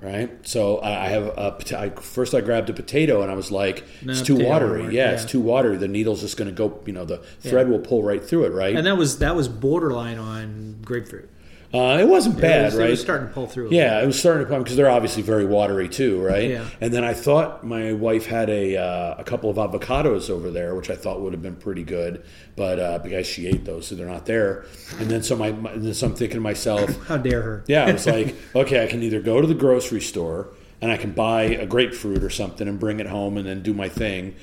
Right, 0.00 0.30
so 0.46 0.78
I 0.78 1.06
I 1.06 1.08
have 1.08 1.26
a 1.36 1.90
first. 2.00 2.34
I 2.34 2.40
grabbed 2.40 2.70
a 2.70 2.72
potato 2.72 3.22
and 3.22 3.30
I 3.30 3.34
was 3.34 3.50
like, 3.50 3.84
"It's 4.02 4.22
too 4.22 4.36
watery. 4.36 4.82
won't 4.82 4.92
Yeah, 4.92 5.10
it's 5.10 5.24
too 5.24 5.40
watery. 5.40 5.76
The 5.76 5.88
needle's 5.88 6.20
just 6.20 6.36
going 6.36 6.48
to 6.48 6.54
go. 6.54 6.80
You 6.86 6.92
know, 6.92 7.04
the 7.04 7.18
thread 7.40 7.68
will 7.68 7.80
pull 7.80 8.04
right 8.04 8.24
through 8.24 8.44
it. 8.44 8.50
Right. 8.50 8.76
And 8.76 8.86
that 8.86 8.96
was 8.96 9.18
that 9.18 9.34
was 9.34 9.48
borderline 9.48 10.18
on 10.18 10.82
grapefruit. 10.84 11.28
Uh, 11.74 11.98
it 12.00 12.08
wasn't 12.08 12.38
It 12.38 12.40
bad, 12.40 12.64
was, 12.66 12.76
right? 12.76 12.86
It 12.88 12.90
was 12.90 13.00
starting 13.00 13.28
to 13.28 13.34
pull 13.34 13.46
through. 13.46 13.68
a 13.68 13.70
Yeah, 13.70 14.00
it 14.02 14.06
was 14.06 14.18
starting 14.18 14.44
to 14.44 14.48
come 14.50 14.62
because 14.62 14.76
they're 14.76 14.88
obviously 14.90 15.22
very 15.22 15.44
watery 15.44 15.88
too, 15.88 16.22
right? 16.22 16.50
Yeah. 16.50 16.64
And 16.80 16.92
then 16.92 17.04
I 17.04 17.12
thought 17.12 17.66
my 17.66 17.92
wife 17.92 18.26
had 18.26 18.48
a 18.48 18.76
uh, 18.76 19.14
a 19.18 19.24
couple 19.24 19.50
of 19.50 19.56
avocados 19.56 20.30
over 20.30 20.50
there, 20.50 20.74
which 20.74 20.90
I 20.90 20.96
thought 20.96 21.20
would 21.20 21.32
have 21.32 21.42
been 21.42 21.56
pretty 21.56 21.82
good, 21.84 22.24
but 22.54 22.78
uh, 22.78 22.98
because 23.00 23.26
she 23.26 23.46
ate 23.46 23.64
those, 23.64 23.86
so 23.88 23.94
they're 23.94 24.06
not 24.06 24.26
there. 24.26 24.64
And 24.98 25.10
then 25.10 25.22
so 25.22 25.36
my, 25.36 25.52
my 25.52 25.72
and 25.72 25.82
then 25.82 25.94
so 25.94 26.06
I'm 26.06 26.14
thinking 26.14 26.36
to 26.36 26.40
myself. 26.40 26.96
How 27.08 27.16
dare 27.16 27.42
her? 27.42 27.64
yeah, 27.66 27.84
I 27.86 27.92
was 27.92 28.06
like, 28.06 28.34
okay, 28.54 28.82
I 28.82 28.86
can 28.86 29.02
either 29.02 29.20
go 29.20 29.40
to 29.40 29.46
the 29.46 29.54
grocery 29.54 30.00
store 30.00 30.48
and 30.80 30.92
I 30.92 30.96
can 30.98 31.12
buy 31.12 31.44
a 31.44 31.66
grapefruit 31.66 32.22
or 32.22 32.28
something 32.30 32.68
and 32.68 32.78
bring 32.78 33.00
it 33.00 33.06
home 33.06 33.38
and 33.38 33.46
then 33.46 33.62
do 33.62 33.72
my 33.72 33.88
thing, 33.88 34.36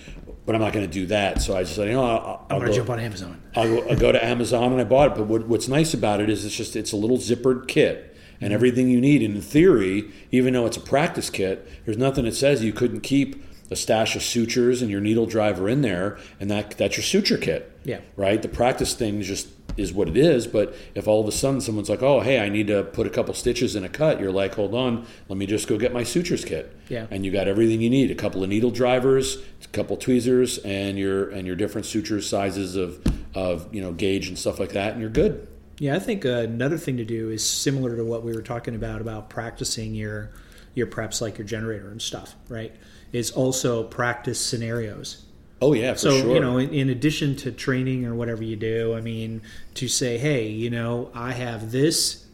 but 0.46 0.56
I'm 0.56 0.62
not 0.62 0.74
going 0.74 0.86
to 0.86 0.92
do 0.92 1.06
that. 1.08 1.42
So 1.42 1.56
I 1.56 1.64
just 1.64 1.76
said, 1.76 1.88
you 1.88 1.94
know, 1.94 2.04
I'll, 2.04 2.18
I'll 2.18 2.46
I'm 2.50 2.60
gonna 2.60 2.74
jump 2.74 2.90
on 2.90 3.00
Amazon. 3.00 3.42
I'll 3.56 3.68
go, 3.68 3.90
I'll 3.90 4.00
go 4.00 4.12
to 4.12 4.24
Amazon 4.24 4.72
and 4.72 4.82
I 4.82 4.84
bought 4.84 5.12
it. 5.12 5.16
But 5.16 5.28
what, 5.28 5.48
what's 5.48 5.68
nice 5.68 5.94
about 5.94 6.20
it 6.20 6.30
is 6.30 6.46
it's 6.46 6.56
just 6.56 6.76
it's 6.76 6.92
a 6.92 6.98
little 6.98 7.18
zippered 7.18 7.68
kit 7.68 8.16
and 8.42 8.48
mm-hmm. 8.48 8.54
everything 8.54 8.90
you 8.90 9.00
need. 9.00 9.22
And 9.22 9.36
in 9.36 9.42
theory, 9.42 10.12
even 10.32 10.54
though 10.54 10.66
it's 10.66 10.78
a 10.78 10.82
practice 10.82 11.30
kit, 11.30 11.68
there's 11.86 11.98
nothing 11.98 12.26
that 12.26 12.36
says 12.36 12.64
you 12.64 12.74
couldn't 12.74 13.02
keep 13.02 13.44
a 13.72 13.76
stash 13.76 14.16
of 14.16 14.22
sutures 14.22 14.82
and 14.82 14.92
your 14.92 15.02
needle 15.02 15.26
driver 15.26 15.68
in 15.70 15.82
there, 15.82 16.20
and 16.40 16.52
that 16.52 16.78
that's 16.78 16.98
your 16.98 17.04
suture 17.04 17.38
kit. 17.38 17.78
Yeah. 17.84 18.02
Right. 18.16 18.42
The 18.42 18.50
practice 18.50 18.94
thing 18.94 19.20
is 19.20 19.28
just 19.28 19.63
is 19.78 19.94
what 19.94 20.08
it 20.08 20.18
is. 20.18 20.48
But 20.48 20.76
if 20.96 21.08
all 21.08 21.22
of 21.22 21.28
a 21.28 21.32
sudden 21.32 21.62
someone's 21.62 21.90
like, 21.90 22.02
"Oh, 22.02 22.20
hey, 22.20 22.40
I 22.40 22.50
need 22.50 22.68
to 22.68 22.84
put 22.84 23.08
a 23.08 23.10
couple 23.10 23.34
stitches 23.34 23.76
in 23.76 23.84
a 23.84 23.90
cut," 23.90 24.20
you're 24.20 24.32
like, 24.32 24.56
"Hold 24.56 24.74
on, 24.74 25.06
let 25.30 25.38
me 25.38 25.46
just 25.46 25.68
go 25.68 25.78
get 25.78 25.94
my 25.94 26.04
sutures 26.04 26.46
kit." 26.46 26.76
Yeah. 26.90 27.08
And 27.12 27.26
you 27.26 27.32
got 27.32 27.48
everything 27.48 27.82
you 27.82 27.90
need: 27.90 28.12
a 28.12 28.16
couple 28.16 28.44
of 28.44 28.50
needle 28.50 28.72
drivers, 28.72 29.38
a 29.64 29.68
couple 29.70 29.98
tweezers, 29.98 30.58
and 30.60 30.98
your 30.98 31.30
and 31.30 31.48
your 31.48 31.56
different 31.56 31.86
sutures 31.86 32.28
sizes 32.28 32.76
of 32.76 33.02
of 33.36 33.74
you 33.74 33.82
know 33.82 33.92
gauge 33.92 34.28
and 34.28 34.38
stuff 34.38 34.60
like 34.60 34.74
that, 34.74 34.94
and 34.94 35.02
you're 35.02 35.10
good. 35.10 35.48
Yeah, 35.80 35.96
I 35.96 36.00
think 36.00 36.26
uh, 36.26 36.30
another 36.30 36.78
thing 36.78 36.98
to 36.98 37.06
do 37.06 37.30
is 37.30 37.48
similar 37.48 37.96
to 37.98 38.06
what 38.06 38.24
we 38.24 38.34
were 38.34 38.42
talking 38.42 38.76
about 38.76 39.02
about 39.02 39.30
practicing 39.30 39.96
your 39.96 40.32
your 40.76 40.88
preps 40.88 41.22
like 41.22 41.38
your 41.38 41.48
generator 41.48 41.90
and 41.90 42.02
stuff, 42.02 42.36
right? 42.50 42.76
Is 43.12 43.32
also 43.32 43.84
practice 43.84 44.40
scenarios. 44.40 45.23
Oh 45.64 45.74
yeah, 45.74 45.94
for 45.94 46.00
So 46.00 46.18
sure. 46.20 46.34
you 46.36 46.40
know, 46.40 46.58
in, 46.58 46.70
in 46.74 46.90
addition 46.90 47.36
to 47.38 47.52
training 47.52 48.06
or 48.06 48.14
whatever 48.16 48.44
you 48.44 48.56
do, 48.56 48.96
I 48.96 49.02
mean, 49.02 49.42
to 49.76 49.88
say, 49.88 50.18
hey, 50.18 50.48
you 50.48 50.70
know, 50.70 51.10
I 51.16 51.32
have 51.32 51.72
this. 51.72 52.26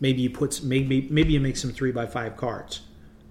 Maybe 0.00 0.22
you 0.22 0.30
put 0.30 0.62
maybe 0.62 1.06
maybe 1.10 1.32
you 1.32 1.40
make 1.40 1.56
some 1.56 1.72
three 1.72 1.92
by 1.92 2.06
five 2.06 2.36
cards 2.36 2.80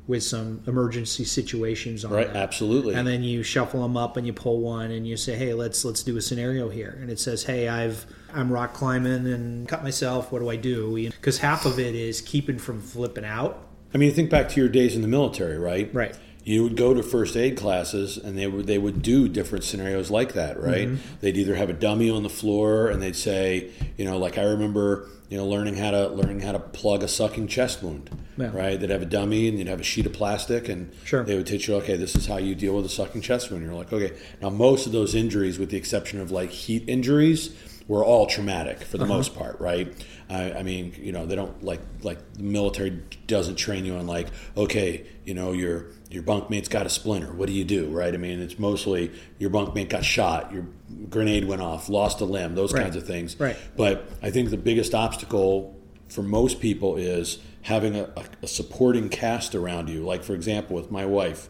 with 0.05 0.23
some 0.23 0.61
emergency 0.67 1.25
situations 1.25 2.05
on 2.05 2.11
right? 2.11 2.27
them. 2.27 2.37
Absolutely. 2.37 2.93
and 2.93 3.05
then 3.05 3.23
you 3.23 3.43
shuffle 3.43 3.81
them 3.81 3.97
up 3.97 4.15
and 4.15 4.25
you 4.25 4.31
pull 4.31 4.61
one 4.61 4.89
and 4.91 5.05
you 5.05 5.17
say 5.17 5.35
hey 5.35 5.53
let's 5.53 5.83
let's 5.83 6.01
do 6.01 6.15
a 6.15 6.21
scenario 6.21 6.69
here 6.69 6.97
and 7.01 7.09
it 7.11 7.19
says 7.19 7.43
hey 7.43 7.67
i've 7.67 8.05
i'm 8.33 8.49
rock 8.49 8.73
climbing 8.73 9.27
and 9.27 9.67
cut 9.67 9.83
myself 9.83 10.31
what 10.31 10.39
do 10.39 10.49
i 10.49 10.55
do 10.55 11.09
because 11.11 11.39
half 11.39 11.65
of 11.65 11.77
it 11.77 11.93
is 11.93 12.21
keeping 12.21 12.57
from 12.57 12.81
flipping 12.81 13.25
out 13.25 13.67
I 13.93 13.97
mean, 13.97 14.13
think 14.13 14.29
back 14.29 14.49
to 14.49 14.59
your 14.59 14.69
days 14.69 14.95
in 14.95 15.01
the 15.01 15.07
military, 15.07 15.57
right? 15.57 15.89
Right. 15.93 16.15
You 16.47 16.63
would 16.63 16.77
go 16.77 16.93
to 16.93 17.03
first 17.03 17.35
aid 17.35 17.57
classes, 17.57 18.17
and 18.17 18.37
they 18.37 18.47
would 18.47 18.67
they 18.67 18.77
would 18.77 19.01
do 19.01 19.27
different 19.27 19.65
scenarios 19.65 20.09
like 20.09 20.31
that, 20.35 20.57
right? 20.57 20.87
Mm-hmm. 20.87 21.15
They'd 21.19 21.35
either 21.35 21.55
have 21.55 21.69
a 21.69 21.73
dummy 21.73 22.09
on 22.09 22.23
the 22.23 22.29
floor, 22.29 22.87
and 22.87 23.01
they'd 23.01 23.17
say, 23.17 23.69
you 23.97 24.05
know, 24.05 24.17
like 24.17 24.37
I 24.37 24.43
remember, 24.43 25.09
you 25.27 25.35
know, 25.37 25.45
learning 25.45 25.75
how 25.75 25.91
to 25.91 26.07
learning 26.07 26.39
how 26.39 26.53
to 26.53 26.59
plug 26.59 27.03
a 27.03 27.07
sucking 27.09 27.47
chest 27.47 27.83
wound, 27.83 28.09
Yeah. 28.37 28.51
right? 28.55 28.79
They'd 28.79 28.91
have 28.91 29.01
a 29.01 29.05
dummy, 29.05 29.49
and 29.49 29.59
you'd 29.59 29.67
have 29.67 29.81
a 29.81 29.83
sheet 29.83 30.05
of 30.05 30.13
plastic, 30.13 30.69
and 30.69 30.89
Sure. 31.03 31.25
they 31.25 31.35
would 31.35 31.47
teach 31.47 31.67
you, 31.67 31.75
okay, 31.75 31.97
this 31.97 32.15
is 32.15 32.27
how 32.27 32.37
you 32.37 32.55
deal 32.55 32.77
with 32.77 32.85
a 32.85 32.89
sucking 32.89 33.19
chest 33.23 33.51
wound. 33.51 33.65
You're 33.65 33.73
like, 33.73 33.91
okay. 33.91 34.13
Now, 34.41 34.49
most 34.49 34.85
of 34.85 34.93
those 34.93 35.15
injuries, 35.15 35.59
with 35.59 35.69
the 35.69 35.75
exception 35.75 36.21
of 36.21 36.31
like 36.31 36.51
heat 36.51 36.85
injuries, 36.87 37.49
were 37.87 38.03
all 38.03 38.25
traumatic 38.25 38.81
for 38.81 38.97
the 38.97 39.05
Uh-huh. 39.05 39.13
most 39.13 39.33
part, 39.35 39.59
right? 39.61 39.93
I, 40.29 40.51
I 40.53 40.63
mean, 40.63 40.93
you 41.01 41.11
know, 41.13 41.25
they 41.25 41.35
don't 41.35 41.63
like 41.63 41.79
like 42.01 42.19
the 42.33 42.43
military 42.43 42.99
doesn't 43.27 43.55
train 43.55 43.85
you 43.85 43.95
on 43.95 44.07
like, 44.07 44.27
okay, 44.57 45.05
you 45.25 45.33
know, 45.33 45.53
your 45.53 45.85
your 46.09 46.23
bunkmate's 46.23 46.67
got 46.69 46.85
a 46.85 46.89
splinter. 46.89 47.31
What 47.33 47.47
do 47.47 47.53
you 47.53 47.63
do, 47.63 47.87
right? 47.89 48.13
I 48.13 48.17
mean, 48.17 48.41
it's 48.41 48.59
mostly 48.59 49.11
your 49.39 49.49
bunkmate 49.49 49.89
got 49.89 50.03
shot, 50.03 50.51
your 50.53 50.65
grenade 51.09 51.45
went 51.45 51.61
off, 51.61 51.87
lost 51.89 52.19
a 52.21 52.25
limb, 52.25 52.55
those 52.55 52.73
Right. 52.73 52.83
kinds 52.83 52.95
of 52.95 53.05
things. 53.07 53.39
Right. 53.39 53.55
But 53.77 54.09
I 54.21 54.31
think 54.31 54.49
the 54.49 54.57
biggest 54.57 54.93
obstacle 54.93 55.75
for 56.09 56.23
most 56.23 56.59
people 56.61 56.95
is 56.97 57.39
having 57.61 57.95
a, 57.95 58.03
a, 58.15 58.23
a 58.43 58.47
supporting 58.47 59.09
cast 59.09 59.53
around 59.55 59.89
you. 59.89 60.03
Like, 60.05 60.23
for 60.23 60.33
example, 60.33 60.75
with 60.77 60.89
my 60.91 61.05
wife, 61.05 61.49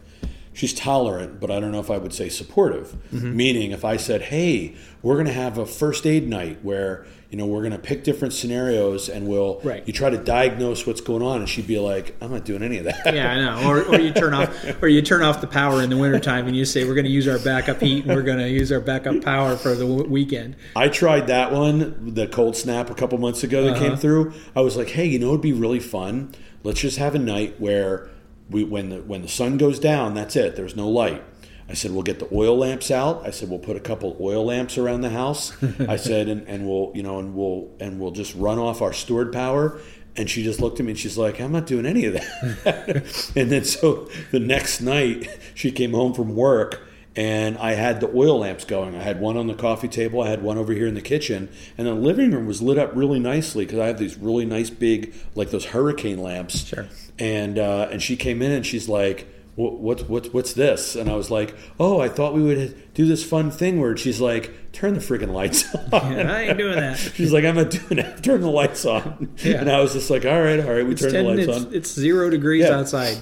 she's 0.58 0.74
tolerant, 0.74 1.38
but 1.40 1.52
I 1.52 1.60
don't 1.60 1.70
know 1.70 1.78
if 1.78 1.88
I 1.90 1.98
would 1.98 2.12
say 2.12 2.28
supportive. 2.28 2.96
Mm-hmm. 3.14 3.36
Meaning, 3.36 3.70
if 3.70 3.84
I 3.84 3.96
said, 3.96 4.22
hey, 4.22 4.74
we're 5.02 5.14
going 5.14 5.26
to 5.26 5.32
have 5.32 5.56
a 5.56 5.64
first 5.64 6.04
aid 6.04 6.28
night 6.28 6.58
where, 6.64 7.06
you 7.30 7.38
know, 7.38 7.46
we're 7.46 7.60
going 7.60 7.70
to 7.72 7.78
pick 7.78 8.02
different 8.02 8.34
scenarios 8.34 9.08
and 9.08 9.28
we'll, 9.28 9.60
Right. 9.62 9.86
you 9.86 9.92
try 9.92 10.10
to 10.10 10.16
diagnose 10.18 10.84
what's 10.84 11.00
going 11.00 11.22
on, 11.22 11.38
and 11.40 11.48
she'd 11.48 11.68
be 11.68 11.78
like, 11.78 12.16
I'm 12.20 12.32
not 12.32 12.44
doing 12.44 12.64
any 12.64 12.78
of 12.78 12.84
that. 12.86 13.14
yeah 13.14 13.30
i 13.30 13.36
know 13.60 13.68
or, 13.70 13.82
or 13.84 14.00
you 14.00 14.12
turn 14.12 14.34
off 14.34 14.50
or 14.82 14.88
you 14.88 15.00
turn 15.00 15.22
off 15.22 15.40
the 15.40 15.46
power 15.46 15.80
in 15.80 15.90
the 15.90 15.96
wintertime 15.96 16.48
and 16.48 16.56
you 16.56 16.64
say 16.64 16.84
we're 16.84 16.94
going 16.94 17.04
to 17.04 17.10
use 17.10 17.28
our 17.28 17.38
backup 17.38 17.80
heat 17.80 18.04
and 18.04 18.14
we're 18.16 18.22
going 18.22 18.38
to 18.38 18.48
use 18.48 18.72
our 18.72 18.80
backup 18.80 19.22
power 19.22 19.56
for 19.56 19.74
the 19.76 19.86
w- 19.86 20.08
weekend 20.10 20.56
I 20.74 20.88
tried 20.88 21.28
that 21.28 21.52
one, 21.52 22.14
the 22.14 22.26
cold 22.26 22.56
snap 22.56 22.90
a 22.90 22.94
couple 22.94 23.18
months 23.18 23.44
ago 23.44 23.62
that 23.64 23.78
came 23.78 23.94
through. 23.96 24.32
I 24.56 24.60
was 24.62 24.76
like, 24.76 24.88
hey, 24.88 25.06
you 25.06 25.18
know, 25.20 25.28
it'd 25.28 25.40
be 25.40 25.52
really 25.52 25.80
fun. 25.80 26.32
Let's 26.64 26.80
just 26.80 26.98
have 26.98 27.14
a 27.14 27.18
night 27.20 27.60
where 27.60 28.08
we, 28.50 28.64
when 28.64 28.90
the 28.90 29.02
when 29.02 29.22
the 29.22 29.28
sun 29.28 29.58
goes 29.58 29.78
down, 29.78 30.14
that's 30.14 30.36
it. 30.36 30.56
There's 30.56 30.76
no 30.76 30.88
light. 30.88 31.22
I 31.68 31.74
said 31.74 31.90
we'll 31.90 32.02
get 32.02 32.18
the 32.18 32.28
oil 32.32 32.56
lamps 32.56 32.90
out. 32.90 33.26
I 33.26 33.30
said 33.30 33.50
we'll 33.50 33.58
put 33.58 33.76
a 33.76 33.80
couple 33.80 34.16
oil 34.20 34.46
lamps 34.46 34.78
around 34.78 35.02
the 35.02 35.10
house. 35.10 35.52
I 35.80 35.96
said 35.96 36.28
and, 36.28 36.46
and 36.48 36.66
we'll 36.66 36.92
you 36.94 37.02
know 37.02 37.18
and 37.18 37.34
we'll 37.34 37.70
and 37.78 38.00
we'll 38.00 38.10
just 38.10 38.34
run 38.34 38.58
off 38.58 38.80
our 38.80 38.92
stored 38.92 39.32
power. 39.32 39.78
And 40.16 40.28
she 40.28 40.42
just 40.42 40.60
looked 40.60 40.80
at 40.80 40.86
me 40.86 40.92
and 40.92 40.98
she's 40.98 41.16
like, 41.16 41.40
I'm 41.40 41.52
not 41.52 41.66
doing 41.66 41.86
any 41.86 42.06
of 42.06 42.14
that. 42.14 43.32
and 43.36 43.52
then 43.52 43.64
so 43.64 44.08
the 44.32 44.40
next 44.40 44.80
night 44.80 45.28
she 45.54 45.70
came 45.70 45.92
home 45.92 46.12
from 46.12 46.34
work 46.34 46.80
and 47.14 47.58
I 47.58 47.72
had 47.72 48.00
the 48.00 48.08
oil 48.08 48.38
lamps 48.38 48.64
going. 48.64 48.94
I 48.94 49.02
had 49.02 49.20
one 49.20 49.36
on 49.36 49.48
the 49.48 49.54
coffee 49.54 49.88
table, 49.88 50.22
I 50.22 50.30
had 50.30 50.42
one 50.42 50.56
over 50.56 50.72
here 50.72 50.86
in 50.86 50.94
the 50.94 51.00
kitchen, 51.00 51.48
and 51.76 51.86
the 51.86 51.94
living 51.94 52.30
room 52.30 52.46
was 52.46 52.62
lit 52.62 52.78
up 52.78 52.94
really 52.94 53.18
nicely 53.18 53.64
because 53.64 53.80
I 53.80 53.86
have 53.88 53.98
these 53.98 54.16
really 54.16 54.44
nice 54.44 54.70
big, 54.70 55.14
like 55.34 55.50
those 55.50 55.66
hurricane 55.66 56.18
lamps. 56.18 56.64
Sure. 56.64 56.86
And 57.18 57.58
uh, 57.58 57.88
and 57.90 58.02
she 58.02 58.16
came 58.16 58.42
in 58.42 58.52
and 58.52 58.64
she's 58.64 58.88
like, 58.88 59.26
"What 59.56 59.80
what 59.80 60.08
what 60.08 60.32
what's 60.32 60.52
this?" 60.52 60.94
And 60.94 61.10
I 61.10 61.16
was 61.16 61.30
like, 61.30 61.54
"Oh, 61.80 62.00
I 62.00 62.08
thought 62.08 62.34
we 62.34 62.42
would 62.42 62.94
do 62.94 63.06
this 63.06 63.24
fun 63.24 63.50
thing 63.50 63.80
where 63.80 63.96
she's 63.96 64.20
like, 64.20 64.72
turn 64.72 64.94
the 64.94 65.00
freaking 65.00 65.32
lights 65.32 65.64
on." 65.92 66.12
Yeah, 66.12 66.32
I 66.32 66.40
ain't 66.42 66.58
doing 66.58 66.76
that. 66.76 66.96
She's 67.14 67.32
like, 67.32 67.44
I'm 67.44 67.56
not 67.56 67.70
doing 67.70 67.98
it. 67.98 68.22
Turn 68.22 68.40
the 68.40 68.50
lights 68.50 68.84
on. 68.84 69.34
Yeah. 69.38 69.60
And 69.60 69.70
I 69.70 69.80
was 69.80 69.92
just 69.94 70.10
like, 70.10 70.24
all 70.24 70.40
right, 70.40 70.60
all 70.60 70.72
right. 70.72 70.84
We 70.86 70.92
it's, 70.92 71.02
turned 71.02 71.14
the 71.14 71.22
lights 71.22 71.48
it's, 71.48 71.66
on. 71.66 71.74
it's 71.74 71.92
zero 71.92 72.30
degrees 72.30 72.64
Yeah. 72.64 72.78
outside 72.78 73.18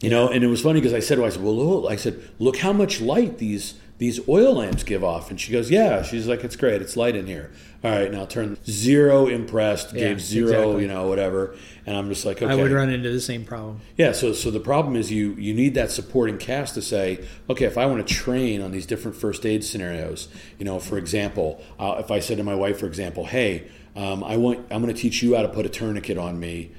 You 0.00 0.10
know, 0.10 0.28
and 0.28 0.44
it 0.44 0.48
was 0.48 0.60
funny 0.60 0.80
because 0.80 0.94
I 0.94 1.00
said, 1.00 1.18
her, 1.18 1.24
I 1.24 1.30
said, 1.30 1.42
well, 1.42 1.56
look, 1.56 1.90
I 1.90 1.96
said, 1.96 2.20
look 2.38 2.58
how 2.58 2.72
much 2.72 3.00
light 3.00 3.38
these 3.38 3.74
these 3.98 4.26
oil 4.28 4.54
lamps 4.54 4.82
give 4.82 5.04
off. 5.04 5.30
And 5.30 5.40
she 5.40 5.52
goes, 5.52 5.70
yeah. 5.70 6.02
She's 6.02 6.26
like, 6.26 6.42
it's 6.44 6.56
great. 6.56 6.82
It's 6.82 6.96
light 6.96 7.14
in 7.16 7.26
here. 7.26 7.52
All 7.84 7.90
right, 7.90 8.10
now 8.10 8.24
turn 8.24 8.56
zero 8.64 9.26
impressed, 9.26 9.92
Yeah, 9.92 10.08
gave 10.08 10.20
zero, 10.22 10.48
exactly. 10.48 10.82
you 10.82 10.88
know, 10.88 11.06
whatever. 11.06 11.54
And 11.84 11.94
I'm 11.94 12.08
just 12.08 12.24
like, 12.24 12.40
okay. 12.40 12.50
I 12.50 12.54
would 12.54 12.72
run 12.72 12.88
into 12.88 13.10
the 13.10 13.20
same 13.20 13.44
problem. 13.44 13.82
Yeah, 13.98 14.12
so 14.12 14.32
so 14.32 14.50
the 14.50 14.58
problem 14.58 14.96
is 14.96 15.12
you 15.12 15.34
you 15.34 15.52
need 15.52 15.74
that 15.74 15.90
supporting 15.90 16.38
cast 16.38 16.74
to 16.76 16.82
say, 16.82 17.22
okay, 17.50 17.66
if 17.66 17.76
I 17.76 17.84
want 17.84 18.06
to 18.06 18.14
train 18.14 18.62
on 18.62 18.70
these 18.72 18.86
different 18.86 19.18
first 19.18 19.44
aid 19.44 19.64
scenarios, 19.64 20.28
you 20.58 20.64
know, 20.64 20.80
for 20.80 20.96
example, 20.96 21.62
uh, 21.78 21.96
if 21.98 22.10
I 22.10 22.20
said 22.20 22.38
to 22.38 22.42
my 22.42 22.54
wife, 22.54 22.78
for 22.80 22.86
example, 22.86 23.26
hey, 23.26 23.68
um, 23.96 24.24
I 24.24 24.38
want 24.38 24.60
I'm 24.70 24.80
going 24.82 24.94
to 24.94 24.98
teach 24.98 25.22
you 25.22 25.36
how 25.36 25.42
to 25.42 25.48
put 25.50 25.66
a 25.66 25.68
tourniquet 25.68 26.16
on 26.16 26.40
me. 26.40 26.72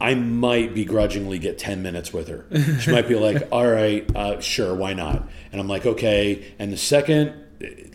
I 0.00 0.14
might 0.14 0.74
begrudgingly 0.74 1.38
get 1.38 1.58
10 1.58 1.82
minutes 1.82 2.10
with 2.10 2.26
her. 2.28 2.46
She 2.80 2.90
might 2.90 3.06
be 3.06 3.16
like, 3.16 3.46
all 3.52 3.66
right, 3.70 4.04
uh, 4.16 4.40
sure, 4.40 4.74
why 4.74 4.94
not? 4.94 5.28
And 5.52 5.60
I'm 5.60 5.68
like, 5.68 5.86
okay. 5.86 6.52
And 6.58 6.72
the 6.72 6.76
second, 6.76 7.34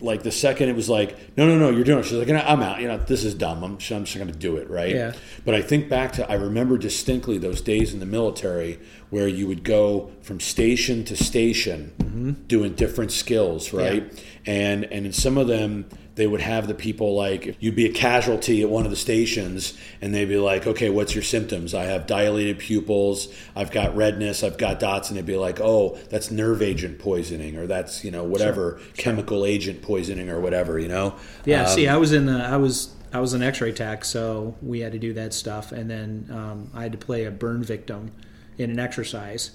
like 0.00 0.22
the 0.22 0.30
second 0.30 0.68
it 0.68 0.76
was 0.76 0.88
like, 0.88 1.16
no, 1.36 1.46
no, 1.46 1.58
no, 1.58 1.70
you're 1.70 1.84
doing 1.84 2.00
it. 2.00 2.04
She's 2.04 2.12
like, 2.12 2.28
I'm 2.28 2.62
out. 2.62 2.80
You 2.80 2.88
know, 2.88 2.98
this 2.98 3.24
is 3.24 3.34
dumb. 3.34 3.64
I'm, 3.64 3.72
I'm 3.72 3.78
just 3.78 4.14
going 4.14 4.30
to 4.30 4.38
do 4.38 4.56
it, 4.56 4.70
right? 4.70 4.94
Yeah. 4.94 5.12
But 5.44 5.54
I 5.54 5.62
think 5.62 5.88
back 5.88 6.12
to, 6.12 6.30
I 6.30 6.34
remember 6.34 6.78
distinctly 6.78 7.38
those 7.38 7.60
days 7.60 7.92
in 7.92 8.00
the 8.00 8.06
military 8.06 8.78
where 9.10 9.28
you 9.28 9.46
would 9.46 9.64
go 9.64 10.10
from 10.22 10.40
station 10.40 11.04
to 11.04 11.16
station 11.16 11.94
mm-hmm. 11.98 12.32
doing 12.46 12.74
different 12.74 13.12
skills, 13.12 13.72
right? 13.72 14.24
And 14.44 14.84
and 14.84 15.06
in 15.06 15.12
some 15.12 15.38
of 15.38 15.48
them, 15.48 15.88
they 16.16 16.26
would 16.26 16.40
have 16.40 16.66
the 16.66 16.74
people 16.74 17.14
like 17.14 17.56
you'd 17.60 17.76
be 17.76 17.86
a 17.86 17.92
casualty 17.92 18.62
at 18.62 18.68
one 18.68 18.84
of 18.84 18.90
the 18.90 18.96
stations, 18.96 19.74
and 20.00 20.14
they'd 20.14 20.24
be 20.28 20.38
like, 20.38 20.66
"Okay, 20.66 20.90
what's 20.90 21.14
your 21.14 21.22
symptoms? 21.22 21.72
I 21.74 21.84
have 21.84 22.06
dilated 22.06 22.58
pupils. 22.58 23.28
I've 23.54 23.70
got 23.70 23.94
redness. 23.94 24.42
I've 24.42 24.58
got 24.58 24.80
dots." 24.80 25.08
And 25.10 25.16
they'd 25.16 25.24
be 25.26 25.36
like, 25.36 25.60
"Oh, 25.60 25.98
that's 26.10 26.30
nerve 26.30 26.62
agent 26.62 26.98
poisoning, 26.98 27.56
or 27.56 27.66
that's 27.66 28.04
you 28.04 28.10
know 28.10 28.24
whatever 28.24 28.80
chemical 28.96 29.44
agent 29.46 29.82
poisoning, 29.82 30.28
or 30.28 30.40
whatever." 30.40 30.78
You 30.78 30.88
know? 30.88 31.14
Yeah, 31.44 31.62
Um, 31.62 31.68
see, 31.68 31.86
I 31.86 31.96
was 31.96 32.12
in 32.12 32.26
the 32.26 32.42
I 32.44 32.56
was 32.56 32.90
I 33.12 33.20
was 33.20 33.34
an 33.34 33.42
X-ray 33.42 33.72
tech, 33.72 34.04
so 34.04 34.54
we 34.62 34.80
had 34.80 34.92
to 34.92 34.98
do 34.98 35.12
that 35.14 35.32
stuff, 35.32 35.70
and 35.72 35.88
then 35.88 36.28
um, 36.30 36.70
I 36.74 36.82
had 36.82 36.92
to 36.92 36.98
play 36.98 37.24
a 37.24 37.30
burn 37.30 37.62
victim 37.62 38.10
in 38.58 38.70
an 38.70 38.78
exercise. 38.78 39.50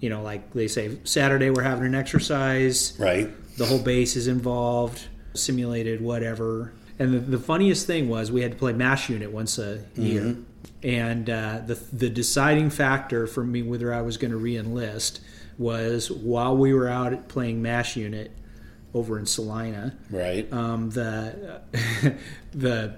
You 0.00 0.10
know, 0.10 0.22
like 0.22 0.52
they 0.52 0.68
say, 0.68 0.98
Saturday 1.04 1.50
we're 1.50 1.62
having 1.62 1.86
an 1.86 1.94
exercise. 1.94 2.94
right. 2.98 3.30
The 3.56 3.66
whole 3.66 3.78
base 3.78 4.16
is 4.16 4.26
involved, 4.26 5.06
simulated, 5.34 6.00
whatever. 6.00 6.72
And 6.98 7.12
the, 7.14 7.18
the 7.18 7.38
funniest 7.38 7.86
thing 7.86 8.08
was 8.08 8.30
we 8.30 8.42
had 8.42 8.52
to 8.52 8.58
play 8.58 8.72
mash 8.72 9.10
unit 9.10 9.30
once 9.32 9.58
a 9.58 9.84
year, 9.96 10.36
and 10.82 11.28
uh, 11.28 11.60
the 11.66 11.74
the 11.92 12.08
deciding 12.08 12.70
factor 12.70 13.26
for 13.26 13.44
me 13.44 13.62
whether 13.62 13.92
I 13.92 14.00
was 14.02 14.16
going 14.16 14.30
to 14.30 14.36
re-enlist 14.36 15.20
was 15.58 16.10
while 16.10 16.56
we 16.56 16.72
were 16.74 16.88
out 16.88 17.28
playing 17.28 17.62
mash 17.62 17.96
unit 17.96 18.30
over 18.92 19.18
in 19.18 19.26
Salina 19.26 19.96
Right. 20.10 20.52
um, 20.52 20.90
the 20.90 21.60
the 22.52 22.96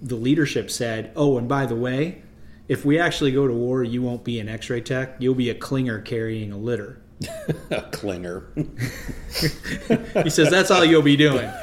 the 0.00 0.14
leadership 0.16 0.70
said, 0.70 1.10
"Oh, 1.16 1.36
and 1.38 1.48
by 1.48 1.66
the 1.66 1.74
way, 1.76 2.22
if 2.68 2.84
we 2.84 2.98
actually 2.98 3.32
go 3.32 3.48
to 3.48 3.54
war, 3.54 3.82
you 3.82 4.02
won't 4.02 4.22
be 4.24 4.38
an 4.38 4.48
X-ray 4.48 4.82
tech. 4.82 5.16
You'll 5.18 5.34
be 5.34 5.50
a 5.50 5.54
clinger 5.54 6.04
carrying 6.04 6.52
a 6.52 6.58
litter." 6.58 7.00
a 7.70 7.82
clinger. 7.90 8.44
He 10.22 10.30
says, 10.30 10.50
"That's 10.50 10.70
all 10.70 10.84
you'll 10.84 11.02
be 11.02 11.16
doing." 11.16 11.50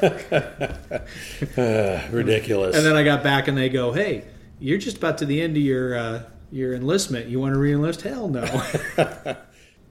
Ridiculous. 1.56 2.76
And 2.76 2.86
then 2.86 2.96
I 2.96 3.02
got 3.02 3.22
back, 3.24 3.48
and 3.48 3.58
they 3.58 3.68
go, 3.68 3.92
"Hey, 3.92 4.24
you're 4.60 4.78
just 4.78 4.98
about 4.98 5.18
to 5.18 5.26
the 5.26 5.40
end 5.40 5.56
of 5.56 5.62
your 5.62 5.96
uh, 5.96 6.22
your 6.52 6.72
enlistment. 6.74 7.26
You 7.26 7.40
want 7.40 7.54
to 7.54 7.58
re-enlist? 7.58 8.02
Hell 8.02 8.28
no." 8.28 8.46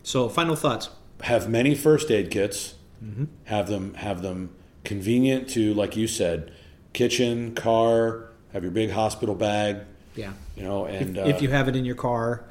so, 0.04 0.30
final 0.30 0.56
thoughts. 0.56 0.90
have 1.22 1.50
many 1.50 1.76
first 1.76 2.10
aid 2.10 2.32
kits. 2.32 2.76
Mm-hmm. 3.04 3.26
Have 3.46 3.68
them 3.68 3.96
have 3.96 4.22
them 4.22 4.56
convenient 4.86 5.50
to, 5.50 5.74
like 5.74 5.98
you 5.98 6.08
said, 6.08 6.54
kitchen, 6.94 7.54
car. 7.54 8.30
Have 8.54 8.64
your 8.64 8.72
big 8.72 8.92
hospital 8.92 9.36
bag. 9.36 9.82
Yeah. 10.16 10.34
You 10.56 10.64
know, 10.64 10.86
and 10.86 11.18
if 11.18 11.38
uh, 11.38 11.40
you 11.40 11.50
have 11.50 11.68
it 11.68 11.76
in 11.76 11.86
your 11.86 11.96
car, 11.96 12.46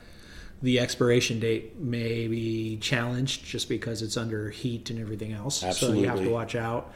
the 0.62 0.78
expiration 0.78 1.40
date 1.40 1.76
may 1.78 2.28
be 2.28 2.76
challenged 2.78 3.44
just 3.44 3.68
because 3.68 4.00
it's 4.00 4.16
under 4.16 4.50
heat 4.50 4.90
and 4.90 5.00
everything 5.00 5.32
else. 5.32 5.62
Absolutely. 5.62 5.98
So 5.98 6.02
you 6.02 6.08
have 6.08 6.20
to 6.24 6.30
watch 6.30 6.54
out. 6.54 6.92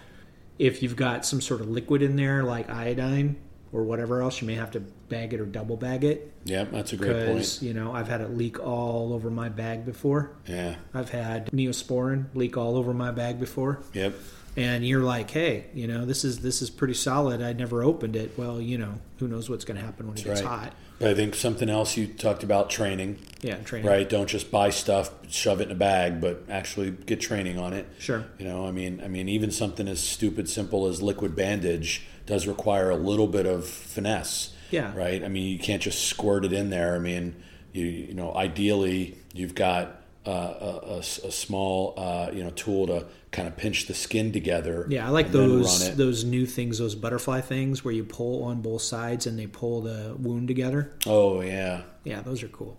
If 0.59 0.83
you've 0.83 0.97
got 0.97 1.27
some 1.27 1.41
sort 1.41 1.61
of 1.61 1.69
liquid 1.69 2.01
in 2.01 2.17
there, 2.17 2.43
like 2.45 2.71
iodine 2.71 3.37
or 3.73 3.83
whatever 3.83 4.23
else, 4.23 4.41
you 4.41 4.47
may 4.47 4.55
have 4.55 4.71
to 4.71 4.81
bag 4.81 5.35
it 5.35 5.41
or 5.41 5.47
double 5.47 5.77
bag 5.77 6.05
it. 6.05 6.33
yeah, 6.45 6.65
that's 6.65 6.93
a 6.93 6.97
great 6.97 7.27
Because, 7.27 7.59
point. 7.59 7.69
you 7.69 7.75
know, 7.75 7.93
I've 7.93 8.09
had 8.09 8.21
it 8.21 8.31
leak 8.31 8.59
all 8.59 9.13
over 9.13 9.31
my 9.31 9.49
bag 9.49 9.85
before. 9.85 10.31
Yeah. 10.47 10.77
I've 10.95 11.11
had 11.11 11.51
neosporin 11.51 12.27
leak 12.35 12.57
all 12.57 12.77
over 12.77 12.95
my 12.95 13.11
bag 13.11 13.39
before. 13.39 13.81
Yep. 13.93 14.15
And 14.57 14.87
you're 14.87 15.03
like, 15.03 15.31
hey, 15.31 15.67
you 15.75 15.87
know, 15.87 16.07
this 16.07 16.25
is 16.25 16.39
this 16.39 16.63
is 16.63 16.71
pretty 16.71 16.95
solid. 16.95 17.43
I 17.43 17.53
never 17.53 17.83
opened 17.83 18.17
it. 18.17 18.39
Well, 18.39 18.59
you 18.61 18.79
know, 18.79 18.95
who 19.19 19.29
knows 19.29 19.51
what's 19.51 19.67
going 19.67 19.79
to 19.79 19.85
happen 19.85 20.07
when 20.09 20.17
it 20.17 20.25
gets 20.25 20.41
right. 20.41 20.49
hot. 20.49 20.73
But 20.99 21.09
I 21.09 21.15
think 21.15 21.35
something 21.35 21.69
else 21.69 21.97
you 21.97 22.07
talked 22.07 22.43
about 22.43 22.71
training, 22.71 23.19
Yeah, 23.43 23.57
training. 23.57 23.87
right? 23.87 24.09
Don't 24.09 24.29
just 24.29 24.51
buy 24.51 24.71
stuff, 24.71 25.11
shove 25.29 25.61
it 25.61 25.65
in 25.65 25.73
a 25.73 25.75
bag, 25.79 26.21
but 26.23 26.45
actually 26.49 26.91
get 26.91 27.21
training 27.21 27.59
on 27.59 27.75
it. 27.75 27.87
Sure. 27.99 28.25
You 28.39 28.47
know, 28.47 28.67
I 28.67 28.71
mean, 28.73 29.03
I 29.05 29.09
mean, 29.09 29.29
even 29.29 29.51
something 29.51 29.89
as 29.89 30.01
stupid, 30.01 30.49
simple 30.49 30.87
as 30.87 31.03
liquid 31.03 31.37
bandage 31.37 32.07
does 32.25 32.47
require 32.47 32.89
a 32.91 32.97
little 32.97 33.27
bit 33.27 33.45
of 33.47 33.67
finesse. 33.67 34.55
Yeah. 34.71 34.97
Right. 34.97 35.23
I 35.23 35.29
mean, 35.29 35.49
you 35.53 35.59
can't 35.59 35.83
just 35.83 36.07
squirt 36.09 36.45
it 36.45 36.53
in 36.53 36.71
there. 36.71 36.95
I 36.95 36.99
mean, 36.99 37.37
you 37.73 37.85
you 37.85 38.15
know, 38.15 38.35
ideally, 38.35 39.17
you've 39.35 39.55
got 39.55 40.01
uh, 40.27 40.81
a, 40.87 40.99
a 40.99 41.03
small 41.03 41.95
uh, 41.97 42.31
you 42.33 42.43
know 42.43 42.51
tool 42.51 42.87
to 42.89 43.07
kind 43.31 43.47
of 43.47 43.57
pinch 43.57 43.87
the 43.87 43.95
skin 43.95 44.33
together. 44.33 44.87
Yeah, 44.89 45.07
I 45.07 45.11
like 45.11 45.31
those 45.31 45.95
those 45.97 46.25
new 46.25 46.47
things, 46.47 46.79
those 46.79 46.95
butterfly 46.95 47.41
things 47.41 47.85
where 47.85 47.95
you 47.95 48.05
pull 48.05 48.45
on 48.45 48.63
both 48.63 48.83
sides 48.83 49.27
and 49.27 49.39
they 49.39 49.47
pull 49.47 49.83
the 49.83 50.17
wound 50.19 50.49
together. 50.49 50.93
Oh 51.07 51.41
yeah. 51.41 51.83
Yeah, 52.05 52.23
those 52.23 52.43
are 52.43 52.49
cool. 52.49 52.79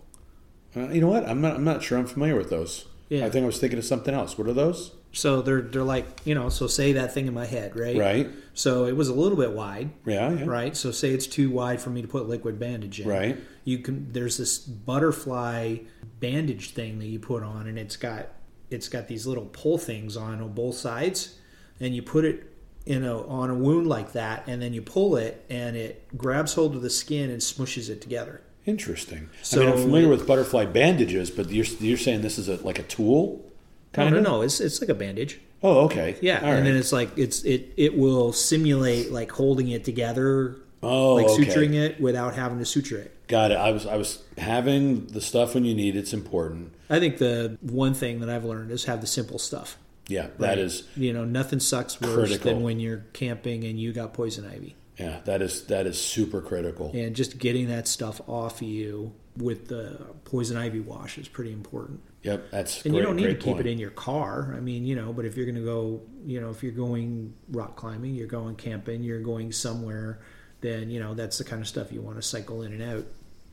Uh, 0.76 0.88
you 0.88 1.00
know 1.00 1.08
what? 1.08 1.28
I'm 1.28 1.40
not. 1.40 1.56
I'm 1.56 1.64
not 1.64 1.82
sure. 1.82 1.98
I'm 1.98 2.06
familiar 2.06 2.36
with 2.36 2.50
those. 2.50 2.86
Yeah. 3.08 3.24
I 3.24 3.30
think 3.30 3.42
I 3.44 3.46
was 3.46 3.58
thinking 3.58 3.78
of 3.78 3.84
something 3.84 4.14
else. 4.14 4.36
What 4.36 4.48
are 4.48 4.52
those? 4.52 4.92
So 5.12 5.42
they're 5.42 5.62
they're 5.62 5.82
like 5.82 6.20
you 6.24 6.34
know, 6.34 6.48
so 6.48 6.66
say 6.66 6.92
that 6.92 7.14
thing 7.14 7.26
in 7.26 7.34
my 7.34 7.46
head, 7.46 7.78
right? 7.78 7.96
Right. 7.96 8.30
So 8.54 8.86
it 8.86 8.96
was 8.96 9.08
a 9.08 9.14
little 9.14 9.38
bit 9.38 9.52
wide, 9.52 9.90
Yeah. 10.04 10.32
Yeah. 10.32 10.44
right? 10.46 10.76
So 10.76 10.90
say 10.90 11.10
it's 11.10 11.26
too 11.26 11.50
wide 11.50 11.80
for 11.80 11.90
me 11.90 12.02
to 12.02 12.08
put 12.08 12.28
liquid 12.28 12.58
bandage 12.58 13.00
in. 13.00 13.08
Right. 13.08 13.36
You 13.64 13.78
can 13.78 14.12
there's 14.12 14.36
this 14.36 14.58
butterfly 14.58 15.78
bandage 16.20 16.70
thing 16.72 16.98
that 16.98 17.06
you 17.06 17.18
put 17.18 17.42
on, 17.42 17.66
and 17.66 17.78
it's 17.78 17.96
got 17.96 18.28
it's 18.70 18.88
got 18.88 19.08
these 19.08 19.26
little 19.26 19.46
pull 19.46 19.78
things 19.78 20.16
on 20.16 20.40
on 20.42 20.52
both 20.52 20.74
sides, 20.76 21.38
and 21.80 21.94
you 21.94 22.02
put 22.02 22.24
it 22.24 22.52
in 22.84 23.04
a 23.04 23.26
on 23.26 23.50
a 23.50 23.54
wound 23.54 23.86
like 23.86 24.12
that, 24.12 24.44
and 24.46 24.60
then 24.60 24.72
you 24.72 24.82
pull 24.82 25.16
it, 25.16 25.44
and 25.48 25.76
it 25.76 26.06
grabs 26.16 26.54
hold 26.54 26.74
of 26.74 26.82
the 26.82 26.90
skin 26.90 27.30
and 27.30 27.40
smushes 27.40 27.88
it 27.88 28.00
together. 28.00 28.40
Interesting. 28.66 29.30
i 29.52 29.56
mean 29.56 29.68
i'm 29.68 29.78
familiar 29.78 30.08
with 30.08 30.26
butterfly 30.26 30.66
bandages, 30.66 31.30
but 31.30 31.50
you're 31.50 31.64
you're 31.80 31.96
saying 31.96 32.20
this 32.20 32.38
is 32.38 32.48
a 32.48 32.56
like 32.56 32.78
a 32.78 32.82
tool, 32.82 33.47
kind 33.92 34.10
no, 34.12 34.18
of? 34.18 34.22
no. 34.24 34.42
It's 34.42 34.60
it's 34.60 34.80
like 34.80 34.90
a 34.90 34.94
bandage. 34.94 35.40
Oh, 35.62 35.86
okay. 35.86 36.16
Yeah, 36.20 36.40
All 36.40 36.52
and 36.52 36.66
then 36.66 36.76
it's 36.76 36.92
like 36.92 37.10
it's 37.18 37.42
it 37.42 37.72
it 37.76 37.96
will 37.98 38.32
simulate 38.32 39.10
like 39.10 39.30
holding 39.32 39.68
it 39.68 39.84
together, 39.84 40.56
Oh, 40.82 41.14
like 41.14 41.26
okay. 41.26 41.44
suturing 41.44 41.74
it 41.74 42.00
without 42.00 42.34
having 42.34 42.58
to 42.60 42.64
suture 42.64 42.98
it. 42.98 43.12
Got 43.26 43.50
it. 43.50 43.56
I 43.56 43.72
was 43.72 43.84
I 43.86 43.96
was 43.96 44.22
having 44.38 45.06
the 45.06 45.20
stuff 45.20 45.54
when 45.54 45.64
you 45.64 45.74
need. 45.74 45.96
It's 45.96 46.12
important. 46.12 46.72
I 46.88 47.00
think 47.00 47.18
the 47.18 47.58
one 47.60 47.92
thing 47.94 48.20
that 48.20 48.30
I've 48.30 48.44
learned 48.44 48.70
is 48.70 48.84
have 48.84 49.00
the 49.00 49.06
simple 49.08 49.38
stuff. 49.38 49.76
Yeah, 50.06 50.28
that 50.38 50.48
Right? 50.50 50.58
is. 50.58 50.84
you 50.96 51.12
know 51.12 51.24
nothing 51.26 51.60
sucks 51.60 52.00
worse 52.00 52.14
critical. 52.14 52.54
than 52.54 52.62
when 52.62 52.80
you're 52.80 53.04
camping 53.12 53.64
and 53.64 53.78
you 53.78 53.92
got 53.92 54.14
poison 54.14 54.46
ivy, 54.46 54.74
Yeah, 54.98 55.20
that 55.26 55.42
is 55.42 55.64
that 55.64 55.86
is 55.86 56.00
super 56.00 56.40
critical. 56.40 56.90
and 56.94 57.14
just 57.16 57.36
getting 57.38 57.66
that 57.68 57.86
stuff 57.88 58.20
off 58.26 58.62
you 58.62 59.12
with 59.36 59.68
the 59.68 60.06
poison 60.24 60.56
ivy 60.56 60.80
wash 60.80 61.18
is 61.18 61.28
pretty 61.28 61.52
important. 61.52 62.00
Yep, 62.22 62.50
that's. 62.50 62.84
And 62.84 62.92
great, 62.92 63.00
you 63.00 63.06
don't 63.06 63.16
need 63.16 63.26
to 63.26 63.34
keep 63.34 63.54
point. 63.54 63.66
it 63.66 63.70
in 63.70 63.78
your 63.78 63.90
car. 63.90 64.54
I 64.56 64.60
mean, 64.60 64.84
you 64.84 64.96
know, 64.96 65.12
but 65.12 65.24
if 65.24 65.36
you're 65.36 65.46
going 65.46 65.56
to 65.56 65.64
go, 65.64 66.02
you 66.26 66.40
know, 66.40 66.50
if 66.50 66.62
you're 66.62 66.72
going 66.72 67.32
rock 67.50 67.76
climbing, 67.76 68.14
you're 68.14 68.26
going 68.26 68.56
camping, 68.56 69.02
you're 69.02 69.20
going 69.20 69.52
somewhere, 69.52 70.20
then 70.60 70.90
you 70.90 71.00
know 71.00 71.14
that's 71.14 71.38
the 71.38 71.44
kind 71.44 71.62
of 71.62 71.68
stuff 71.68 71.92
you 71.92 72.02
want 72.02 72.16
to 72.16 72.22
cycle 72.22 72.62
in 72.62 72.72
and 72.72 72.82
out. 72.82 73.06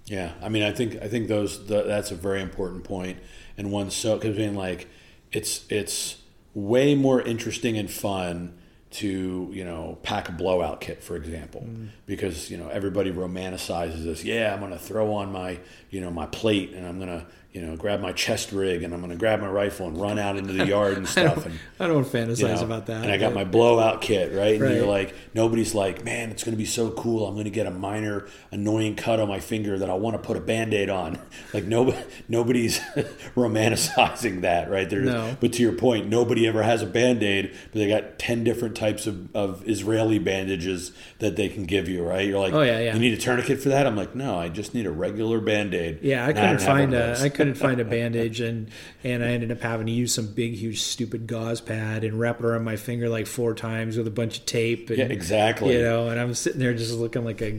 Yeah, 0.06 0.34
I 0.42 0.50
mean, 0.50 0.64
I 0.64 0.72
think 0.72 1.02
I 1.02 1.08
think 1.08 1.28
those 1.28 1.58
th 1.58 1.86
that's 1.86 2.12
a 2.12 2.16
very 2.16 2.42
important 2.42 2.84
point, 2.84 3.20
and 3.58 3.72
one 3.72 3.92
so 3.92 4.18
because 4.18 4.36
being 4.36 4.56
like, 4.56 4.88
it's 5.32 5.66
it's 5.70 6.18
way 6.54 6.96
more 6.96 7.22
interesting 7.22 7.78
and 7.78 7.90
fun 7.90 8.58
to 8.92 9.50
you 9.52 9.66
know 9.66 9.98
pack 10.04 10.30
a 10.30 10.32
blowout 10.32 10.80
kit, 10.80 11.04
for 11.04 11.16
example, 11.16 11.62
mm-hmm. 11.62 11.88
because 12.06 12.50
you 12.50 12.58
know 12.58 12.70
everybody 12.70 13.12
romanticizes 13.12 14.04
this. 14.04 14.24
Yeah, 14.24 14.54
I'm 14.54 14.60
going 14.60 14.72
to 14.72 14.80
throw 14.80 15.14
on 15.14 15.32
my 15.32 15.60
you 15.90 16.02
know 16.02 16.12
my 16.12 16.28
plate, 16.28 16.74
and 16.74 16.86
I'm 16.86 16.98
going 16.98 17.10
to 17.10 17.26
you 17.56 17.62
know, 17.62 17.78
grab 17.78 18.02
my 18.02 18.12
chest 18.12 18.52
rig 18.52 18.84
and 18.84 18.94
I'm 18.94 19.00
going 19.00 19.12
to 19.12 19.18
grab 19.18 19.40
my 19.40 19.48
rifle 19.50 19.88
and 19.88 19.96
run 20.00 20.20
out 20.20 20.36
into 20.36 20.52
the 20.52 20.66
yard 20.66 20.98
and 20.98 21.08
stuff. 21.16 21.46
And 21.46 21.58
I 21.80 21.88
don't 21.88 22.04
fantasize 22.06 22.40
you 22.40 22.48
know, 22.50 22.62
about 22.64 22.88
that. 22.88 23.04
And 23.04 23.12
I 23.12 23.16
got 23.18 23.34
my 23.34 23.46
blowout 23.46 24.02
kit, 24.02 24.34
right? 24.34 24.56
And 24.56 24.62
Right. 24.62 24.76
you're 24.76 24.86
like, 24.86 25.16
nobody's 25.34 25.74
like, 25.74 26.04
man, 26.04 26.32
it's 26.32 26.44
going 26.44 26.52
to 26.54 26.58
be 26.58 26.66
so 26.66 26.92
cool. 26.92 27.26
I'm 27.26 27.34
going 27.36 27.46
to 27.46 27.50
get 27.50 27.66
a 27.66 27.72
minor 27.72 28.28
annoying 28.52 28.96
cut 28.98 29.22
on 29.22 29.30
my 29.30 29.40
finger 29.40 29.80
that 29.80 29.90
I 29.90 29.94
want 29.94 30.22
to 30.22 30.28
put 30.28 30.36
a 30.36 30.42
band 30.42 30.74
aid 30.74 30.90
on. 30.90 31.18
Like, 31.54 31.64
nobody, 31.64 31.98
nobody's 32.28 32.80
romanticizing 33.36 34.42
that, 34.42 34.70
right? 34.70 34.90
There, 34.90 35.02
No. 35.02 35.38
But 35.40 35.54
to 35.54 35.62
your 35.62 35.72
point, 35.74 36.08
nobody 36.10 36.48
ever 36.48 36.64
has 36.64 36.82
a 36.82 36.86
band 36.86 37.24
aid, 37.24 37.54
but 37.72 37.80
they 37.80 37.88
got 37.88 38.20
10 38.20 38.44
different 38.44 38.76
types 38.76 39.08
of, 39.08 39.34
of 39.36 39.68
Israeli 39.68 40.20
bandages 40.20 40.92
that 41.20 41.36
they 41.36 41.48
can 41.48 41.64
give 41.66 41.88
you, 41.88 42.04
right? 42.04 42.28
You're 42.28 42.40
like, 42.40 42.54
Oh, 42.54 42.62
yeah, 42.62 42.80
yeah. 42.80 42.94
You 42.94 43.00
need 43.00 43.14
a 43.14 43.22
tourniquet 43.22 43.62
for 43.62 43.70
that? 43.70 43.88
I'm 43.88 43.96
like, 43.96 44.16
no, 44.16 44.38
I 44.38 44.50
just 44.50 44.74
need 44.74 44.86
a 44.86 44.92
regular 44.92 45.40
band 45.40 45.74
aid. 45.74 46.00
Yeah, 46.02 46.26
I 46.26 46.34
couldn't 46.34 46.58
don't 46.58 46.62
find 46.62 46.94
a. 46.94 47.30
Couldn't 47.30 47.45
find 47.54 47.80
a 47.80 47.86
bandage, 47.86 48.42
and 48.42 48.72
and 49.04 49.24
I 49.24 49.28
ended 49.28 49.52
up 49.52 49.62
having 49.62 49.86
to 49.86 49.92
use 49.92 50.14
some 50.16 50.34
big, 50.34 50.56
huge, 50.56 50.82
stupid 50.82 51.28
gauze 51.28 51.62
pad 51.62 52.04
and 52.04 52.20
wrap 52.20 52.40
it 52.40 52.46
around 52.46 52.64
my 52.64 52.76
finger 52.76 53.08
like 53.08 53.28
four 53.28 53.54
times 53.54 53.96
with 53.98 54.08
a 54.08 54.12
bunch 54.12 54.40
of 54.40 54.46
tape. 54.48 54.90
And, 54.90 54.98
Yeah, 54.98 55.06
exactly. 55.06 55.74
You 55.76 55.84
know, 55.84 56.10
and 56.10 56.20
I'm 56.20 56.34
sitting 56.34 56.60
there 56.60 56.74
just 56.74 56.94
looking 56.96 57.24
like 57.24 57.42
a 57.42 57.52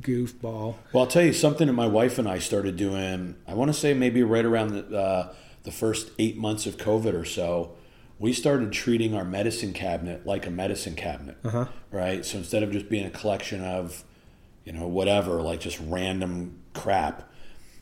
goofball. 0.00 0.76
Well, 0.92 1.04
I'll 1.04 1.06
tell 1.06 1.24
you 1.24 1.32
something 1.32 1.66
that 1.66 1.72
my 1.72 1.86
wife 1.86 2.18
and 2.18 2.28
I 2.28 2.38
started 2.38 2.76
doing. 2.76 3.34
I 3.46 3.54
want 3.54 3.72
to 3.72 3.78
say 3.78 3.94
maybe 3.94 4.22
right 4.22 4.44
around 4.44 4.68
the, 4.90 4.96
uh, 4.98 5.34
the 5.64 5.70
first 5.72 6.10
eight 6.18 6.36
months 6.36 6.66
of 6.66 6.76
COVID 6.76 7.14
or 7.14 7.24
so. 7.24 7.72
We 8.18 8.32
started 8.32 8.72
treating 8.72 9.14
our 9.14 9.24
medicine 9.24 9.72
cabinet 9.72 10.24
like 10.24 10.46
a 10.46 10.50
medicine 10.50 10.94
cabinet, 10.94 11.36
Uh-huh. 11.44 11.66
right? 11.90 12.24
So 12.24 12.38
instead 12.38 12.62
of 12.62 12.70
just 12.70 12.88
being 12.88 13.04
a 13.06 13.10
collection 13.10 13.62
of, 13.64 14.04
you 14.64 14.72
know, 14.72 14.86
whatever, 14.86 15.42
like 15.42 15.60
just 15.60 15.80
random 15.80 16.58
crap, 16.74 17.28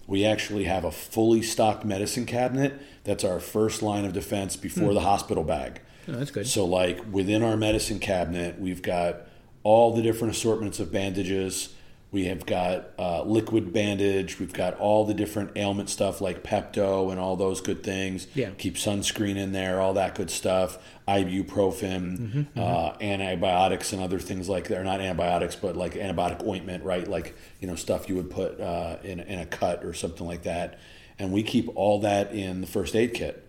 we 0.06 0.24
actually 0.24 0.64
have 0.64 0.84
a 0.84 0.92
fully 0.92 1.42
stocked 1.42 1.84
medicine 1.84 2.26
cabinet. 2.26 2.80
That's 3.04 3.24
our 3.24 3.40
first 3.40 3.82
line 3.82 4.04
of 4.04 4.12
defense 4.12 4.56
before 4.56 4.94
the 4.94 5.00
hospital 5.00 5.44
bag. 5.44 5.80
Oh, 6.08 6.12
that's 6.12 6.30
good. 6.30 6.46
So, 6.46 6.64
like 6.64 7.00
within 7.10 7.42
our 7.42 7.56
medicine 7.56 7.98
cabinet, 7.98 8.60
we've 8.60 8.82
got 8.82 9.22
all 9.62 9.94
the 9.94 10.02
different 10.02 10.34
assortments 10.34 10.80
of 10.80 10.92
bandages. 10.92 11.74
We 12.10 12.26
have 12.26 12.44
got 12.44 12.90
uh, 12.98 13.22
liquid 13.22 13.72
bandage. 13.72 14.38
We've 14.38 14.52
got 14.52 14.78
all 14.78 15.06
the 15.06 15.14
different 15.14 15.52
ailment 15.56 15.88
stuff 15.88 16.20
like 16.20 16.42
Pepto 16.42 17.10
and 17.10 17.18
all 17.18 17.36
those 17.36 17.62
good 17.62 17.82
things. 17.82 18.26
Yeah. 18.34 18.50
Keep 18.58 18.74
sunscreen 18.74 19.36
in 19.36 19.52
there, 19.52 19.80
all 19.80 19.94
that 19.94 20.14
good 20.14 20.30
stuff. 20.30 20.78
Ibuprofen, 21.20 22.18
Mm-hmm, 22.18 22.58
uh, 22.58 22.94
antibiotics, 23.00 23.92
and 23.92 24.02
other 24.02 24.18
things 24.18 24.48
like 24.48 24.68
that. 24.68 24.78
Or 24.78 24.84
not 24.84 25.00
antibiotics, 25.00 25.56
but 25.56 25.76
like 25.76 25.94
antibiotic 25.94 26.46
ointment, 26.46 26.84
right? 26.84 27.06
Like 27.06 27.34
you 27.60 27.66
know 27.68 27.74
stuff 27.76 28.08
you 28.08 28.16
would 28.16 28.30
put 28.30 28.60
uh, 28.60 28.96
in 29.02 29.20
in 29.20 29.38
a 29.38 29.46
cut 29.46 29.84
or 29.84 29.94
something 29.94 30.26
like 30.26 30.42
that. 30.44 30.78
And 31.18 31.32
we 31.32 31.42
keep 31.42 31.68
all 31.76 32.00
that 32.00 32.32
in 32.32 32.60
the 32.62 32.66
first 32.66 32.96
aid 32.96 33.14
kit 33.14 33.46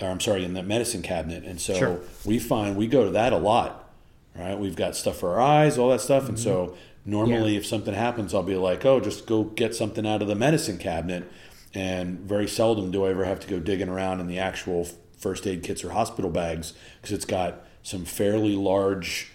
or 0.00 0.08
I'm 0.08 0.18
sorry, 0.20 0.44
in 0.44 0.54
the 0.54 0.62
medicine 0.62 1.02
cabinet. 1.02 1.44
And 1.44 1.60
so 1.60 1.74
Sure. 1.74 2.00
we 2.24 2.38
find 2.40 2.76
we 2.76 2.86
go 2.88 3.04
to 3.04 3.10
that 3.10 3.32
a 3.32 3.36
lot. 3.36 3.90
Right? 4.34 4.58
We've 4.58 4.74
got 4.74 4.96
stuff 4.96 5.18
for 5.18 5.34
our 5.34 5.40
eyes, 5.40 5.78
all 5.78 5.90
that 5.90 6.00
stuff. 6.00 6.28
And 6.28 6.38
so 6.38 6.74
normally, 7.04 7.52
Yeah. 7.52 7.58
if 7.58 7.66
something 7.66 7.92
happens, 7.94 8.34
I'll 8.34 8.42
be 8.42 8.56
like, 8.56 8.84
oh, 8.86 8.98
just 8.98 9.26
go 9.26 9.44
get 9.44 9.74
something 9.74 10.06
out 10.06 10.22
of 10.22 10.26
the 10.28 10.34
medicine 10.34 10.78
cabinet. 10.78 11.30
And 11.74 12.18
very 12.20 12.48
seldom 12.48 12.90
do 12.90 13.04
I 13.04 13.10
ever 13.10 13.24
have 13.26 13.40
to 13.40 13.46
go 13.46 13.60
digging 13.60 13.88
around 13.90 14.20
in 14.20 14.26
the 14.26 14.38
actual 14.38 14.88
first 15.22 15.46
aid 15.46 15.62
kits 15.62 15.84
or 15.84 15.90
hospital 15.90 16.30
bags 16.30 16.74
because 17.00 17.12
it's 17.12 17.24
got 17.24 17.64
some 17.82 18.04
fairly 18.04 18.54
large, 18.56 19.30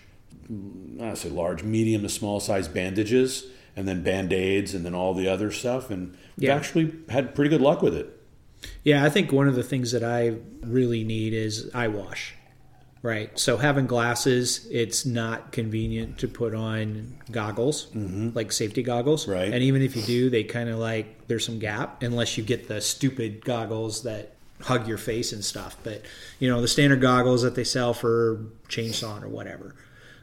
I 1.02 1.14
say 1.16 1.30
large, 1.30 1.64
medium 1.64 2.02
to 2.04 2.10
small 2.10 2.40
size 2.40 2.68
bandages, 2.68 3.46
and 3.76 3.88
then 3.88 4.04
band 4.04 4.34
aids, 4.34 4.74
and 4.74 4.86
then 4.86 4.94
all 4.94 5.14
the 5.14 5.28
other 5.28 5.52
stuff. 5.52 5.90
And 5.90 6.16
we've 6.38 6.48
Yeah. 6.50 6.56
actually 6.56 6.92
had 7.10 7.34
pretty 7.36 7.50
good 7.50 7.62
luck 7.62 7.82
with 7.82 7.96
it. 7.96 8.10
Yeah, 8.84 9.04
I 9.04 9.10
think 9.10 9.32
one 9.32 9.48
of 9.48 9.56
the 9.56 9.64
things 9.64 9.92
that 9.92 10.04
I 10.04 10.36
really 10.62 11.04
need 11.04 11.34
is 11.34 11.70
eye 11.74 11.88
wash. 11.88 12.34
Right. 13.04 13.30
So 13.38 13.58
having 13.58 13.86
glasses, 13.86 14.68
it's 14.72 15.06
not 15.06 15.52
convenient 15.52 16.18
to 16.18 16.28
put 16.28 16.56
on 16.56 17.14
goggles, 17.32 17.88
like 17.94 18.52
safety 18.52 18.82
goggles. 18.82 19.24
Mm-hmm. 19.24 19.32
Right. 19.32 19.54
And 19.54 19.64
even 19.64 19.82
if 19.84 19.96
you 19.96 20.02
do, 20.02 20.30
they 20.32 20.44
kind 20.44 20.68
of 20.70 20.80
like 20.80 21.28
there's 21.28 21.46
some 21.46 21.60
gap 21.60 22.02
unless 22.02 22.38
you 22.38 22.44
get 22.44 22.68
the 22.68 22.82
stupid 22.82 23.46
goggles 23.46 24.04
that 24.04 24.34
hug 24.62 24.88
your 24.88 24.98
face 24.98 25.32
and 25.34 25.44
stuff. 25.44 25.78
But 25.84 26.04
you 26.40 26.50
know 26.50 26.62
the 26.62 26.68
standard 26.68 27.02
goggles 27.02 27.42
that 27.44 27.56
they 27.56 27.64
sell 27.64 27.94
for 27.94 28.46
chainsaw 28.70 29.24
or 29.24 29.28
whatever, 29.28 29.76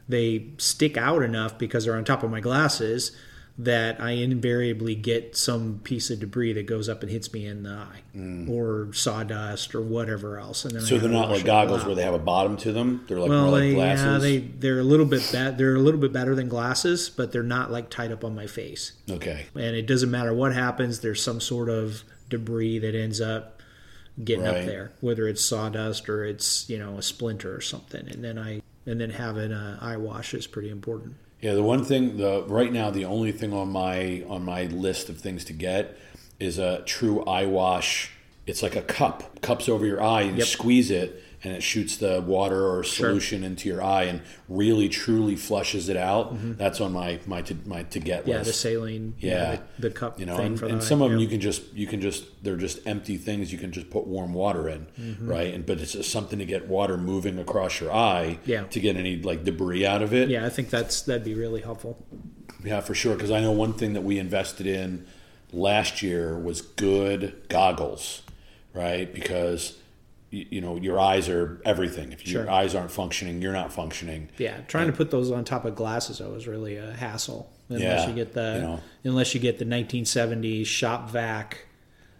they 0.09 0.49
stick 0.59 0.97
out 0.97 1.22
enough 1.22 1.59
because 1.59 1.85
they're 1.85 1.97
on 1.97 2.05
top 2.05 2.22
of 2.22 2.30
my 2.30 2.41
glasses 2.41 3.12
that 3.57 4.01
I 4.01 4.11
invariably 4.11 4.97
get 4.97 5.37
some 5.37 5.78
piece 5.85 6.11
of 6.11 6.18
debris 6.18 6.55
that 6.55 6.66
goes 6.66 6.89
up 6.89 7.03
and 7.05 7.12
hits 7.12 7.32
me 7.32 7.47
in 7.47 7.62
the 7.62 7.70
eye, 7.70 8.51
or 8.51 8.93
sawdust, 8.93 9.76
or 9.76 9.80
whatever 9.80 10.41
else. 10.41 10.64
And 10.64 10.74
then 10.74 10.82
Mm. 10.82 10.89
So 10.89 10.99
they're 10.99 11.09
not 11.09 11.30
like 11.30 11.45
goggles 11.45 11.82
out. 11.82 11.87
where 11.87 11.95
they 11.95 12.03
have 12.03 12.14
a 12.14 12.18
bottom 12.18 12.57
to 12.57 12.72
them. 12.72 13.05
They're 13.07 13.20
like 13.20 13.28
Well, 13.30 13.51
more 13.51 13.61
like 13.61 13.74
glasses. 13.74 14.05
yeah, 14.07 14.18
they 14.18 14.39
they're 14.39 14.80
a 14.80 14.82
little 14.82 15.07
bit 15.07 15.28
bad. 15.32 15.57
They're 15.57 15.76
a 15.76 15.78
little 15.78 16.01
bit 16.01 16.12
better 16.12 16.35
than 16.35 16.49
glasses, 16.49 17.09
but 17.09 17.30
they're 17.30 17.45
not 17.45 17.70
like 17.70 17.91
tied 17.91 18.11
up 18.11 18.24
on 18.24 18.35
my 18.35 18.49
face. 18.49 18.91
okay. 19.09 19.47
And 19.55 19.76
it 19.76 19.87
doesn't 19.87 20.11
matter 20.11 20.35
what 20.35 20.53
happens. 20.53 20.99
There's 20.99 21.22
some 21.22 21.41
sort 21.41 21.68
of 21.68 22.03
debris 22.28 22.80
that 22.80 22.97
ends 22.97 23.20
up 23.20 23.53
getting 24.22 24.44
Right. 24.44 24.60
up 24.60 24.66
there, 24.66 24.92
whether 25.00 25.26
it's 25.26 25.42
sawdust 25.44 26.08
or 26.08 26.24
it's 26.24 26.68
you 26.68 26.78
know 26.78 26.98
a 26.98 27.02
splinter 27.02 27.54
or 27.54 27.60
something. 27.60 28.06
And 28.08 28.22
then 28.22 28.38
I 28.38 28.62
and 28.86 29.00
then 29.00 29.10
having 29.10 29.50
an 29.52 29.78
eye 29.80 29.96
wash 29.96 30.34
is 30.34 30.46
pretty 30.46 30.68
important. 30.70 31.14
Yeah, 31.40 31.54
the 31.54 31.62
one 31.62 31.84
thing 31.84 32.16
the 32.16 32.42
right 32.46 32.72
now 32.72 32.90
the 32.90 33.04
only 33.04 33.32
thing 33.32 33.52
on 33.52 33.70
my 33.70 34.22
on 34.28 34.44
my 34.44 34.64
list 34.64 35.08
of 35.08 35.18
things 35.18 35.44
to 35.46 35.52
get 35.52 35.98
is 36.40 36.58
a 36.58 36.82
true 36.86 37.22
eye 37.24 37.46
wash. 37.46 38.10
It's 38.46 38.62
like 38.62 38.76
a 38.76 38.82
cup. 38.82 39.40
Cups 39.40 39.68
over 39.68 39.86
your 39.86 40.02
eye 40.02 40.22
and 40.22 40.36
you 40.38 40.44
squeeze 40.44 40.90
it 40.90 41.22
and 41.45 41.53
it 41.55 41.62
shoots 41.62 41.99
the 41.99 42.22
water 42.22 42.66
or 42.74 42.82
solution 42.82 43.45
into 43.45 43.68
your 43.68 43.82
eye 43.82 44.05
and 44.05 44.22
really 44.49 44.88
truly 44.88 45.36
flushes 45.36 45.88
it 45.90 45.97
out. 45.97 46.34
That's 46.59 46.80
on 46.80 46.92
my 46.92 47.20
my 47.26 47.42
to, 47.42 47.55
my 47.66 47.82
to 47.84 48.01
get 48.01 48.22
Mm-hmm. 48.22 48.30
Yeah, 48.30 48.38
the 48.42 48.53
saline. 48.53 49.14
Yeah. 49.20 49.59
the, 49.78 49.88
the 49.88 49.95
cup 49.95 50.18
you 50.18 50.24
know, 50.26 50.36
thing 50.38 50.59
and, 50.59 50.62
and 50.62 50.82
some 50.82 51.03
of 51.03 51.11
them 51.11 51.18
yeah. 51.20 51.24
you 51.24 51.28
can 51.28 51.40
just 51.40 51.62
you 51.74 51.86
can 51.86 52.01
just 52.01 52.24
they're 52.42 52.57
just 52.57 52.86
empty 52.86 53.16
things 53.18 53.53
you 53.53 53.59
can 53.59 53.70
just 53.72 53.90
put 53.90 54.07
warm 54.07 54.32
water 54.32 54.68
in, 54.68 54.86
Mm-hmm. 54.99 55.28
right? 55.30 55.53
And 55.55 55.66
but 55.66 55.78
it's 55.80 55.92
just 55.92 56.11
something 56.11 56.38
to 56.38 56.47
get 56.47 56.66
water 56.66 56.97
moving 56.97 57.38
across 57.38 57.78
your 57.80 57.92
eye, 57.92 58.38
Yeah. 58.47 58.64
to 58.64 58.80
get 58.80 58.97
any 58.97 59.16
like 59.20 59.45
debris 59.45 59.84
out 59.84 60.01
of 60.03 60.14
it. 60.14 60.30
Yeah, 60.30 60.47
I 60.47 60.49
think 60.49 60.70
that's 60.70 61.03
that'd 61.03 61.24
be 61.24 61.34
really 61.34 61.61
helpful. 61.61 62.05
Yeah, 62.64 62.80
for 62.80 62.95
sure. 62.95 63.14
Because 63.14 63.30
I 63.30 63.40
know 63.40 63.53
one 63.53 63.74
thing 63.74 63.92
that 63.92 64.03
we 64.03 64.18
invested 64.18 64.66
in 64.66 65.07
last 65.53 66.03
year 66.03 66.38
was 66.38 66.62
good 66.62 67.42
goggles, 67.51 68.22
right? 68.72 69.12
Because 69.12 69.76
you, 70.35 70.47
you 70.51 70.61
know 70.61 70.76
your 70.76 70.99
eyes 70.99 71.28
are 71.28 71.61
everything. 71.64 72.12
If 72.12 72.26
your 72.26 72.51
eyes 72.51 72.74
aren't 72.74 72.91
functioning, 72.91 73.41
you're 73.41 73.53
not 73.53 73.72
functioning. 73.72 74.28
Yeah, 74.39 74.59
trying 74.68 74.87
to 74.89 74.93
put 74.93 75.11
those 75.11 75.30
on 75.30 75.45
top 75.45 75.64
of 75.64 75.74
glasses 75.74 76.18
though 76.18 76.35
is 76.35 76.47
really 76.47 76.76
a 76.76 76.93
hassle 76.93 77.51
unless 77.68 77.82
Yeah, 77.82 78.09
you 78.09 78.14
get 78.14 78.32
the 78.32 78.53
you 78.57 78.61
know. 78.62 78.80
unless 79.05 79.35
you 79.35 79.41
get 79.41 79.59
the 79.59 79.64
1970s 79.64 80.66
shop 80.66 81.11
vac, 81.11 81.66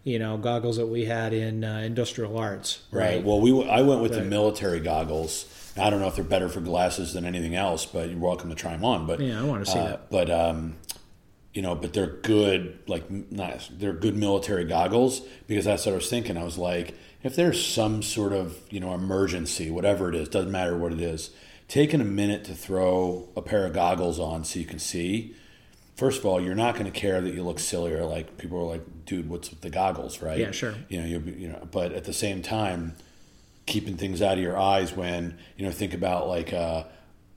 you 0.05 0.19
know, 0.19 0.37
goggles 0.37 0.77
that 0.77 0.87
we 0.87 1.05
had 1.05 1.33
in 1.33 1.65
uh, 1.65 1.79
industrial 1.79 2.39
arts. 2.39 2.83
Right. 2.91 3.23
Well, 3.23 3.41
we 3.41 3.69
I 3.69 3.83
went 3.83 4.01
with 4.01 4.13
the 4.13 4.23
military 4.23 4.81
goggles. 4.81 5.47
I 5.77 5.91
don't 5.91 6.01
know 6.01 6.07
if 6.07 6.15
they're 6.15 6.25
better 6.25 6.49
for 6.49 6.61
glasses 6.61 7.15
than 7.15 7.25
anything 7.25 7.57
else, 7.57 7.85
but 7.85 8.09
you're 8.09 8.19
welcome 8.19 8.49
to 8.51 8.55
try 8.55 8.73
them 8.73 8.85
on. 8.85 9.07
But 9.07 9.21
Yeah, 9.21 9.41
I 9.41 9.45
wanna 9.45 9.67
see 9.67 9.79
uh, 9.79 9.85
that. 9.85 10.11
But 10.11 10.31
um, 10.31 10.77
you 11.53 11.63
know, 11.63 11.75
but 11.75 11.93
they're 11.93 12.07
good. 12.07 12.79
Like, 12.87 13.11
not 13.11 13.69
they're 13.73 13.93
good 13.93 14.17
military 14.17 14.65
goggles 14.65 15.21
because 15.47 15.65
that's 15.65 15.87
what 15.87 15.93
I 15.93 15.97
was 15.97 16.11
thinking. 16.11 16.37
I 16.37 16.43
was 16.45 16.59
like, 16.59 16.95
if 17.25 17.35
there's 17.35 17.65
some 17.65 18.03
sort 18.03 18.33
of 18.33 18.57
you 18.71 18.79
know 18.79 18.95
emergency, 18.95 19.71
whatever 19.71 20.09
it 20.09 20.15
is, 20.15 20.29
doesn't 20.29 20.53
matter 20.53 20.77
what 20.77 20.93
it 20.93 21.01
is, 21.01 21.31
taking 21.67 22.01
a 22.01 22.05
minute 22.05 22.45
to 22.45 22.55
throw 22.55 23.29
a 23.35 23.43
pair 23.43 23.67
of 23.67 23.73
goggles 23.73 24.21
on 24.21 24.45
so 24.45 24.61
you 24.61 24.67
can 24.67 24.79
see. 24.79 25.35
First 25.97 26.21
of 26.21 26.27
all, 26.27 26.41
you're 26.41 26.57
not 26.57 26.75
going 26.75 26.87
to 26.87 26.97
care 26.97 27.21
that 27.21 27.35
you 27.35 27.45
look 27.45 27.61
silly 27.61 27.93
or 27.93 28.05
like 28.05 28.37
people 28.37 28.59
are 28.59 28.65
like, 28.65 29.07
dude, 29.07 29.29
what's 29.29 29.51
with 29.51 29.61
the 29.61 29.71
goggles, 29.71 30.21
right? 30.21 30.39
Yeah, 30.39 30.51
sure. 30.51 30.75
You 30.89 31.01
know, 31.01 31.07
you 31.07 31.19
you 31.37 31.49
know, 31.49 31.67
but 31.71 31.93
at 31.93 32.05
the 32.05 32.13
same 32.13 32.43
time, 32.43 32.95
keeping 33.67 33.97
things 33.97 34.21
out 34.21 34.37
of 34.37 34.43
your 34.43 34.59
eyes 34.59 34.95
when 34.95 35.39
you 35.57 35.65
know 35.65 35.73
think 35.73 35.95
about 35.95 36.29
like 36.29 36.53
uh, 36.53 36.85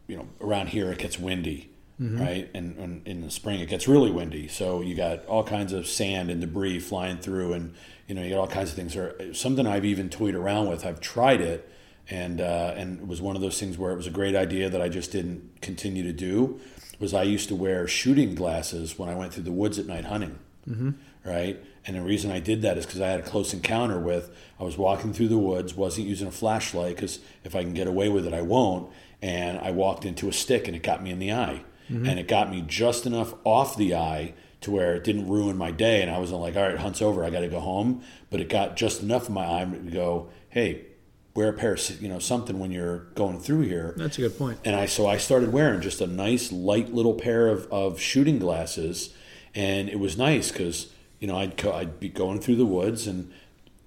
you 0.07 0.17
know 0.17 0.27
around 0.41 0.67
here 0.67 0.91
it 0.91 0.99
gets 0.99 1.17
windy 1.17 1.69
right 1.99 2.51
and, 2.53 2.77
and 2.77 3.07
in 3.07 3.21
the 3.21 3.31
spring 3.31 3.59
it 3.59 3.67
gets 3.67 3.87
really 3.87 4.11
windy 4.11 4.47
so 4.47 4.81
you 4.81 4.93
got 4.93 5.25
all 5.25 5.43
kinds 5.43 5.73
of 5.73 5.87
sand 5.87 6.29
and 6.29 6.41
debris 6.41 6.79
flying 6.79 7.17
through 7.17 7.53
and 7.53 7.73
you 8.07 8.15
know 8.15 8.21
you 8.21 8.31
got 8.31 8.39
all 8.39 8.47
kinds 8.47 8.69
of 8.69 8.75
things. 8.75 8.95
Or 8.95 9.15
uh, 9.19 9.33
something 9.33 9.67
i've 9.67 9.85
even 9.85 10.09
toyed 10.09 10.35
around 10.35 10.67
with. 10.67 10.85
I've 10.85 11.01
tried 11.01 11.41
it 11.41 11.69
and 12.09 12.41
uh, 12.41 12.73
and 12.75 12.99
it 12.99 13.07
was 13.07 13.21
one 13.21 13.35
of 13.35 13.41
those 13.41 13.59
things 13.59 13.77
where 13.77 13.91
it 13.91 13.97
was 13.97 14.07
a 14.07 14.11
great 14.11 14.35
idea 14.35 14.69
that 14.69 14.81
i 14.81 14.89
just 14.89 15.11
didn't 15.11 15.61
continue 15.61 16.03
to 16.03 16.13
do 16.13 16.59
was 16.99 17.13
i 17.13 17.23
used 17.23 17.49
to 17.49 17.55
wear 17.55 17.87
shooting 17.87 18.33
glasses 18.33 18.97
when 18.97 19.09
i 19.09 19.15
went 19.15 19.33
through 19.33 19.43
the 19.43 19.51
woods 19.51 19.77
at 19.77 19.85
night 19.85 20.05
hunting. 20.05 20.39
Mm-hmm. 20.67 20.91
Right? 21.23 21.61
And 21.87 21.95
the 21.95 22.01
reason 22.01 22.31
I 22.31 22.39
did 22.39 22.61
that 22.63 22.77
is 22.77 22.85
because 22.85 22.99
I 22.99 23.07
had 23.07 23.21
a 23.21 23.23
close 23.23 23.53
encounter 23.53 23.97
with 23.97 24.29
I 24.59 24.63
was 24.63 24.77
walking 24.77 25.13
through 25.13 25.29
the 25.29 25.37
woods, 25.37 25.73
wasn't 25.73 26.07
using 26.07 26.27
a 26.27 26.31
flashlight 26.31 26.95
because 26.95 27.19
if 27.45 27.55
I 27.55 27.63
can 27.63 27.73
get 27.73 27.87
away 27.87 28.09
with 28.09 28.27
it, 28.27 28.33
I 28.33 28.41
won't. 28.41 28.91
And 29.21 29.57
I 29.59 29.71
walked 29.71 30.03
into 30.03 30.27
a 30.27 30.33
stick 30.33 30.67
and 30.67 30.75
it 30.75 30.83
got 30.83 31.01
me 31.01 31.11
in 31.11 31.19
the 31.19 31.31
eye, 31.31 31.63
mm-hmm. 31.89 32.05
and 32.05 32.19
it 32.19 32.27
got 32.27 32.51
me 32.51 32.63
just 32.67 33.05
enough 33.05 33.33
off 33.45 33.77
the 33.77 33.95
eye 33.95 34.33
to 34.67 34.71
where 34.71 34.95
it 34.95 35.03
didn't 35.03 35.27
ruin 35.27 35.57
my 35.57 35.71
day. 35.71 36.01
And 36.01 36.11
I 36.11 36.19
wasn't 36.19 36.41
like, 36.41 36.55
all 36.55 36.63
right, 36.63 36.77
hunt's 36.77 37.01
over, 37.01 37.23
I 37.25 37.29
got 37.29 37.39
to 37.41 37.47
go 37.49 37.59
home. 37.59 38.03
But 38.29 38.39
it 38.39 38.49
got 38.49 38.77
just 38.77 39.01
enough 39.01 39.23
of 39.23 39.33
my 39.33 39.45
eye 39.45 39.65
to 39.65 39.91
go, 39.91 40.29
hey, 40.49 40.85
wear 41.33 41.49
a 41.49 41.53
pair 41.53 41.73
of 41.73 42.01
you 42.01 42.09
know 42.09 42.17
something 42.17 42.57
when 42.57 42.71
you're 42.71 42.99
going 43.15 43.39
through 43.39 43.61
here. 43.61 43.93
That's 43.97 44.17
a 44.17 44.21
good 44.21 44.37
point. 44.37 44.59
And 44.65 44.75
I 44.75 44.85
so 44.87 45.07
I 45.07 45.17
started 45.17 45.53
wearing 45.53 45.81
just 45.81 46.01
a 46.01 46.07
nice 46.07 46.51
light 46.51 46.93
little 46.93 47.13
pair 47.13 47.47
of, 47.47 47.71
of 47.71 47.99
shooting 47.99 48.39
glasses, 48.39 49.13
and 49.53 49.87
it 49.87 49.99
was 49.99 50.17
nice 50.17 50.51
because 50.51 50.91
you 51.19 51.27
know 51.27 51.37
I'd 51.37 51.55
go, 51.55 51.71
I'd 51.73 51.99
be 51.99 52.09
going 52.09 52.39
through 52.39 52.55
the 52.55 52.65
woods 52.65 53.07
and 53.07 53.31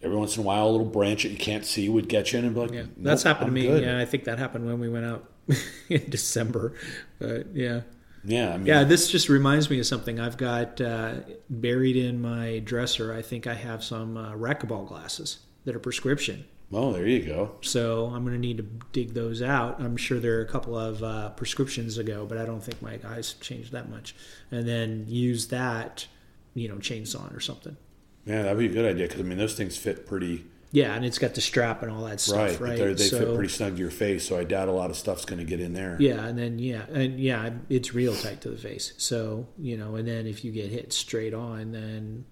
every 0.02 0.16
once 0.16 0.36
in 0.36 0.42
a 0.44 0.46
while 0.46 0.68
a 0.68 0.70
little 0.70 0.86
branch 0.86 1.24
that 1.24 1.30
you 1.30 1.36
can't 1.36 1.66
see 1.66 1.88
would 1.88 2.08
get 2.08 2.32
you 2.32 2.38
in 2.38 2.44
and 2.46 2.54
be 2.54 2.60
like, 2.60 2.70
Yeah, 2.72 2.82
nope, 2.82 2.90
that's 2.98 3.22
happened 3.24 3.48
I'm 3.48 3.54
to 3.54 3.60
me. 3.60 3.66
good. 3.66 3.82
Yeah, 3.82 3.98
I 3.98 4.04
think 4.06 4.24
that 4.24 4.38
happened 4.38 4.64
when 4.64 4.78
we 4.80 4.88
went 4.88 5.04
out 5.04 5.28
in 5.90 6.08
December. 6.08 6.72
But 7.18 7.48
yeah, 7.54 7.80
yeah, 8.24 8.54
I 8.54 8.56
mean, 8.56 8.66
yeah. 8.66 8.84
This 8.84 9.10
just 9.10 9.28
reminds 9.28 9.70
me 9.70 9.78
of 9.78 9.86
something. 9.86 10.20
I've 10.20 10.36
got 10.36 10.80
uh, 10.80 11.14
buried 11.48 11.96
in 11.96 12.20
my 12.20 12.58
dresser. 12.60 13.12
I 13.12 13.22
think 13.22 13.46
I 13.46 13.54
have 13.54 13.82
some 13.82 14.16
uh, 14.16 14.32
racquetball 14.32 14.88
glasses 14.88 15.38
that 15.64 15.74
are 15.74 15.80
prescription. 15.80 16.44
Oh, 16.72 16.92
there 16.92 17.06
you 17.06 17.24
go. 17.24 17.56
So 17.62 18.06
I'm 18.06 18.22
going 18.22 18.34
to 18.34 18.40
need 18.40 18.58
to 18.58 18.66
dig 18.92 19.14
those 19.14 19.42
out. 19.42 19.80
I'm 19.80 19.96
sure 19.96 20.20
there 20.20 20.38
are 20.38 20.42
a 20.42 20.48
couple 20.48 20.78
of 20.78 21.02
uh, 21.02 21.30
prescriptions 21.30 21.98
ago, 21.98 22.26
but 22.26 22.38
I 22.38 22.44
don't 22.44 22.62
think 22.62 22.80
my 22.80 23.00
eyes 23.04 23.34
changed 23.34 23.72
that 23.72 23.88
much. 23.88 24.14
And 24.52 24.68
then 24.68 25.06
use 25.08 25.48
that, 25.48 26.06
you 26.54 26.68
know, 26.68 26.76
chainsaw 26.76 27.34
or 27.36 27.40
something. 27.40 27.76
Yeah, 28.24 28.42
that'd 28.42 28.58
be 28.58 28.66
a 28.66 28.68
good 28.68 28.84
idea 28.84 29.08
because 29.08 29.20
I 29.20 29.24
mean 29.24 29.38
those 29.38 29.56
things 29.56 29.76
fit 29.76 30.06
pretty 30.06 30.44
Yeah, 30.72 30.94
and 30.94 31.04
it's 31.04 31.18
got 31.18 31.34
the 31.34 31.40
strap 31.40 31.82
and 31.82 31.90
all 31.90 32.04
that 32.04 32.10
right. 32.10 32.20
stuff, 32.20 32.58
but 32.58 32.60
right? 32.60 32.78
they're- 32.78 32.96
So- 32.96 33.18
fit 33.18 33.34
pretty 33.34 33.52
snug 33.52 33.74
to 33.74 33.80
your 33.80 33.90
face, 33.90 34.28
so 34.28 34.38
I 34.38 34.44
doubt 34.44 34.68
a 34.68 34.72
lot 34.72 34.88
of 34.90 34.96
stuff's 34.96 35.24
going 35.24 35.40
to 35.40 35.44
get 35.44 35.58
in 35.60 35.72
there. 35.72 35.96
Yeah, 35.98 36.24
and 36.26 36.38
then 36.38 36.58
yeah, 36.60 36.84
and 36.92 37.18
yeah, 37.18 37.50
it's 37.68 37.92
real 37.92 38.14
tight 38.14 38.40
to 38.42 38.50
the 38.50 38.56
face. 38.56 38.92
So 38.96 39.48
you 39.58 39.76
know, 39.76 39.96
and 39.96 40.06
then 40.06 40.26
if 40.26 40.44
you 40.44 40.52
get 40.52 40.70
hit 40.70 40.92
straight 40.92 41.34
on, 41.34 41.72
then 41.72 42.24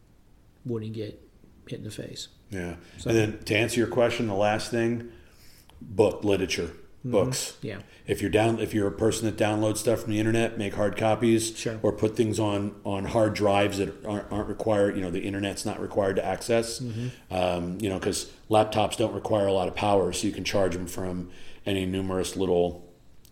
wouldn't 0.65 0.93
get 0.93 1.21
hit 1.69 1.79
in 1.79 1.85
the 1.85 1.91
face. 1.91 2.29
Yeah. 2.51 2.77
And 3.05 3.17
then 3.17 3.39
to 3.45 3.57
answer 3.57 3.79
your 3.81 3.89
question, 3.89 4.27
the 4.29 4.35
last 4.35 4.71
thing, 4.71 5.11
book 5.83 6.23
literature, 6.25 6.71
books. 7.05 7.57
Yeah, 7.63 7.79
If 8.07 8.21
you're 8.21 8.31
down, 8.31 8.59
if 8.59 8.75
you're 8.75 8.89
a 8.89 8.93
person 8.93 9.27
that 9.27 9.37
downloads 9.37 9.79
stuff 9.79 10.01
from 10.03 10.13
the 10.13 10.19
internet, 10.19 10.59
make 10.59 10.75
hard 10.75 10.97
copies, 10.97 11.57
Sure. 11.57 11.79
or 11.83 11.93
put 11.93 12.17
things 12.17 12.39
on 12.41 12.75
on 12.85 13.05
hard 13.07 13.35
drives 13.35 13.79
that 13.79 14.05
aren't, 14.05 14.31
aren't 14.33 14.49
required. 14.49 14.97
You 14.97 15.03
know, 15.03 15.11
the 15.11 15.21
internet's 15.21 15.65
not 15.65 15.81
required 15.81 16.17
to 16.17 16.25
access. 16.25 16.83
Um, 17.31 17.79
you 17.81 17.89
know, 17.89 17.99
because 17.99 18.31
laptops 18.51 18.97
don't 18.97 19.15
require 19.15 19.47
a 19.47 19.53
lot 19.53 19.69
of 19.69 19.75
power, 19.75 20.13
so 20.13 20.27
you 20.27 20.33
can 20.33 20.45
charge 20.45 20.75
them 20.75 20.87
from 20.87 21.31
any 21.67 21.87
numerous 21.87 22.37
little, 22.37 22.89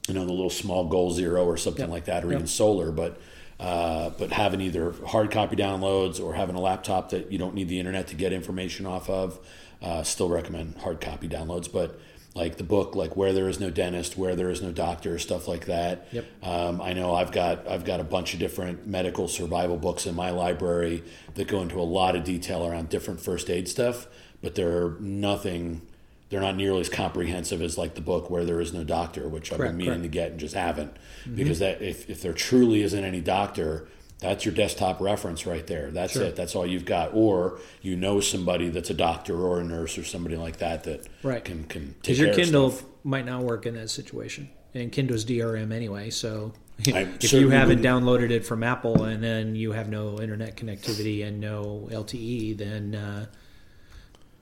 you 0.08 0.14
know, 0.14 0.24
the 0.24 0.32
little 0.32 0.50
small 0.50 0.86
Goal 0.88 1.10
Zero 1.10 1.44
or 1.44 1.56
something 1.56 1.90
like 1.90 2.04
that, 2.06 2.24
or 2.24 2.32
even 2.32 2.46
solar. 2.46 2.92
But 2.92 3.20
uh, 3.58 4.10
but 4.10 4.30
having 4.32 4.60
either 4.60 4.92
hard 5.06 5.30
copy 5.30 5.56
downloads 5.56 6.22
or 6.22 6.34
having 6.34 6.54
a 6.56 6.60
laptop 6.60 7.10
that 7.10 7.32
you 7.32 7.38
don't 7.38 7.54
need 7.54 7.68
the 7.68 7.78
internet 7.80 8.06
to 8.08 8.14
get 8.14 8.32
information 8.32 8.84
off 8.86 9.08
of, 9.08 9.38
uh, 9.82 10.02
still 10.02 10.28
recommend 10.28 10.76
hard 10.78 11.00
copy 11.00 11.26
downloads. 11.28 11.70
But 11.72 11.98
like 12.36 12.58
the 12.58 12.64
book, 12.64 12.94
like 12.94 13.16
Where 13.16 13.32
There 13.32 13.48
Is 13.48 13.58
No 13.58 13.70
Dentist, 13.70 14.16
Where 14.18 14.36
There 14.36 14.50
Is 14.50 14.60
No 14.60 14.70
Doctor, 14.70 15.18
stuff 15.18 15.48
like 15.48 15.64
that. 15.66 16.06
Yep. 16.12 16.24
Um, 16.42 16.82
I 16.82 16.92
know 16.92 17.14
I've 17.14 17.32
got 17.32 17.66
I've 17.66 17.84
got 17.84 17.98
a 17.98 18.04
bunch 18.04 18.34
of 18.34 18.40
different 18.40 18.86
medical 18.86 19.26
survival 19.26 19.78
books 19.78 20.04
in 20.04 20.14
my 20.14 20.30
library 20.30 21.02
that 21.34 21.48
go 21.48 21.62
into 21.62 21.80
a 21.80 21.82
lot 21.82 22.14
of 22.14 22.24
detail 22.24 22.66
around 22.66 22.90
different 22.90 23.20
first 23.20 23.48
aid 23.48 23.68
stuff, 23.68 24.06
but 24.42 24.54
they're 24.54 24.90
nothing. 25.00 25.80
They're 26.28 26.40
not 26.40 26.56
nearly 26.56 26.80
as 26.80 26.88
comprehensive 26.88 27.62
as 27.62 27.78
like 27.78 27.94
the 27.94 28.00
book 28.00 28.28
Where 28.28 28.44
There 28.44 28.60
Is 28.60 28.72
No 28.74 28.84
Doctor, 28.84 29.28
which 29.28 29.50
I've 29.50 29.58
been 29.58 29.76
meaning 29.76 29.92
correct. 29.92 30.02
to 30.02 30.08
get 30.08 30.30
and 30.32 30.40
just 30.40 30.54
haven't, 30.54 30.94
because 31.34 31.60
that 31.60 31.80
if 31.80 32.10
if 32.10 32.20
there 32.20 32.34
truly 32.34 32.82
isn't 32.82 33.04
any 33.04 33.20
doctor. 33.20 33.88
That's 34.18 34.46
your 34.46 34.54
desktop 34.54 35.00
reference 35.00 35.44
right 35.46 35.66
there. 35.66 35.90
That's 35.90 36.16
it. 36.16 36.36
That's 36.36 36.54
all 36.56 36.66
you've 36.66 36.86
got. 36.86 37.10
Or 37.12 37.58
you 37.82 37.96
know 37.96 38.20
somebody 38.20 38.70
that's 38.70 38.88
a 38.88 38.94
doctor 38.94 39.38
or 39.38 39.60
a 39.60 39.64
nurse 39.64 39.98
or 39.98 40.04
somebody 40.04 40.36
like 40.36 40.56
that 40.58 40.84
that 40.84 41.06
Right. 41.22 41.44
can 41.44 41.64
can 41.64 41.88
take 41.88 42.02
because 42.02 42.18
your 42.20 42.32
Kindle 42.34 42.74
might 43.04 43.26
not 43.26 43.42
work 43.42 43.66
in 43.66 43.74
that 43.74 43.90
situation, 43.90 44.48
and 44.74 44.90
Kindle's 44.90 45.24
DRM 45.26 45.70
anyway. 45.70 46.08
So 46.08 46.52
I 46.86 47.08
if 47.20 47.30
you 47.32 47.50
haven't 47.50 47.82
downloaded 47.82 48.30
it 48.30 48.46
from 48.46 48.62
Apple 48.62 49.04
and 49.04 49.22
then 49.22 49.54
you 49.54 49.72
have 49.72 49.88
no 49.90 50.18
internet 50.20 50.56
connectivity 50.56 51.22
and 51.26 51.38
no 51.38 51.86
LTE, 51.92 52.56
then 52.56 52.94
uh, 52.94 53.26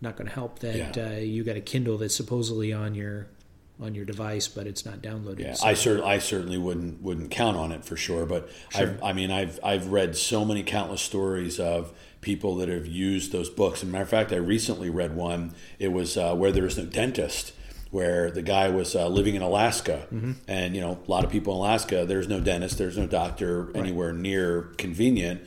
not 0.00 0.16
going 0.16 0.28
to 0.28 0.34
help 0.34 0.60
that 0.60 0.96
Yeah. 0.96 1.06
uh, 1.06 1.18
you 1.18 1.42
got 1.44 1.56
a 1.56 1.60
Kindle 1.60 1.98
that's 1.98 2.14
supposedly 2.14 2.72
on 2.72 2.94
your 2.94 3.26
on 3.80 3.94
your 3.94 4.04
device, 4.04 4.46
but 4.48 4.66
it's 4.66 4.86
not 4.86 5.02
downloaded. 5.02 5.40
Yeah, 5.40 5.54
So- 5.54 5.66
I 5.66 5.74
cer- 5.74 6.04
I 6.04 6.18
certainly 6.18 6.58
wouldn't 6.58 7.02
wouldn't 7.02 7.30
count 7.30 7.56
on 7.56 7.72
it 7.72 7.84
for 7.84 7.96
sure. 7.96 8.24
But 8.26 8.48
I've, 8.74 9.02
I 9.02 9.12
mean, 9.12 9.30
I've 9.30 9.58
I've 9.64 9.88
read 9.88 10.16
so 10.16 10.44
many 10.44 10.62
countless 10.62 11.00
stories 11.02 11.58
of 11.58 11.92
people 12.20 12.56
that 12.56 12.68
have 12.68 12.86
used 12.86 13.32
those 13.32 13.50
books. 13.50 13.82
And 13.82 13.90
matter 13.92 14.04
of 14.04 14.08
fact, 14.08 14.32
I 14.32 14.36
recently 14.36 14.90
read 14.90 15.14
one. 15.16 15.52
It 15.78 15.88
was 15.88 16.16
uh, 16.16 16.34
where 16.34 16.52
there 16.52 16.64
is 16.66 16.78
no 16.78 16.84
dentist, 16.86 17.52
where 17.90 18.30
the 18.30 18.42
guy 18.42 18.68
was 18.68 18.94
uh, 18.94 19.08
living 19.08 19.34
in 19.34 19.42
Alaska, 19.42 20.06
and 20.48 20.74
you 20.74 20.80
know, 20.80 20.98
a 21.06 21.10
lot 21.10 21.24
of 21.24 21.30
people 21.30 21.52
in 21.54 21.58
Alaska, 21.58 22.04
there's 22.06 22.28
no 22.28 22.40
dentist, 22.40 22.78
there's 22.78 22.96
no 22.96 23.06
doctor 23.06 23.70
anywhere 23.76 24.12
near 24.12 24.62
convenient. 24.78 25.42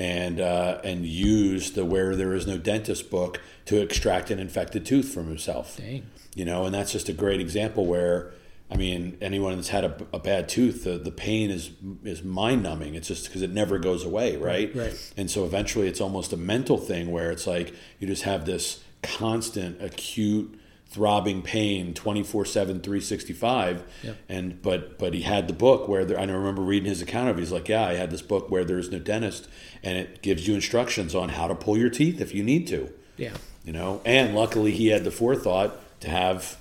And 0.00 0.40
uh, 0.40 0.80
and 0.82 1.04
used 1.04 1.74
the 1.74 1.84
where 1.84 2.16
there 2.16 2.32
is 2.32 2.46
no 2.46 2.56
dentist 2.56 3.10
book 3.10 3.40
to 3.70 3.80
extract 3.80 4.32
an 4.32 4.40
infected 4.40 4.84
tooth 4.84 5.14
from 5.14 5.28
himself 5.28 5.76
Dang. 5.76 6.04
you 6.34 6.44
know 6.44 6.64
and 6.64 6.74
that's 6.74 6.90
just 6.90 7.08
a 7.08 7.12
great 7.12 7.40
example 7.40 7.86
where 7.86 8.32
i 8.68 8.76
mean 8.76 9.16
anyone 9.20 9.54
that's 9.54 9.68
had 9.68 9.84
a, 9.84 9.96
a 10.12 10.18
bad 10.18 10.48
tooth 10.48 10.82
the, 10.82 10.98
the 10.98 11.12
pain 11.12 11.50
is 11.50 11.70
is 12.02 12.24
mind 12.24 12.64
numbing 12.64 12.96
it's 12.96 13.06
just 13.06 13.26
because 13.26 13.42
it 13.42 13.50
never 13.50 13.78
goes 13.78 14.04
away 14.04 14.36
right 14.36 14.74
right. 14.74 15.12
and 15.16 15.30
so 15.30 15.44
eventually 15.44 15.86
it's 15.86 16.00
almost 16.00 16.32
a 16.32 16.36
mental 16.36 16.78
thing 16.78 17.12
where 17.12 17.30
it's 17.30 17.46
like 17.46 17.72
you 18.00 18.08
just 18.08 18.24
have 18.24 18.44
this 18.44 18.82
constant 19.04 19.80
acute 19.80 20.59
throbbing 20.90 21.40
pain 21.40 21.94
24 21.94 22.44
7 22.44 22.80
365 22.80 23.84
Yep. 24.02 24.16
and 24.28 24.60
but 24.62 24.98
but 24.98 25.14
he 25.14 25.22
had 25.22 25.46
the 25.46 25.52
book 25.54 25.86
where 25.88 26.04
there, 26.04 26.18
i 26.18 26.24
remember 26.24 26.62
reading 26.62 26.88
his 26.88 27.00
account 27.00 27.28
of 27.30 27.36
it. 27.36 27.40
he's 27.40 27.52
like 27.52 27.68
yeah 27.68 27.86
i 27.86 27.94
had 27.94 28.10
this 28.10 28.22
book 28.22 28.50
where 28.50 28.64
there's 28.64 28.90
no 28.90 28.98
dentist 28.98 29.48
and 29.84 29.96
it 29.96 30.20
gives 30.20 30.48
you 30.48 30.54
instructions 30.54 31.14
on 31.14 31.28
how 31.30 31.46
to 31.46 31.54
pull 31.54 31.76
your 31.76 31.90
teeth 31.90 32.20
if 32.20 32.34
you 32.34 32.42
need 32.42 32.66
to 32.66 32.92
Yeah. 33.16 33.34
you 33.64 33.72
know 33.72 34.00
and 34.04 34.34
luckily 34.34 34.72
he 34.72 34.88
had 34.88 35.04
the 35.04 35.12
forethought 35.12 35.76
to 36.00 36.10
have 36.10 36.56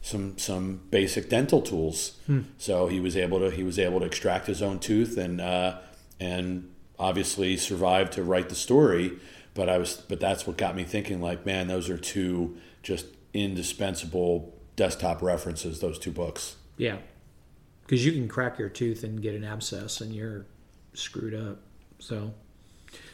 some 0.00 0.38
some 0.38 0.80
basic 0.90 1.28
dental 1.28 1.60
tools 1.60 2.16
so 2.56 2.86
he 2.86 2.98
was 3.00 3.14
able 3.16 3.40
to 3.40 3.50
he 3.50 3.62
was 3.62 3.78
able 3.78 4.00
to 4.00 4.06
extract 4.06 4.46
his 4.46 4.62
own 4.62 4.78
tooth 4.78 5.18
and 5.18 5.40
uh, 5.40 5.76
and 6.18 6.70
obviously 6.98 7.56
survived 7.58 8.12
to 8.14 8.22
write 8.22 8.48
the 8.48 8.54
story 8.54 9.12
but 9.52 9.68
i 9.68 9.76
was 9.76 9.96
but 10.08 10.18
that's 10.18 10.46
what 10.46 10.56
got 10.56 10.74
me 10.74 10.82
thinking 10.84 11.20
like 11.20 11.44
man 11.44 11.66
those 11.66 11.90
are 11.90 11.98
two 11.98 12.56
just 12.82 13.04
indispensable 13.36 14.54
desktop 14.76 15.22
references 15.22 15.80
those 15.80 15.98
two 15.98 16.10
books 16.10 16.56
Yeah. 16.76 16.98
Because 17.82 18.04
you 18.04 18.12
can 18.12 18.28
crack 18.28 18.58
your 18.58 18.68
tooth 18.68 19.04
and 19.04 19.22
get 19.22 19.34
an 19.34 19.44
abscess 19.44 20.00
and 20.00 20.12
you're 20.14 20.44
screwed 20.92 21.34
up. 21.34 21.58
So, 21.98 22.34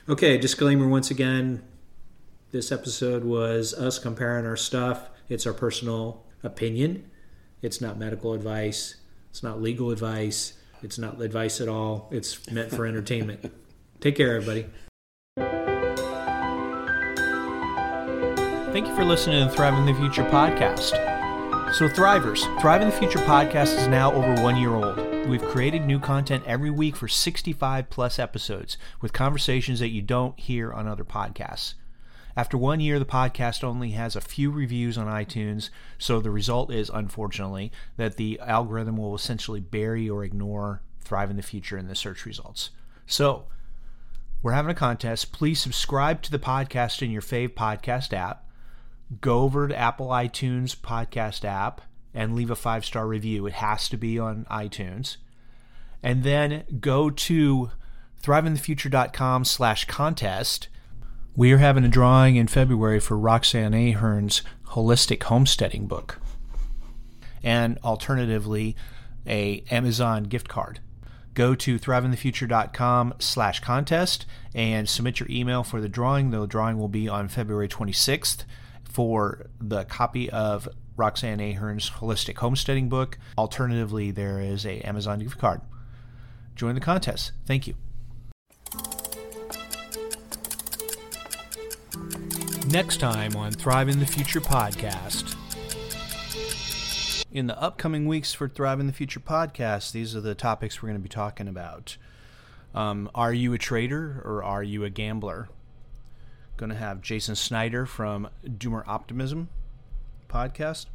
okay, 0.08 0.38
disclaimer 0.38 0.88
once 0.88 1.10
again 1.10 1.62
this 2.52 2.72
episode 2.72 3.24
was 3.24 3.74
us 3.74 3.98
comparing 3.98 4.46
our 4.46 4.56
stuff. 4.56 5.08
It's 5.28 5.46
our 5.46 5.52
personal 5.52 6.24
opinion, 6.42 7.10
it's 7.62 7.80
not 7.80 7.98
medical 7.98 8.34
advice, 8.34 8.96
it's 9.30 9.42
not 9.42 9.62
legal 9.62 9.90
advice, 9.90 10.54
it's 10.82 10.98
not 10.98 11.20
advice 11.20 11.60
at 11.60 11.68
all. 11.68 12.08
It's 12.10 12.50
meant 12.50 12.70
for 12.70 12.86
entertainment. 12.86 13.52
Take 14.00 14.16
care, 14.16 14.36
everybody. 14.36 14.66
Thank 18.72 18.88
you 18.88 18.96
for 18.96 19.04
listening 19.04 19.38
to 19.38 19.50
the 19.50 19.54
Thriving 19.54 19.84
the 19.84 19.92
Future 19.92 20.24
podcast. 20.24 20.92
So, 21.74 21.90
Thrivers, 21.90 22.40
Thriving 22.58 22.88
the 22.88 22.96
Future 22.96 23.18
podcast 23.18 23.76
is 23.76 23.86
now 23.86 24.10
over 24.14 24.42
one 24.42 24.56
year 24.56 24.70
old. 24.70 24.96
We've 25.28 25.44
created 25.44 25.84
new 25.84 26.00
content 26.00 26.42
every 26.46 26.70
week 26.70 26.96
for 26.96 27.06
65 27.06 27.90
plus 27.90 28.18
episodes 28.18 28.78
with 29.02 29.12
conversations 29.12 29.78
that 29.80 29.90
you 29.90 30.00
don't 30.00 30.40
hear 30.40 30.72
on 30.72 30.88
other 30.88 31.04
podcasts. 31.04 31.74
After 32.34 32.56
one 32.56 32.80
year, 32.80 32.98
the 32.98 33.04
podcast 33.04 33.62
only 33.62 33.90
has 33.90 34.16
a 34.16 34.22
few 34.22 34.50
reviews 34.50 34.96
on 34.96 35.06
iTunes, 35.06 35.68
so 35.98 36.18
the 36.18 36.30
result 36.30 36.72
is, 36.72 36.88
unfortunately, 36.88 37.70
that 37.98 38.16
the 38.16 38.40
algorithm 38.40 38.96
will 38.96 39.14
essentially 39.14 39.60
bury 39.60 40.08
or 40.08 40.24
ignore 40.24 40.80
Thriving 41.02 41.36
the 41.36 41.42
Future 41.42 41.76
in 41.76 41.88
the 41.88 41.94
search 41.94 42.24
results. 42.24 42.70
So, 43.06 43.44
we're 44.42 44.52
having 44.52 44.70
a 44.70 44.74
contest. 44.74 45.30
Please 45.30 45.60
subscribe 45.60 46.22
to 46.22 46.30
the 46.30 46.38
podcast 46.38 47.02
in 47.02 47.10
your 47.10 47.20
fave 47.20 47.50
podcast 47.50 48.14
app 48.14 48.46
go 49.20 49.40
over 49.40 49.68
to 49.68 49.76
Apple 49.76 50.08
iTunes 50.08 50.76
podcast 50.76 51.44
app 51.44 51.82
and 52.14 52.34
leave 52.34 52.50
a 52.50 52.56
five 52.56 52.84
star 52.84 53.06
review. 53.06 53.46
It 53.46 53.54
has 53.54 53.88
to 53.90 53.96
be 53.96 54.18
on 54.18 54.46
iTunes. 54.50 55.16
And 56.02 56.24
then 56.24 56.64
go 56.80 57.10
to 57.10 57.70
thrivingthefuture.com 58.22 59.44
slash 59.44 59.84
contest. 59.86 60.68
We 61.34 61.52
are 61.52 61.58
having 61.58 61.84
a 61.84 61.88
drawing 61.88 62.36
in 62.36 62.46
February 62.46 63.00
for 63.00 63.16
Roxanne 63.16 63.74
Ahern's 63.74 64.42
holistic 64.70 65.22
homesteading 65.24 65.86
book. 65.86 66.20
And 67.42 67.78
alternatively, 67.82 68.76
a 69.26 69.64
Amazon 69.70 70.24
gift 70.24 70.48
card. 70.48 70.80
go 71.34 71.54
to 71.54 71.78
thrivingthefuture.com 71.78 73.14
slash 73.18 73.60
contest 73.60 74.26
and 74.54 74.86
submit 74.88 75.18
your 75.18 75.28
email 75.30 75.62
for 75.62 75.80
the 75.80 75.88
drawing. 75.88 76.30
The 76.30 76.46
drawing 76.46 76.78
will 76.78 76.88
be 76.88 77.08
on 77.08 77.28
February 77.28 77.68
26th 77.68 78.44
for 78.92 79.46
the 79.60 79.84
copy 79.84 80.30
of 80.30 80.68
Roxanne 80.96 81.40
Ahern's 81.40 81.90
Holistic 81.90 82.36
Homesteading 82.36 82.88
book. 82.88 83.18
Alternatively, 83.38 84.10
there 84.10 84.40
is 84.40 84.66
a 84.66 84.80
Amazon 84.80 85.20
gift 85.20 85.38
card. 85.38 85.62
Join 86.54 86.74
the 86.74 86.80
contest. 86.80 87.32
Thank 87.46 87.66
you. 87.66 87.74
Next 92.68 92.98
time 92.98 93.34
on 93.36 93.52
Thriving 93.52 93.98
the 93.98 94.06
Future 94.06 94.40
podcast. 94.40 95.36
In 97.32 97.46
the 97.46 97.60
upcoming 97.60 98.06
weeks 98.06 98.34
for 98.34 98.48
Thriving 98.48 98.86
the 98.86 98.92
Future 98.92 99.20
podcast, 99.20 99.92
these 99.92 100.14
are 100.14 100.20
the 100.20 100.34
topics 100.34 100.82
we're 100.82 100.88
going 100.88 100.98
to 100.98 101.02
be 101.02 101.08
talking 101.08 101.48
about. 101.48 101.96
Um, 102.74 103.10
are 103.14 103.32
you 103.32 103.52
a 103.54 103.58
trader 103.58 104.22
or 104.24 104.44
are 104.44 104.62
you 104.62 104.84
a 104.84 104.90
gambler? 104.90 105.48
Going 106.62 106.70
to 106.70 106.76
have 106.76 107.02
Jason 107.02 107.34
Snyder 107.34 107.86
from 107.86 108.28
Doomer 108.46 108.86
Optimism 108.86 109.48
podcast. 110.28 110.86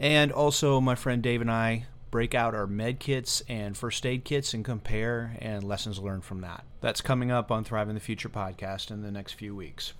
And 0.00 0.32
also, 0.32 0.80
my 0.80 0.96
friend 0.96 1.22
Dave 1.22 1.40
and 1.40 1.48
I 1.48 1.86
break 2.10 2.34
out 2.34 2.52
our 2.52 2.66
med 2.66 2.98
kits 2.98 3.44
and 3.48 3.76
first 3.76 4.04
aid 4.04 4.24
kits 4.24 4.52
and 4.52 4.64
compare 4.64 5.36
and 5.38 5.62
lessons 5.62 6.00
learned 6.00 6.24
from 6.24 6.40
that. 6.40 6.64
That's 6.80 7.00
coming 7.00 7.30
up 7.30 7.52
on 7.52 7.62
Thriving 7.62 7.94
the 7.94 8.00
Future 8.00 8.28
podcast 8.28 8.90
in 8.90 9.02
the 9.02 9.12
next 9.12 9.34
few 9.34 9.54
weeks. 9.54 9.92